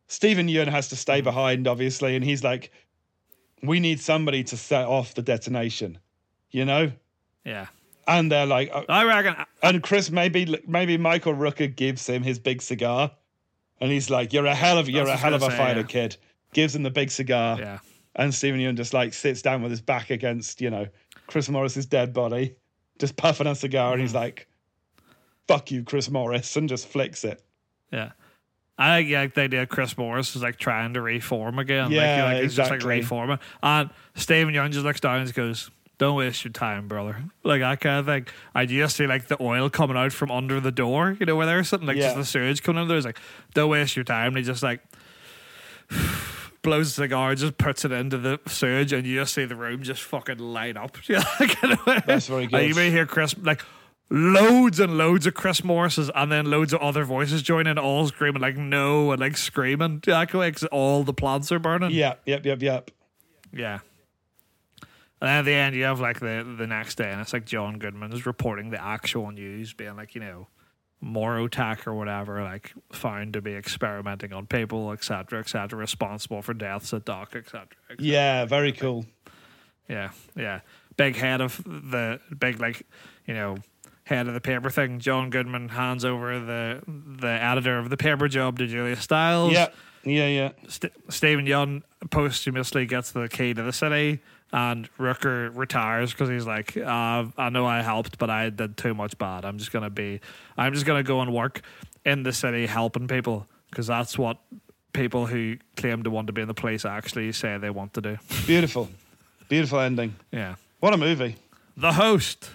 Stephen 0.10 0.48
Yeun 0.48 0.68
has 0.68 0.90
to 0.90 0.96
Hmm. 0.96 1.00
stay 1.00 1.22
behind, 1.22 1.68
obviously, 1.68 2.16
and 2.18 2.26
he's 2.26 2.44
like, 2.44 2.72
we 3.64 3.80
need 3.80 4.00
somebody 4.02 4.44
to 4.44 4.58
set 4.58 4.86
off 4.86 5.14
the 5.14 5.22
detonation, 5.22 5.98
you 6.52 6.66
know? 6.66 6.92
Yeah. 7.46 7.68
And 8.08 8.32
they're 8.32 8.46
like, 8.46 8.70
uh, 8.74 8.84
I 8.90 9.06
reckon. 9.06 9.36
and 9.64 9.82
Chris, 9.84 10.10
maybe 10.10 10.60
maybe 10.68 10.98
Michael 10.98 11.34
Rooker 11.36 11.74
gives 11.74 12.08
him 12.08 12.24
his 12.24 12.40
big 12.40 12.62
cigar, 12.62 13.12
and 13.80 13.92
he's 13.92 14.10
like, 14.10 14.34
"You're 14.34 14.48
a 14.48 14.56
hell 14.56 14.80
of 14.80 14.90
you're 14.90 15.06
That's 15.06 15.22
a 15.22 15.26
what 15.26 15.34
I 15.34 15.36
was 15.36 15.44
hell 15.44 15.50
of 15.50 15.54
a 15.54 15.56
say, 15.56 15.58
fighter, 15.64 15.80
yeah. 15.82 15.86
kid." 15.86 16.18
Gives 16.54 16.76
him 16.76 16.82
the 16.82 16.90
big 16.90 17.12
cigar, 17.12 17.60
Yeah. 17.60 17.78
and 18.16 18.34
Stephen 18.34 18.60
Yeun 18.60 18.76
just 18.76 18.96
like 18.96 19.14
sits 19.14 19.44
down 19.44 19.62
with 19.62 19.70
his 19.70 19.82
back 19.82 20.10
against 20.10 20.60
you 20.60 20.72
know 20.72 20.88
Chris 21.28 21.50
Morris's 21.50 21.86
dead 21.86 22.12
body, 22.12 22.56
just 22.98 23.16
puffing 23.16 23.46
a 23.46 23.54
cigar, 23.54 23.92
and 23.94 24.02
he's 24.02 24.10
Mm-hmm. 24.14 24.18
like, 24.24 24.48
"Fuck 25.48 25.70
you, 25.70 25.84
Chris 25.84 26.10
Morris," 26.10 26.56
and 26.56 26.68
just 26.68 26.88
flicks 26.88 27.24
it. 27.24 27.44
Yeah. 27.92 28.12
I 28.80 28.98
think 29.04 29.14
like 29.14 29.34
the 29.34 29.42
idea 29.42 29.62
of 29.64 29.70
Chris 29.70 29.98
Morris 29.98 30.36
is 30.36 30.42
like 30.42 30.58
trying 30.58 30.94
to 30.94 31.02
reform 31.02 31.60
again. 31.60 31.92
Yeah, 31.92 32.24
like, 32.24 32.34
like 32.36 32.44
he's 32.44 32.56
just 32.56 32.72
like 32.72 32.84
reforming. 32.84 33.38
And 33.62 33.90
Stephen 34.16 34.54
Yeun 34.54 34.72
just 34.72 34.86
looks 34.86 35.02
down 35.02 35.20
and 35.20 35.34
goes, 35.34 35.70
Don't 35.98 36.16
waste 36.16 36.46
your 36.46 36.54
time, 36.54 36.88
brother. 36.88 37.18
Like 37.44 37.60
that 37.60 37.82
kind 37.82 38.00
of 38.00 38.06
thing. 38.06 38.28
I 38.56 38.66
just 38.66 38.96
see 38.96 39.06
like 39.06 39.28
the 39.28 39.36
oil 39.44 39.70
coming 39.70 39.98
out 39.98 40.14
from 40.14 40.32
under 40.32 40.60
the 40.62 40.72
door, 40.72 41.18
you 41.20 41.26
know, 41.26 41.36
where 41.36 41.46
there's 41.46 41.68
something 41.68 41.88
like 41.88 41.98
just 41.98 42.16
the 42.16 42.24
sewage 42.24 42.64
coming 42.64 42.82
in 42.84 42.88
there. 42.88 42.96
It's 42.98 43.06
like, 43.06 43.20
Don't 43.54 43.70
waste 43.70 43.98
your 43.98 44.06
time. 44.06 44.28
And 44.30 44.38
he 44.38 44.44
just 44.44 44.64
like 44.64 44.80
blows 46.62 46.88
a 46.90 46.92
cigar, 46.92 47.36
just 47.36 47.58
puts 47.58 47.86
it 47.86 47.92
into 47.92 48.18
the 48.18 48.40
sewage, 48.48 48.94
and 48.94 49.06
you 49.06 49.20
just 49.20 49.34
see 49.34 49.46
the 49.46 49.56
room 49.56 49.84
just 49.84 50.02
fucking 50.04 50.38
light 50.40 50.78
up. 50.78 50.98
Yeah. 51.10 51.24
That's 52.06 52.28
very 52.28 52.44
And 52.44 52.52
good. 52.52 52.68
you 52.70 52.76
may 52.76 52.92
hear 52.92 53.06
Chris 53.06 53.36
like 53.42 53.64
loads 54.10 54.80
and 54.80 54.98
loads 54.98 55.28
of 55.28 55.34
Chris 55.34 55.64
Morris's, 55.64 56.10
and 56.14 56.32
then 56.32 56.50
loads 56.50 56.74
of 56.74 56.82
other 56.82 57.04
voices 57.04 57.42
join 57.42 57.68
in, 57.68 57.78
all 57.78 58.08
screaming 58.08 58.42
like 58.42 58.58
no 58.58 59.12
and 59.12 59.20
like 59.20 59.38
screaming. 59.38 60.02
Yeah, 60.06 60.26
because 60.26 60.64
all 60.66 61.04
the 61.04 61.14
plants 61.14 61.52
are 61.52 61.60
burning. 61.60 61.92
Yeah, 61.92 62.16
yep, 62.26 62.46
yep, 62.46 62.62
yep. 62.62 62.92
Yeah. 63.54 63.80
And 65.22 65.28
then 65.28 65.38
at 65.40 65.46
the 65.46 65.54
end, 65.54 65.76
you 65.76 65.84
have 65.84 66.00
like 66.00 66.20
the 66.20 66.56
the 66.58 66.68
next 66.68 66.96
day, 66.96 67.12
and 67.12 67.20
it's 67.22 67.34
like 67.34 67.46
John 67.46 67.78
Goodman 67.78 68.14
is 68.14 68.26
reporting 68.26 68.70
the 68.70 68.82
actual 68.82 69.32
news, 69.32 69.74
being 69.74 69.96
like, 69.96 70.16
you 70.16 70.22
know, 70.22 70.48
Morotech 71.04 71.88
or 71.88 71.94
whatever, 71.94 72.42
like 72.44 72.74
found 72.92 73.34
to 73.34 73.42
be 73.42 73.54
experimenting 73.54 74.34
on 74.34 74.46
people, 74.48 74.92
etc., 74.92 75.40
etc., 75.40 75.78
responsible 75.78 76.42
for 76.42 76.54
deaths 76.54 76.94
at 76.94 77.06
dock, 77.06 77.36
etc. 77.36 77.68
Yeah, 77.98 78.46
very 78.46 78.72
cool. 78.72 79.06
Yeah, 79.90 80.12
yeah. 80.36 80.62
Big 80.96 81.16
head 81.16 81.42
of 81.42 81.64
the 81.66 82.20
big 82.38 82.60
like, 82.60 82.86
you 83.26 83.34
know, 83.34 83.58
head 84.10 84.28
of 84.28 84.34
the 84.34 84.42
paper 84.42 84.70
thing. 84.72 85.00
John 85.00 85.30
Goodman 85.30 85.70
hands 85.70 86.04
over 86.04 86.40
the 86.40 86.82
the 86.88 87.28
editor 87.28 87.78
of 87.78 87.90
the 87.90 87.98
paper 87.98 88.28
job 88.28 88.58
to 88.58 88.66
Julia 88.68 88.96
Stiles. 88.96 89.54
Yeah, 89.54 89.68
yeah, 90.04 90.28
yeah. 90.28 90.52
St- 90.68 90.94
Stephen 91.10 91.46
Yeun 91.46 91.84
posthumously 92.10 92.86
gets 92.88 93.12
the 93.12 93.30
key 93.30 93.54
to 93.54 93.62
the 93.62 93.72
city, 93.72 94.20
and 94.52 94.90
Rooker 94.98 95.56
retires 95.56 96.12
because 96.12 96.28
he's 96.30 96.48
like, 96.48 96.76
uh, 96.76 97.26
"I 97.38 97.50
know 97.50 97.68
I 97.68 97.82
helped, 97.84 98.18
but 98.18 98.30
I 98.32 98.50
did 98.50 98.78
too 98.78 98.94
much 98.96 99.16
bad. 99.20 99.46
I'm 99.46 99.60
just 99.60 99.72
gonna 99.72 99.92
be, 99.92 100.20
I'm 100.58 100.74
just 100.74 100.86
gonna 100.88 101.04
go 101.04 101.22
and 101.22 101.32
work 101.32 101.62
in 102.04 102.24
the 102.24 102.34
city 102.34 102.66
helping 102.66 103.08
people 103.08 103.46
because 103.70 103.86
that's 103.88 104.18
what 104.18 104.38
people 104.92 105.28
who 105.28 105.58
claim 105.78 106.02
to 106.04 106.10
want 106.10 106.26
to 106.28 106.34
be 106.34 106.42
in 106.42 106.48
the 106.48 106.54
police 106.56 106.84
actually 106.84 107.32
say 107.32 107.58
they 107.60 107.70
want 107.70 107.94
to 107.94 108.02
do." 108.02 108.18
Beautiful, 108.48 108.90
beautiful 109.50 109.80
ending. 109.80 110.16
Yeah, 110.32 110.56
What 110.80 110.94
a 110.96 110.98
movie. 110.98 111.36
the 111.78 111.94
host. 111.94 112.50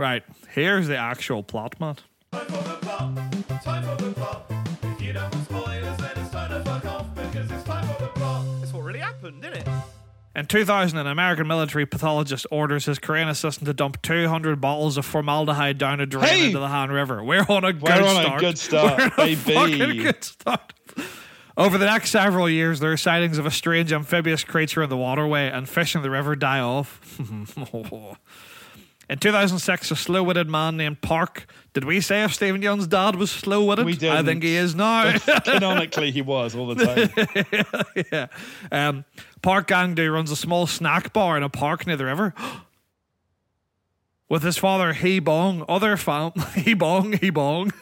Right 0.00 0.22
here's 0.48 0.88
the 0.88 0.96
actual 0.96 1.42
plot, 1.42 1.78
Matt. 1.78 2.00
Time 2.32 2.46
for 2.46 2.52
the 2.52 2.76
plot. 2.80 3.62
Time 3.62 3.82
for 3.84 4.02
the 4.02 4.10
plot. 4.12 4.50
If 4.82 5.02
you 5.02 5.12
don't 5.12 5.30
want 5.34 5.44
spoilers, 5.44 5.96
then 5.98 6.10
it's 6.16 6.30
time 6.30 6.50
to 6.50 6.64
fuck 6.64 6.84
off 6.86 7.14
because 7.14 7.50
it's 7.50 7.64
time 7.64 7.86
for 7.86 8.02
the 8.02 8.08
plot. 8.08 8.46
That's 8.60 8.72
what 8.72 8.82
really 8.82 9.00
happened, 9.00 9.42
didn't 9.42 9.58
it? 9.58 9.68
In 10.34 10.46
2000, 10.46 10.96
an 10.98 11.06
American 11.06 11.46
military 11.46 11.84
pathologist 11.86 12.46
orders 12.50 12.86
his 12.86 12.98
Korean 12.98 13.28
assistant 13.28 13.66
to 13.66 13.74
dump 13.74 14.00
200 14.00 14.58
bottles 14.60 14.96
of 14.96 15.04
formaldehyde 15.04 15.76
down 15.76 16.00
a 16.00 16.06
drain 16.06 16.24
Hey! 16.24 16.46
into 16.46 16.60
the 16.60 16.68
Han 16.68 16.90
River. 16.90 17.22
We're 17.22 17.44
on 17.48 17.64
a 17.64 17.72
good 17.74 17.82
We're 17.82 17.92
on 17.92 18.16
a 18.16 18.22
start. 18.22 18.40
good 18.40 18.58
start, 18.58 18.98
We're 18.98 19.04
on 19.04 19.28
a 19.30 19.34
baby. 19.34 19.54
fucking 19.54 20.02
good 20.02 20.24
start. 20.24 20.72
Over 21.56 21.76
the 21.76 21.84
next 21.86 22.10
several 22.10 22.48
years, 22.48 22.80
there 22.80 22.90
are 22.92 22.96
sightings 22.96 23.36
of 23.36 23.44
a 23.44 23.50
strange 23.50 23.92
amphibious 23.92 24.44
creature 24.44 24.82
in 24.82 24.88
the 24.88 24.96
waterway, 24.96 25.50
and 25.50 25.68
fish 25.68 25.94
in 25.94 26.00
the 26.02 26.10
river 26.10 26.34
die 26.36 26.60
off. 26.60 27.00
Oh. 27.74 28.16
In 29.10 29.18
2006, 29.18 29.90
a 29.90 29.96
slow-witted 29.96 30.48
man 30.48 30.76
named 30.76 31.00
Park. 31.00 31.46
Did 31.72 31.82
we 31.84 32.00
say 32.00 32.22
if 32.22 32.32
Stephen 32.32 32.62
Yeun's 32.62 32.86
dad 32.86 33.16
was 33.16 33.28
slow-witted? 33.32 33.84
We 33.84 33.94
I 33.94 33.96
didn't. 33.96 34.24
think 34.26 34.44
he 34.44 34.54
is 34.54 34.76
now. 34.76 35.18
Canonically, 35.44 36.12
he 36.12 36.22
was 36.22 36.54
all 36.54 36.72
the 36.72 36.84
time. 37.96 38.06
yeah. 38.12 38.26
Um, 38.70 39.04
Park 39.42 39.66
Gangdu 39.66 40.12
runs 40.14 40.30
a 40.30 40.36
small 40.36 40.68
snack 40.68 41.12
bar 41.12 41.36
in 41.36 41.42
a 41.42 41.48
park 41.48 41.88
near 41.88 41.96
the 41.96 42.04
river. 42.04 42.34
With 44.28 44.44
his 44.44 44.56
father, 44.56 44.92
He 44.92 45.18
Bong, 45.18 45.64
other 45.68 45.96
fam, 45.96 46.30
He 46.54 46.74
Bong, 46.74 47.14
He 47.14 47.30
Bong. 47.30 47.72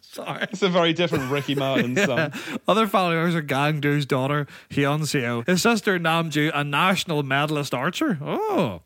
Sorry. 0.00 0.42
It's 0.50 0.62
a 0.62 0.68
very 0.68 0.92
different 0.92 1.30
Ricky 1.30 1.54
Martin 1.54 1.94
song. 1.96 2.32
Other 2.66 2.88
family 2.88 3.14
members 3.14 3.36
are 3.36 3.42
Gangdu's 3.42 4.04
daughter, 4.04 4.48
Hyun 4.68 5.02
Seo, 5.02 5.46
his 5.46 5.62
sister 5.62 6.00
Namju, 6.00 6.50
a 6.52 6.64
national 6.64 7.22
medalist 7.22 7.72
archer. 7.72 8.18
Oh. 8.20 8.82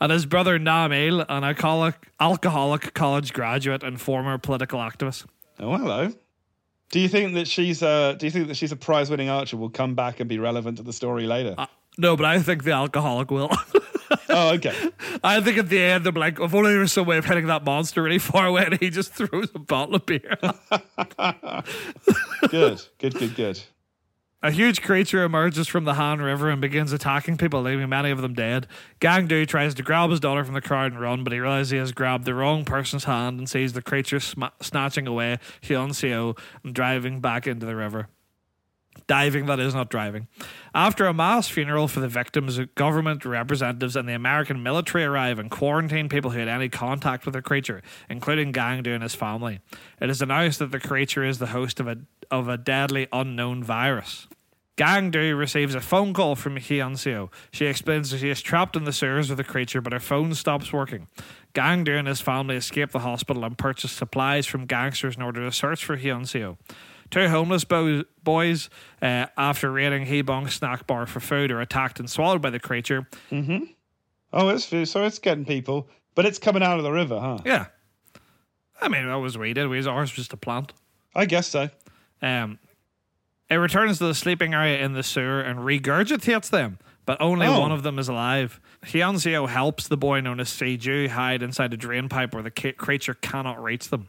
And 0.00 0.10
his 0.10 0.24
brother 0.24 0.58
Nam 0.58 0.92
Il, 0.92 1.20
an 1.20 1.44
alcoholic, 1.44 1.94
alcoholic 2.18 2.94
college 2.94 3.32
graduate 3.32 3.82
and 3.82 4.00
former 4.00 4.38
political 4.38 4.80
activist. 4.80 5.26
Oh, 5.58 5.76
hello. 5.76 6.12
Do 6.90 7.00
you 7.00 7.08
think 7.08 7.34
that 7.34 7.46
she's 7.46 7.82
a 7.82 8.16
Do 8.18 8.26
you 8.26 8.32
think 8.32 8.48
that 8.48 8.56
she's 8.56 8.72
a 8.72 8.76
prize-winning 8.76 9.28
archer 9.28 9.56
will 9.56 9.70
come 9.70 9.94
back 9.94 10.18
and 10.20 10.28
be 10.28 10.38
relevant 10.38 10.78
to 10.78 10.82
the 10.82 10.92
story 10.92 11.26
later? 11.26 11.54
Uh, 11.56 11.66
no, 11.98 12.16
but 12.16 12.26
I 12.26 12.40
think 12.40 12.64
the 12.64 12.72
alcoholic 12.72 13.30
will. 13.30 13.50
oh, 14.28 14.54
okay. 14.54 14.74
I 15.22 15.40
think 15.40 15.58
at 15.58 15.68
the 15.68 15.80
end, 15.80 16.06
I'm 16.06 16.14
like, 16.14 16.40
if 16.40 16.54
only 16.54 16.70
there 16.70 16.80
was 16.80 16.92
some 16.92 17.06
way 17.06 17.18
of 17.18 17.26
hitting 17.26 17.46
that 17.46 17.64
monster 17.64 18.02
really 18.02 18.18
far 18.18 18.46
away, 18.46 18.64
and 18.64 18.80
he 18.80 18.90
just 18.90 19.12
throws 19.14 19.48
a 19.54 19.58
bottle 19.58 19.96
of 19.96 20.06
beer. 20.06 20.36
Good, 22.48 22.82
good, 22.98 23.14
good, 23.14 23.36
good. 23.36 23.60
A 24.42 24.50
huge 24.50 24.80
creature 24.82 25.22
emerges 25.22 25.68
from 25.68 25.84
the 25.84 25.94
Han 25.94 26.20
River 26.20 26.48
and 26.48 26.60
begins 26.60 26.92
attacking 26.92 27.36
people, 27.36 27.62
leaving 27.62 27.88
many 27.88 28.10
of 28.10 28.22
them 28.22 28.34
dead. 28.34 28.66
Gangdu 29.00 29.46
tries 29.46 29.74
to 29.74 29.82
grab 29.82 30.10
his 30.10 30.20
daughter 30.20 30.44
from 30.44 30.54
the 30.54 30.62
crowd 30.62 30.92
and 30.92 31.00
run, 31.00 31.24
but 31.24 31.32
he 31.32 31.40
realizes 31.40 31.70
he 31.70 31.76
has 31.76 31.92
grabbed 31.92 32.24
the 32.24 32.34
wrong 32.34 32.64
person's 32.64 33.04
hand 33.04 33.38
and 33.38 33.48
sees 33.48 33.74
the 33.74 33.82
creature 33.82 34.20
sma- 34.20 34.52
snatching 34.60 35.06
away 35.06 35.38
Hyun 35.62 35.90
Seo 35.90 36.38
and 36.64 36.74
driving 36.74 37.20
back 37.20 37.46
into 37.46 37.66
the 37.66 37.76
river. 37.76 38.08
Diving, 39.06 39.46
that 39.46 39.60
is 39.60 39.74
not 39.74 39.88
driving. 39.88 40.28
After 40.74 41.06
a 41.06 41.14
mass 41.14 41.48
funeral 41.48 41.88
for 41.88 42.00
the 42.00 42.08
victims, 42.08 42.58
government 42.74 43.24
representatives 43.24 43.96
and 43.96 44.08
the 44.08 44.14
American 44.14 44.62
military 44.62 45.04
arrive 45.04 45.38
and 45.38 45.50
quarantine 45.50 46.08
people 46.08 46.30
who 46.30 46.38
had 46.38 46.48
any 46.48 46.68
contact 46.68 47.24
with 47.24 47.34
the 47.34 47.42
creature, 47.42 47.82
including 48.08 48.52
Gangdu 48.52 48.92
and 48.94 49.02
his 49.02 49.14
family. 49.14 49.60
It 50.00 50.10
is 50.10 50.22
announced 50.22 50.58
that 50.58 50.72
the 50.72 50.80
creature 50.80 51.24
is 51.24 51.38
the 51.38 51.46
host 51.46 51.80
of 51.80 51.88
a 51.88 51.98
of 52.30 52.48
a 52.48 52.56
deadly 52.56 53.08
unknown 53.12 53.64
virus. 53.64 54.28
Gangdu 54.76 55.36
receives 55.36 55.74
a 55.74 55.80
phone 55.80 56.14
call 56.14 56.36
from 56.36 56.56
Hyun 56.56 56.92
Seo. 56.92 57.30
She 57.52 57.66
explains 57.66 58.10
that 58.10 58.18
she 58.18 58.30
is 58.30 58.40
trapped 58.40 58.76
in 58.76 58.84
the 58.84 58.94
sewers 58.94 59.28
with 59.28 59.36
the 59.36 59.44
creature, 59.44 59.82
but 59.82 59.92
her 59.92 60.00
phone 60.00 60.34
stops 60.34 60.72
working. 60.72 61.06
Gangdu 61.52 61.98
and 61.98 62.08
his 62.08 62.22
family 62.22 62.56
escape 62.56 62.90
the 62.90 63.00
hospital 63.00 63.44
and 63.44 63.58
purchase 63.58 63.92
supplies 63.92 64.46
from 64.46 64.64
gangsters 64.64 65.16
in 65.16 65.22
order 65.22 65.44
to 65.44 65.52
search 65.52 65.84
for 65.84 65.98
Hyun 65.98 66.22
Seo. 66.22 66.56
Two 67.10 67.28
homeless 67.28 67.64
bo- 67.64 68.04
boys, 68.22 68.70
uh, 69.02 69.26
after 69.36 69.70
raiding 69.72 70.06
Hebong's 70.06 70.54
snack 70.54 70.86
bar 70.86 71.06
for 71.06 71.18
food, 71.20 71.50
are 71.50 71.60
attacked 71.60 71.98
and 71.98 72.08
swallowed 72.08 72.40
by 72.40 72.50
the 72.50 72.60
creature. 72.60 73.08
Oh, 74.32 74.48
it's 74.50 74.66
so 74.90 75.04
it's 75.04 75.18
getting 75.18 75.44
people, 75.44 75.88
but 76.14 76.24
it's 76.24 76.38
coming 76.38 76.62
out 76.62 76.78
of 76.78 76.84
the 76.84 76.92
river, 76.92 77.18
huh? 77.18 77.38
Yeah. 77.44 77.66
I 78.80 78.88
mean, 78.88 79.06
that 79.08 79.16
was 79.16 79.36
we 79.36 79.52
did. 79.52 79.66
We 79.68 79.78
ours 79.86 80.10
was 80.10 80.12
just 80.12 80.32
a 80.32 80.36
plant. 80.36 80.72
I 81.14 81.26
guess 81.26 81.48
so. 81.48 81.68
Um, 82.22 82.58
it 83.50 83.56
returns 83.56 83.98
to 83.98 84.04
the 84.06 84.14
sleeping 84.14 84.54
area 84.54 84.78
in 84.84 84.92
the 84.92 85.02
sewer 85.02 85.40
and 85.40 85.58
regurgitates 85.60 86.48
them, 86.50 86.78
but 87.04 87.20
only 87.20 87.46
Oh. 87.48 87.58
one 87.60 87.72
of 87.72 87.82
them 87.82 87.98
is 87.98 88.08
alive. 88.08 88.60
Hyunseo 88.86 89.48
helps 89.48 89.88
the 89.88 89.96
boy 89.96 90.20
known 90.20 90.38
as 90.38 90.48
Seiju 90.48 91.08
hide 91.08 91.42
inside 91.42 91.74
a 91.74 91.76
drain 91.76 92.08
pipe 92.08 92.32
where 92.32 92.42
the 92.44 92.52
ca- 92.52 92.72
creature 92.72 93.14
cannot 93.14 93.60
reach 93.60 93.88
them. 93.88 94.08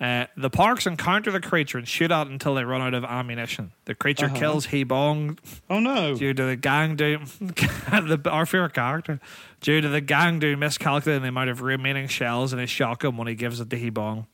Uh, 0.00 0.26
the 0.36 0.48
Parks 0.48 0.86
encounter 0.86 1.32
the 1.32 1.40
creature 1.40 1.76
and 1.76 1.88
shoot 1.88 2.12
at 2.12 2.28
it 2.28 2.30
until 2.30 2.54
they 2.54 2.62
run 2.62 2.80
out 2.80 2.94
of 2.94 3.02
ammunition. 3.04 3.72
The 3.86 3.96
creature 3.96 4.26
Uh-huh. 4.26 4.36
kills 4.38 4.66
Hebong 4.68 5.38
Oh 5.68 5.80
no. 5.80 6.14
due 6.14 6.32
to 6.32 6.44
the 6.44 6.56
Gangdu 6.56 7.26
the 8.22 8.30
our 8.30 8.46
favorite 8.46 8.74
character 8.74 9.18
due 9.60 9.80
to 9.80 9.88
the 9.88 10.00
Gangdu 10.00 10.56
miscalculating 10.56 11.22
the 11.22 11.28
amount 11.30 11.50
of 11.50 11.62
remaining 11.62 12.06
shells 12.06 12.52
in 12.52 12.60
his 12.60 12.70
shotgun 12.70 13.16
when 13.16 13.26
he 13.26 13.34
gives 13.34 13.58
it 13.58 13.70
to 13.70 13.76
Hebong. 13.76 14.26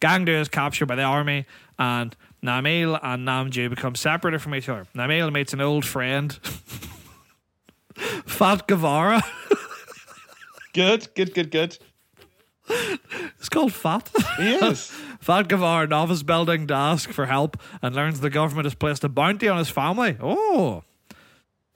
Gangdu 0.00 0.40
is 0.40 0.48
captured 0.48 0.86
by 0.86 0.96
the 0.96 1.02
army 1.04 1.46
and 1.78 2.16
Namil 2.42 2.98
and 3.00 3.24
Namju 3.28 3.70
become 3.70 3.94
separated 3.94 4.40
from 4.42 4.56
each 4.56 4.68
other. 4.68 4.88
Namil 4.96 5.32
meets 5.32 5.52
an 5.52 5.60
old 5.60 5.84
friend, 5.84 6.32
Fat 8.26 8.66
Guevara. 8.66 9.22
Good, 10.72 11.14
good, 11.14 11.34
good, 11.34 11.50
good. 11.52 11.78
it's 12.68 13.48
called 13.48 13.72
Fat. 13.72 14.10
He 14.38 14.56
is. 15.22 15.26
Fat 15.26 15.48
Guevara 15.48 15.86
novice 15.86 16.22
building 16.22 16.66
to 16.66 16.74
ask 16.74 17.10
for 17.10 17.26
help 17.26 17.56
and 17.80 17.94
learns 17.94 18.20
the 18.20 18.30
government 18.30 18.66
has 18.66 18.74
placed 18.74 19.04
a 19.04 19.08
bounty 19.08 19.48
on 19.48 19.58
his 19.58 19.70
family. 19.70 20.16
Oh. 20.20 20.82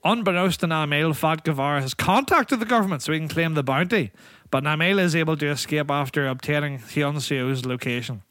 Unbeknownst 0.03 0.59
to 0.61 0.67
Namil, 0.67 1.15
Fat 1.15 1.43
Gavar 1.43 1.81
has 1.81 1.93
contacted 1.93 2.59
the 2.59 2.65
government 2.65 3.01
so 3.01 3.11
he 3.11 3.19
can 3.19 3.27
claim 3.27 3.55
the 3.55 3.63
bounty, 3.63 4.11
but 4.51 4.63
Namil 4.63 4.99
is 4.99 5.15
able 5.15 5.35
to 5.37 5.47
escape 5.47 5.89
after 5.89 6.27
obtaining 6.27 6.79
Hyunseo's 6.79 7.65
location. 7.65 8.21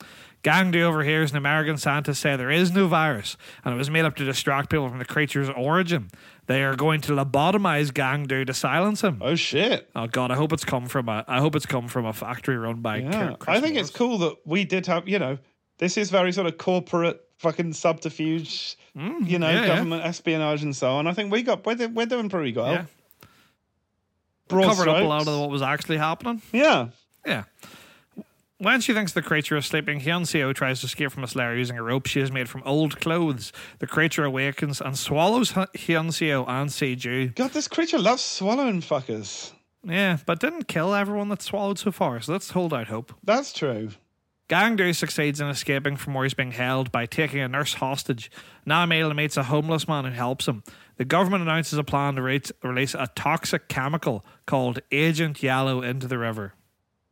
Gangdu 0.46 0.82
overhears 0.82 1.32
an 1.32 1.36
American 1.38 1.76
scientist 1.76 2.20
say 2.20 2.36
there 2.36 2.50
is 2.52 2.70
no 2.72 2.86
virus, 2.86 3.36
and 3.64 3.74
it 3.74 3.76
was 3.76 3.90
made 3.90 4.04
up 4.04 4.14
to 4.16 4.24
distract 4.24 4.70
people 4.70 4.88
from 4.88 4.98
the 5.00 5.04
creature's 5.04 5.48
origin. 5.50 6.08
They 6.46 6.62
are 6.62 6.76
going 6.76 7.00
to 7.02 7.12
lobotomize 7.12 7.90
Gangdu 7.90 8.46
to 8.46 8.54
silence 8.54 9.00
him. 9.02 9.18
Oh 9.20 9.34
shit. 9.34 9.90
Oh 9.96 10.06
god, 10.06 10.30
I 10.30 10.36
hope 10.36 10.52
it's 10.52 10.64
come 10.64 10.86
from 10.86 11.08
a 11.08 11.24
I 11.26 11.40
hope 11.40 11.56
it's 11.56 11.66
come 11.66 11.88
from 11.88 12.06
a 12.06 12.12
factory 12.12 12.56
run 12.56 12.80
by 12.80 12.98
Yeah. 12.98 13.34
I 13.48 13.60
think 13.60 13.76
it's 13.76 13.90
cool 13.90 14.18
that 14.18 14.36
we 14.44 14.64
did 14.64 14.86
have, 14.86 15.08
you 15.08 15.18
know, 15.18 15.38
this 15.78 15.96
is 15.96 16.10
very 16.10 16.30
sort 16.32 16.46
of 16.46 16.56
corporate 16.58 17.20
fucking 17.38 17.72
subterfuge, 17.72 18.76
you 18.94 19.00
know, 19.02 19.10
Mm, 19.18 19.28
yeah, 19.28 19.50
yeah. 19.50 19.66
government 19.66 20.04
espionage 20.04 20.62
and 20.62 20.74
so 20.76 20.92
on. 20.92 21.06
I 21.08 21.12
think 21.12 21.30
we 21.32 21.42
got, 21.42 21.66
we're, 21.66 21.88
we're 21.88 22.06
doing 22.06 22.28
pretty 22.28 22.52
well. 22.52 22.72
Yeah. 22.72 22.84
Broad 24.48 24.64
Covered 24.68 24.88
up 24.88 24.98
a 25.02 25.06
lot 25.06 25.26
of 25.26 25.40
what 25.40 25.50
was 25.50 25.60
actually 25.62 25.96
happening. 25.98 26.40
Yeah. 26.52 26.88
Yeah. 27.26 27.44
When 28.58 28.80
she 28.80 28.94
thinks 28.94 29.12
the 29.12 29.20
creature 29.20 29.56
is 29.58 29.66
sleeping, 29.66 30.00
Hyunseo 30.00 30.54
tries 30.54 30.80
to 30.80 30.86
escape 30.86 31.12
from 31.12 31.24
its 31.24 31.36
lair 31.36 31.54
using 31.54 31.76
a 31.76 31.82
rope 31.82 32.06
she 32.06 32.20
has 32.20 32.32
made 32.32 32.48
from 32.48 32.62
old 32.64 32.98
clothes. 33.00 33.52
The 33.80 33.86
creature 33.86 34.24
awakens 34.24 34.80
and 34.80 34.96
swallows 34.98 35.50
Hy- 35.50 35.66
Hyunseo 35.76 36.48
and 36.48 36.70
Seju. 36.70 37.34
God, 37.34 37.50
this 37.50 37.68
creature 37.68 37.98
loves 37.98 38.22
swallowing 38.22 38.80
fuckers. 38.80 39.52
Yeah, 39.84 40.16
but 40.24 40.40
didn't 40.40 40.68
kill 40.68 40.94
everyone 40.94 41.28
that 41.28 41.42
swallowed 41.42 41.78
so 41.78 41.92
far, 41.92 42.18
so 42.22 42.32
let's 42.32 42.50
hold 42.50 42.72
out 42.72 42.88
hope. 42.88 43.12
That's 43.22 43.52
true. 43.52 43.90
Gangdu 44.48 44.94
succeeds 44.94 45.40
in 45.40 45.48
escaping 45.48 45.96
from 45.96 46.14
where 46.14 46.24
he's 46.24 46.32
being 46.32 46.52
held 46.52 46.90
by 46.90 47.04
taking 47.04 47.40
a 47.40 47.48
nurse 47.48 47.74
hostage. 47.74 48.30
Namil 48.66 49.14
meets 49.14 49.36
a 49.36 49.42
homeless 49.42 49.86
man 49.86 50.04
who 50.06 50.12
helps 50.12 50.48
him. 50.48 50.62
The 50.96 51.04
government 51.04 51.42
announces 51.42 51.78
a 51.78 51.84
plan 51.84 52.14
to 52.14 52.22
re- 52.22 52.40
release 52.62 52.94
a 52.94 53.08
toxic 53.14 53.68
chemical 53.68 54.24
called 54.46 54.78
Agent 54.90 55.42
Yellow 55.42 55.82
into 55.82 56.06
the 56.08 56.16
river. 56.16 56.54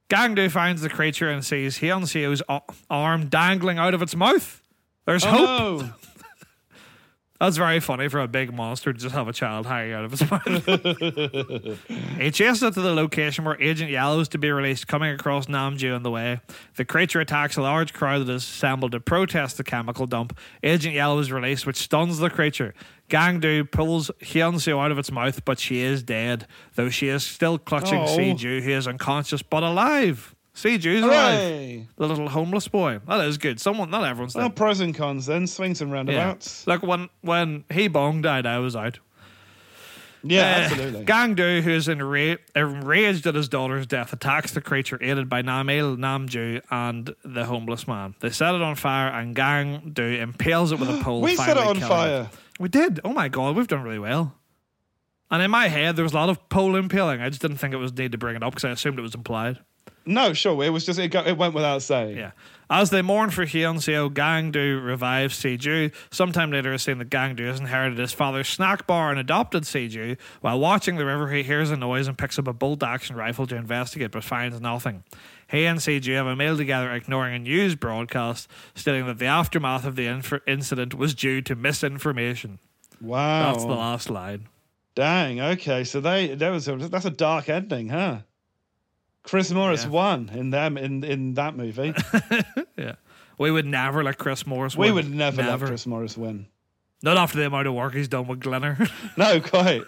Gangdu 0.09 0.51
finds 0.51 0.83
the 0.83 0.89
creature 0.89 1.29
and 1.29 1.45
sees 1.45 1.79
Hyunseo's 1.79 2.43
o- 2.49 2.61
arm 2.91 3.29
dangling 3.29 3.79
out 3.79 3.95
of 3.95 4.03
its 4.03 4.15
mouth. 4.15 4.63
There's 5.07 5.25
oh, 5.25 5.29
hope. 5.29 5.49
Oh, 5.49 5.77
no. 5.81 5.93
That's 7.41 7.57
very 7.57 7.81
funny 7.81 8.09
for 8.09 8.21
a 8.21 8.29
big 8.29 8.55
monster 8.55 8.93
to 8.93 8.99
just 8.99 9.15
have 9.15 9.27
a 9.27 9.33
child 9.33 9.67
hanging 9.67 9.93
out 9.93 10.05
of 10.05 10.13
his 10.13 10.31
mouth. 10.31 10.65
he 12.19 12.31
chases 12.31 12.63
it 12.63 12.75
to 12.75 12.81
the 12.81 12.95
location 12.95 13.45
where 13.45 13.61
Agent 13.61 13.91
Yellow 13.91 14.21
is 14.21 14.29
to 14.29 14.39
be 14.39 14.51
released, 14.53 14.87
coming 14.87 15.13
across 15.13 15.47
Namju 15.47 15.95
on 15.95 16.05
the 16.05 16.11
way. 16.13 16.41
The 16.77 16.85
creature 16.85 17.21
attacks 17.21 17.57
a 17.57 17.63
large 17.63 17.93
crowd 17.93 18.27
that 18.27 18.33
is 18.33 18.45
assembled 18.45 18.93
to 18.93 19.01
protest 19.01 19.57
the 19.57 19.65
chemical 19.65 20.07
dump. 20.07 20.39
Agent 20.63 20.95
Yellow 20.95 21.19
is 21.19 21.33
released, 21.33 21.67
which 21.67 21.77
stuns 21.77 22.19
the 22.19 22.31
creature. 22.31 22.73
Gangdu 23.11 23.69
pulls 23.71 24.11
Hyunseo 24.23 24.83
out 24.83 24.93
of 24.93 24.99
its 24.99 25.11
mouth, 25.11 25.45
but 25.45 25.59
she 25.59 25.81
is 25.81 26.03
dead, 26.05 26.47
though 26.77 26.89
she 26.89 27.09
is 27.09 27.27
still 27.27 27.59
clutching 27.59 28.01
Oh. 28.01 28.17
Seiju, 28.17 28.63
who 28.63 28.71
is 28.71 28.87
unconscious 28.87 29.43
but 29.43 29.63
alive. 29.65 30.34
Seiju's 30.55 31.03
alive. 31.03 31.39
Hooray. 31.39 31.89
The 31.97 32.07
little 32.09 32.29
homeless 32.29 32.69
boy. 32.69 33.01
That 33.09 33.21
is 33.27 33.39
good. 33.39 33.59
Someone, 33.61 33.91
not 33.91 34.05
everyone's 34.05 34.35
Well, 34.37 34.49
dead. 34.49 34.57
pros 34.57 34.81
and 34.81 34.95
cons 34.95 35.27
then, 35.27 35.47
swings 35.49 35.81
and 35.81 35.91
Yeah. 35.91 35.97
roundabouts. 35.97 36.67
Like 36.67 36.83
when 36.83 37.09
when 37.23 37.65
Hebong 37.71 38.23
died, 38.23 38.47
I 38.47 38.59
was 38.61 38.77
out. 38.77 39.01
Yeah, 40.27 40.41
Uh, 40.41 40.45
absolutely. 40.73 41.05
Gangdu, 41.05 41.61
who 41.63 41.71
is 41.71 41.87
enra- 41.87 42.39
enraged 42.57 43.27
at 43.27 43.35
his 43.35 43.47
daughter's 43.49 43.87
death, 43.87 44.11
attacks 44.15 44.53
the 44.53 44.63
creature 44.63 44.97
aided 45.03 45.29
by 45.29 45.43
Namil, 45.43 45.99
Namju, 45.99 46.63
and 46.71 47.15
the 47.25 47.45
homeless 47.45 47.87
man. 47.87 48.15
They 48.21 48.31
set 48.31 48.55
it 48.55 48.63
on 48.63 48.75
fire, 48.75 49.09
and 49.09 49.37
Gangdu 49.37 50.19
impales 50.19 50.73
it 50.73 50.79
with 50.81 50.89
a 50.89 50.97
pole. 51.05 51.21
we 51.21 51.37
set 51.37 51.59
it 51.59 51.63
on 51.67 51.79
fire. 51.79 52.31
We 52.59 52.71
did. 52.71 53.01
Oh 53.05 53.13
my 53.13 53.29
god, 53.29 53.55
we've 53.57 53.67
done 53.69 53.83
really 53.83 53.99
well. 53.99 54.35
And 55.31 55.43
in 55.43 55.51
my 55.51 55.69
head, 55.69 55.97
there 55.97 56.05
was 56.05 56.13
a 56.13 56.17
lot 56.17 56.29
of 56.31 56.49
pole 56.49 56.75
impaling. 56.77 57.21
I 57.21 57.29
just 57.29 57.43
didn't 57.43 57.57
think 57.59 57.75
it 57.75 57.79
was 57.79 57.93
need 57.93 58.13
to 58.13 58.19
bring 58.19 58.37
it 58.37 58.43
up 58.43 58.53
because 58.53 58.65
I 58.65 58.71
assumed 58.71 58.99
it 58.99 59.03
was 59.03 59.15
implied. 59.15 59.59
No, 60.07 60.33
sure. 60.35 60.63
It 60.63 60.71
was 60.71 60.85
just, 60.85 60.99
it, 60.99 61.09
go, 61.09 61.21
it 61.21 61.39
went 61.39 61.55
without 61.55 61.83
saying. 61.83 62.17
Yeah. 62.17 62.33
As 62.71 62.91
they 62.91 63.03
mourn 63.03 63.31
for 63.31 63.45
Hyunseo, 63.45 64.11
Gangdu 64.11 64.85
revives 64.85 65.39
Seiju. 65.39 65.93
Sometime 66.11 66.51
later, 66.51 66.73
is 66.73 66.83
seen 66.83 66.99
that 66.99 67.11
Gangdu 67.11 67.47
has 67.47 67.61
inherited 67.61 67.99
his 67.99 68.13
father's 68.13 68.49
snack 68.49 68.87
bar 68.87 69.11
and 69.11 69.19
adopted 69.19 69.65
Seiju. 69.65 70.19
While 70.41 70.61
watching 70.61 70.97
the 70.97 71.05
river, 71.05 71.31
he 71.31 71.43
hears 71.43 71.71
a 71.71 71.77
noise 71.77 72.09
and 72.09 72.17
picks 72.17 72.39
up 72.39 72.49
a 72.49 72.53
bolt 72.53 72.83
action 72.83 73.17
rifle 73.17 73.47
to 73.47 73.57
investigate, 73.57 74.13
but 74.13 74.25
finds 74.25 74.61
nothing. 74.61 75.05
He 75.51 75.67
and 75.67 75.79
Seiju 75.79 76.15
have 76.15 76.27
a 76.27 76.37
meal 76.37 76.57
together, 76.57 76.93
ignoring 76.93 77.35
a 77.35 77.39
news 77.39 77.75
broadcast 77.75 78.49
stating 78.75 79.07
that 79.07 79.19
the 79.19 79.27
aftermath 79.27 79.85
of 79.85 79.97
the 79.97 80.07
inf- 80.07 80.33
incident 80.47 80.95
was 80.95 81.15
due 81.15 81.43
to 81.43 81.55
misinformation. 81.55 82.59
Wow. 83.01 83.53
That's 83.53 83.65
the 83.65 83.71
last 83.73 84.09
line. 84.09 84.49
Dang. 84.95 85.41
Okay. 85.41 85.85
So 85.85 86.01
they 86.01 86.35
that 86.35 86.51
was 86.51 86.67
a, 86.69 86.77
that's 86.77 87.05
a 87.05 87.11
dark 87.11 87.49
ending, 87.49 87.91
huh? 87.91 88.21
Chris 89.25 89.51
Morris 89.51 89.83
Yeah. 89.85 89.91
won 89.91 90.31
in 90.33 90.51
them 90.51 90.77
in 90.79 91.03
in 91.03 91.35
that 91.35 91.57
movie. 91.57 91.93
Yeah. 92.77 92.95
We 93.39 93.51
would 93.51 93.67
never 93.67 94.05
let 94.05 94.19
Chris 94.19 94.47
Morris 94.47 94.77
we 94.77 94.87
win. 94.87 94.95
would 94.95 95.11
never, 95.15 95.43
let 95.43 95.59
Chris 95.61 95.87
Morris 95.87 96.17
win. 96.17 96.47
Not 97.03 97.17
after 97.17 97.39
the 97.39 97.47
amount 97.47 97.67
of 97.67 97.75
work 97.75 97.93
he's 97.95 98.09
done 98.09 98.27
with 98.29 98.41
Glenner. 98.41 98.89
No, 99.17 99.41
quite. 99.41 99.83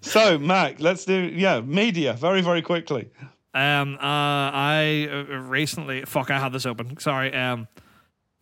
so, 0.00 0.38
Mac, 0.38 0.80
let's 0.80 1.04
do 1.04 1.14
yeah 1.14 1.60
media 1.60 2.12
very 2.14 2.40
very 2.40 2.62
quickly. 2.62 3.10
Um, 3.54 3.94
uh, 3.96 3.98
I 4.02 5.08
uh, 5.10 5.36
recently, 5.38 6.04
fuck, 6.04 6.30
I 6.30 6.38
had 6.40 6.52
this 6.52 6.66
open. 6.66 6.98
Sorry. 6.98 7.32
Um, 7.32 7.68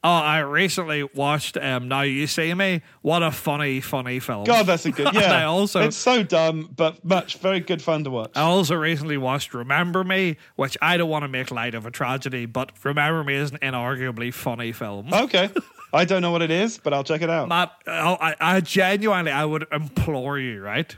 oh, 0.05 0.11
I 0.11 0.39
recently 0.41 1.03
watched 1.03 1.57
um, 1.57 1.89
Now 1.89 2.03
You 2.03 2.27
See 2.27 2.53
Me. 2.55 2.83
What 3.03 3.23
a 3.23 3.31
funny, 3.31 3.81
funny 3.81 4.19
film. 4.19 4.45
God, 4.45 4.67
that's 4.67 4.85
a 4.87 4.91
good 4.91 5.09
yeah. 5.15 5.33
I 5.33 5.45
also, 5.45 5.81
it's 5.81 5.97
so 5.97 6.23
dumb, 6.23 6.71
but 6.75 7.05
much 7.05 7.39
very 7.39 7.61
good 7.61 7.81
fun 7.81 8.05
to 8.05 8.11
watch. 8.11 8.33
I 8.35 8.43
also 8.43 8.75
recently 8.75 9.17
watched 9.17 9.55
Remember 9.55 10.05
Me, 10.05 10.37
which 10.57 10.77
I 10.83 10.97
don't 10.97 11.09
want 11.11 11.23
to 11.23 11.29
make 11.29 11.51
light 11.51 11.75
of 11.75 11.87
a 11.87 11.91
tragedy, 11.91 12.47
but 12.47 12.73
Remember 12.85 13.23
Me 13.25 13.35
is 13.35 13.51
an 13.53 13.59
inarguably 13.59 14.33
funny 14.35 14.73
film. 14.73 15.13
Okay, 15.13 15.51
I 15.93 16.05
don't 16.05 16.23
know 16.23 16.31
what 16.31 16.43
it 16.43 16.51
is, 16.51 16.79
but 16.79 16.93
I'll 16.93 17.05
check 17.05 17.23
it 17.23 17.31
out. 17.31 17.49
Matt, 17.49 17.73
oh, 17.87 18.17
I, 18.21 18.35
I 18.41 18.61
genuinely, 18.61 19.31
I 19.31 19.45
would 19.45 19.67
implore 19.71 20.39
you, 20.39 20.63
right? 20.63 20.95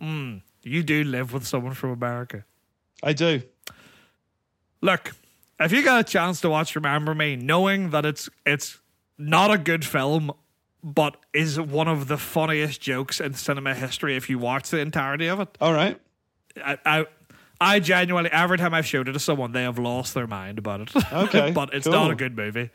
Mm, 0.00 0.42
you 0.62 0.82
do 0.82 1.04
live 1.04 1.32
with 1.32 1.46
someone 1.46 1.74
from 1.74 1.90
America. 1.90 2.44
I 3.02 3.12
do. 3.12 3.42
look, 4.82 5.12
if 5.60 5.72
you 5.72 5.82
got 5.82 6.00
a 6.00 6.04
chance 6.04 6.40
to 6.42 6.50
watch 6.50 6.74
Remember 6.74 7.14
Me, 7.14 7.36
knowing 7.36 7.90
that 7.90 8.04
it's 8.04 8.28
it's 8.44 8.78
not 9.18 9.50
a 9.50 9.58
good 9.58 9.84
film, 9.84 10.32
but 10.82 11.16
is 11.32 11.58
one 11.58 11.88
of 11.88 12.08
the 12.08 12.18
funniest 12.18 12.80
jokes 12.80 13.20
in 13.20 13.34
cinema 13.34 13.74
history 13.74 14.16
if 14.16 14.28
you 14.28 14.38
watch 14.38 14.70
the 14.70 14.78
entirety 14.78 15.26
of 15.26 15.40
it. 15.40 15.48
All 15.60 15.72
right. 15.72 16.00
I 16.62 16.78
I, 16.84 17.06
I 17.60 17.80
genuinely 17.80 18.30
every 18.30 18.58
time 18.58 18.74
I've 18.74 18.86
showed 18.86 19.08
it 19.08 19.12
to 19.12 19.18
someone, 19.18 19.52
they 19.52 19.62
have 19.62 19.78
lost 19.78 20.14
their 20.14 20.26
mind 20.26 20.58
about 20.58 20.80
it. 20.80 20.90
Okay, 21.12 21.50
but 21.52 21.72
it's 21.72 21.86
cool. 21.86 21.94
not 21.94 22.10
a 22.10 22.14
good 22.14 22.36
movie. 22.36 22.70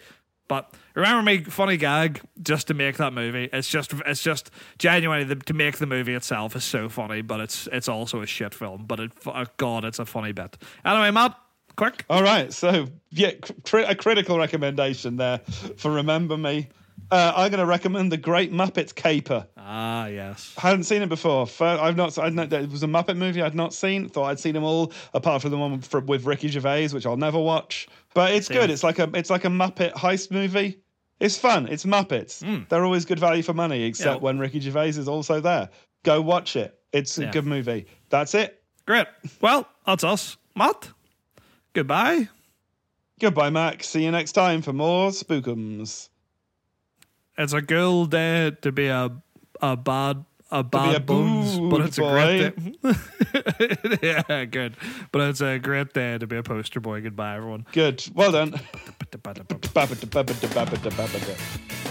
But 0.51 0.69
remember 0.95 1.23
me, 1.23 1.45
funny 1.45 1.77
gag, 1.77 2.19
just 2.41 2.67
to 2.67 2.73
make 2.73 2.97
that 2.97 3.13
movie. 3.13 3.47
It's 3.53 3.69
just, 3.69 3.93
it's 4.05 4.21
just 4.21 4.51
genuinely 4.77 5.23
the, 5.23 5.35
to 5.35 5.53
make 5.53 5.77
the 5.77 5.85
movie 5.85 6.13
itself 6.13 6.57
is 6.57 6.65
so 6.65 6.89
funny, 6.89 7.21
but 7.21 7.39
it's, 7.39 7.69
it's 7.71 7.87
also 7.87 8.21
a 8.21 8.25
shit 8.25 8.53
film. 8.53 8.83
But 8.85 8.99
it, 8.99 9.11
oh 9.25 9.45
God, 9.55 9.85
it's 9.85 9.97
a 9.97 10.05
funny 10.05 10.33
bit. 10.33 10.57
Anyway, 10.83 11.09
Matt, 11.11 11.37
quick. 11.75 12.05
All 12.09 12.23
right. 12.23 12.51
So, 12.53 12.87
yeah, 13.09 13.31
cri- 13.65 13.83
a 13.83 13.95
critical 13.95 14.37
recommendation 14.37 15.17
there 15.17 15.39
for 15.77 15.91
Remember 15.91 16.37
Me. 16.37 16.67
Uh, 17.09 17.33
I'm 17.35 17.51
going 17.51 17.59
to 17.59 17.65
recommend 17.65 18.09
The 18.11 18.17
Great 18.17 18.53
Muppets 18.53 18.95
Caper. 18.95 19.45
Ah, 19.57 20.05
yes. 20.07 20.53
I 20.57 20.69
hadn't 20.69 20.83
seen 20.85 21.01
it 21.01 21.09
before. 21.09 21.45
I've 21.59 21.97
not. 21.97 22.17
I 22.17 22.29
know 22.29 22.43
it 22.43 22.69
was 22.71 22.83
a 22.83 22.87
Muppet 22.87 23.17
movie 23.17 23.41
I'd 23.41 23.55
not 23.55 23.73
seen. 23.73 24.07
Thought 24.07 24.25
I'd 24.25 24.39
seen 24.39 24.53
them 24.53 24.63
all, 24.63 24.93
apart 25.13 25.41
from 25.41 25.51
the 25.51 25.57
one 25.57 25.71
with, 25.73 25.93
with 26.07 26.25
Ricky 26.25 26.47
Gervais, 26.47 26.89
which 26.89 27.05
I'll 27.05 27.17
never 27.17 27.39
watch. 27.39 27.87
But 28.13 28.31
it's 28.33 28.47
good. 28.47 28.69
It's 28.69 28.83
like 28.83 28.99
a. 28.99 29.09
It's 29.13 29.29
like 29.29 29.43
a 29.43 29.49
Muppet 29.49 29.91
heist 29.93 30.31
movie. 30.31 30.79
It's 31.19 31.37
fun. 31.37 31.67
It's 31.67 31.83
Muppets. 31.85 32.67
They're 32.69 32.85
always 32.85 33.03
good 33.05 33.19
value 33.19 33.43
for 33.43 33.53
money, 33.53 33.83
except 33.83 34.15
Yeah. 34.17 34.21
when 34.23 34.39
Ricky 34.39 34.59
Gervais 34.61 34.89
is 34.89 35.07
also 35.07 35.39
there. 35.41 35.69
Go 36.03 36.21
watch 36.21 36.55
it. 36.55 36.79
It's 36.93 37.17
a 37.17 37.23
Yeah. 37.23 37.31
good 37.31 37.45
movie. 37.45 37.87
That's 38.09 38.33
it. 38.35 38.63
Great. 38.87 39.07
Well, 39.41 39.67
that's 39.85 40.03
us. 40.03 40.37
Matt, 40.55 40.89
goodbye. 41.73 42.29
Goodbye, 43.19 43.49
Mac. 43.49 43.83
See 43.83 44.03
you 44.03 44.11
next 44.11 44.31
time 44.31 44.61
for 44.61 44.73
more 44.73 45.09
Spookums. 45.09 46.09
It's 47.37 47.53
a 47.53 47.61
girl 47.61 48.05
day 48.05 48.51
to 48.61 48.71
be 48.71 48.87
a 48.87 49.11
a 49.61 49.77
bad 49.77 50.25
a 50.51 50.63
bad 50.63 50.95
a 50.95 50.99
bones, 50.99 51.59
but 51.59 51.81
it's 51.81 51.97
a 51.97 52.01
great 52.01 52.81
day. 52.81 53.97
yeah, 54.27 54.45
good. 54.45 54.75
But 55.11 55.29
it's 55.29 55.41
a 55.41 55.59
great 55.59 55.93
day 55.93 56.17
to 56.17 56.27
be 56.27 56.37
a 56.37 56.43
poster 56.43 56.79
boy. 56.79 57.01
Goodbye, 57.01 57.37
everyone. 57.37 57.65
Good. 57.71 58.03
Well 58.13 58.31
done. 58.31 58.59